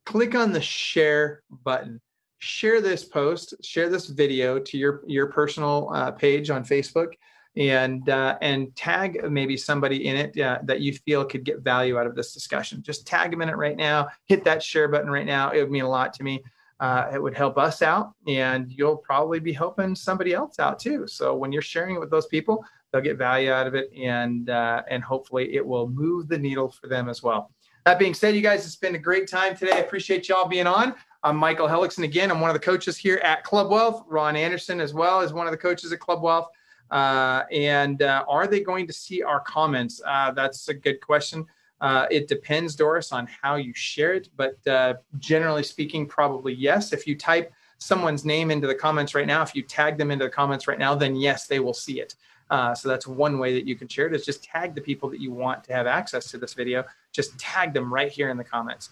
click 0.06 0.34
on 0.34 0.52
the 0.52 0.62
share 0.62 1.42
button, 1.50 2.00
share 2.44 2.82
this 2.82 3.04
post, 3.04 3.54
share 3.64 3.88
this 3.88 4.06
video 4.06 4.58
to 4.58 4.76
your 4.76 5.02
your 5.06 5.26
personal 5.28 5.90
uh, 5.94 6.10
page 6.10 6.50
on 6.50 6.62
Facebook, 6.62 7.14
and 7.56 8.08
uh, 8.10 8.36
and 8.42 8.76
tag 8.76 9.18
maybe 9.30 9.56
somebody 9.56 10.06
in 10.06 10.16
it 10.16 10.38
uh, 10.38 10.58
that 10.64 10.80
you 10.80 10.92
feel 10.92 11.24
could 11.24 11.44
get 11.44 11.60
value 11.60 11.98
out 11.98 12.06
of 12.06 12.14
this 12.14 12.34
discussion. 12.34 12.82
Just 12.82 13.06
tag 13.06 13.30
them 13.30 13.40
in 13.40 13.48
it 13.48 13.56
right 13.56 13.76
now. 13.76 14.08
Hit 14.26 14.44
that 14.44 14.62
share 14.62 14.88
button 14.88 15.10
right 15.10 15.26
now. 15.26 15.52
It 15.52 15.60
would 15.60 15.70
mean 15.70 15.84
a 15.84 15.88
lot 15.88 16.12
to 16.14 16.22
me. 16.22 16.44
Uh, 16.80 17.10
it 17.14 17.22
would 17.22 17.34
help 17.34 17.56
us 17.56 17.80
out, 17.80 18.12
and 18.26 18.70
you'll 18.70 18.98
probably 18.98 19.40
be 19.40 19.52
helping 19.52 19.94
somebody 19.94 20.34
else 20.34 20.58
out 20.58 20.78
too. 20.78 21.06
So 21.06 21.34
when 21.34 21.50
you're 21.50 21.62
sharing 21.62 21.96
it 21.96 22.00
with 22.00 22.10
those 22.10 22.26
people, 22.26 22.62
they'll 22.92 23.00
get 23.00 23.16
value 23.16 23.50
out 23.50 23.66
of 23.66 23.74
it 23.74 23.90
and 23.96 24.50
uh, 24.50 24.82
and 24.88 25.02
hopefully 25.02 25.54
it 25.54 25.66
will 25.66 25.88
move 25.88 26.28
the 26.28 26.38
needle 26.38 26.70
for 26.70 26.88
them 26.88 27.08
as 27.08 27.22
well 27.22 27.50
that 27.84 27.98
being 27.98 28.14
said 28.14 28.34
you 28.34 28.40
guys 28.40 28.64
it's 28.64 28.76
been 28.76 28.94
a 28.94 28.98
great 28.98 29.28
time 29.28 29.54
today. 29.56 29.72
I 29.72 29.78
appreciate 29.78 30.28
y'all 30.28 30.48
being 30.48 30.66
on. 30.66 30.94
I'm 31.22 31.36
michael 31.36 31.68
hellickson 31.68 32.04
again. 32.04 32.30
I'm 32.30 32.40
one 32.40 32.50
of 32.50 32.54
the 32.54 32.60
coaches 32.60 32.96
here 32.96 33.16
at 33.18 33.44
club 33.44 33.70
wealth. 33.70 34.04
Ron 34.08 34.36
anderson 34.36 34.80
as 34.80 34.94
well 34.94 35.20
as 35.20 35.32
one 35.32 35.46
of 35.46 35.50
the 35.50 35.58
coaches 35.58 35.92
at 35.92 36.00
club 36.00 36.22
wealth. 36.22 36.48
Uh, 36.90 37.42
and 37.50 38.02
uh, 38.02 38.24
are 38.28 38.46
they 38.46 38.60
going 38.60 38.86
to 38.86 38.92
see 38.92 39.22
our 39.22 39.40
comments? 39.40 40.00
Uh, 40.06 40.30
that's 40.30 40.68
a 40.68 40.74
good 40.74 41.00
question. 41.00 41.46
Uh, 41.80 42.06
it 42.10 42.28
depends 42.28 42.74
doris 42.74 43.12
on 43.12 43.28
how 43.42 43.56
you 43.56 43.74
share 43.74 44.14
it 44.14 44.28
but 44.36 44.66
uh, 44.66 44.94
generally 45.18 45.62
speaking 45.62 46.06
probably 46.06 46.54
yes. 46.54 46.92
If 46.92 47.06
you 47.06 47.16
type 47.16 47.52
someone's 47.78 48.24
name 48.24 48.50
into 48.50 48.66
the 48.66 48.74
comments 48.74 49.14
right 49.14 49.26
now 49.26 49.42
if 49.42 49.54
you 49.54 49.62
tag 49.62 49.98
them 49.98 50.10
into 50.10 50.24
the 50.24 50.30
comments 50.30 50.66
right 50.66 50.78
now 50.78 50.94
then 50.94 51.16
yes 51.16 51.46
they 51.46 51.60
will 51.60 51.74
see 51.74 52.00
it 52.00 52.14
uh, 52.50 52.74
so 52.74 52.88
that's 52.88 53.06
one 53.06 53.38
way 53.38 53.54
that 53.54 53.66
you 53.66 53.76
can 53.76 53.88
share 53.88 54.06
it 54.06 54.14
is 54.14 54.24
just 54.24 54.44
tag 54.44 54.74
the 54.74 54.80
people 54.80 55.08
that 55.10 55.20
you 55.20 55.32
want 55.32 55.64
to 55.64 55.72
have 55.72 55.86
access 55.86 56.30
to 56.30 56.38
this 56.38 56.54
video. 56.54 56.84
Just 57.12 57.38
tag 57.38 57.72
them 57.72 57.92
right 57.92 58.10
here 58.10 58.28
in 58.28 58.36
the 58.36 58.44
comments. 58.44 58.90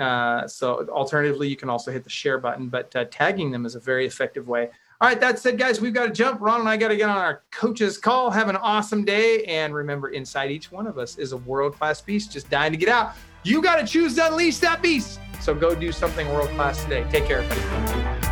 Uh, 0.00 0.46
so 0.46 0.86
alternatively, 0.88 1.48
you 1.48 1.56
can 1.56 1.68
also 1.68 1.92
hit 1.92 2.02
the 2.02 2.10
share 2.10 2.38
button, 2.38 2.68
but 2.68 2.94
uh, 2.96 3.04
tagging 3.10 3.50
them 3.50 3.64
is 3.64 3.74
a 3.74 3.80
very 3.80 4.06
effective 4.06 4.48
way. 4.48 4.70
All 5.00 5.08
right, 5.08 5.20
that 5.20 5.38
said, 5.38 5.58
guys, 5.58 5.80
we've 5.80 5.92
got 5.92 6.06
to 6.06 6.12
jump. 6.12 6.40
Ron 6.40 6.60
and 6.60 6.68
I 6.68 6.76
got 6.76 6.88
to 6.88 6.96
get 6.96 7.08
on 7.08 7.18
our 7.18 7.42
coach's 7.50 7.98
call. 7.98 8.30
Have 8.30 8.48
an 8.48 8.56
awesome 8.56 9.04
day. 9.04 9.44
And 9.44 9.74
remember, 9.74 10.08
inside 10.08 10.50
each 10.50 10.72
one 10.72 10.86
of 10.86 10.98
us 10.98 11.18
is 11.18 11.32
a 11.32 11.36
world 11.36 11.74
class 11.74 12.00
beast 12.00 12.32
just 12.32 12.48
dying 12.48 12.72
to 12.72 12.78
get 12.78 12.88
out. 12.88 13.14
You 13.42 13.60
got 13.60 13.76
to 13.76 13.86
choose 13.86 14.14
to 14.16 14.28
unleash 14.28 14.58
that 14.58 14.82
beast. 14.82 15.20
So 15.40 15.54
go 15.54 15.74
do 15.74 15.92
something 15.92 16.26
world 16.28 16.48
class 16.50 16.82
today. 16.84 17.04
Take 17.10 17.26
care, 17.26 17.42
everybody. 17.42 18.23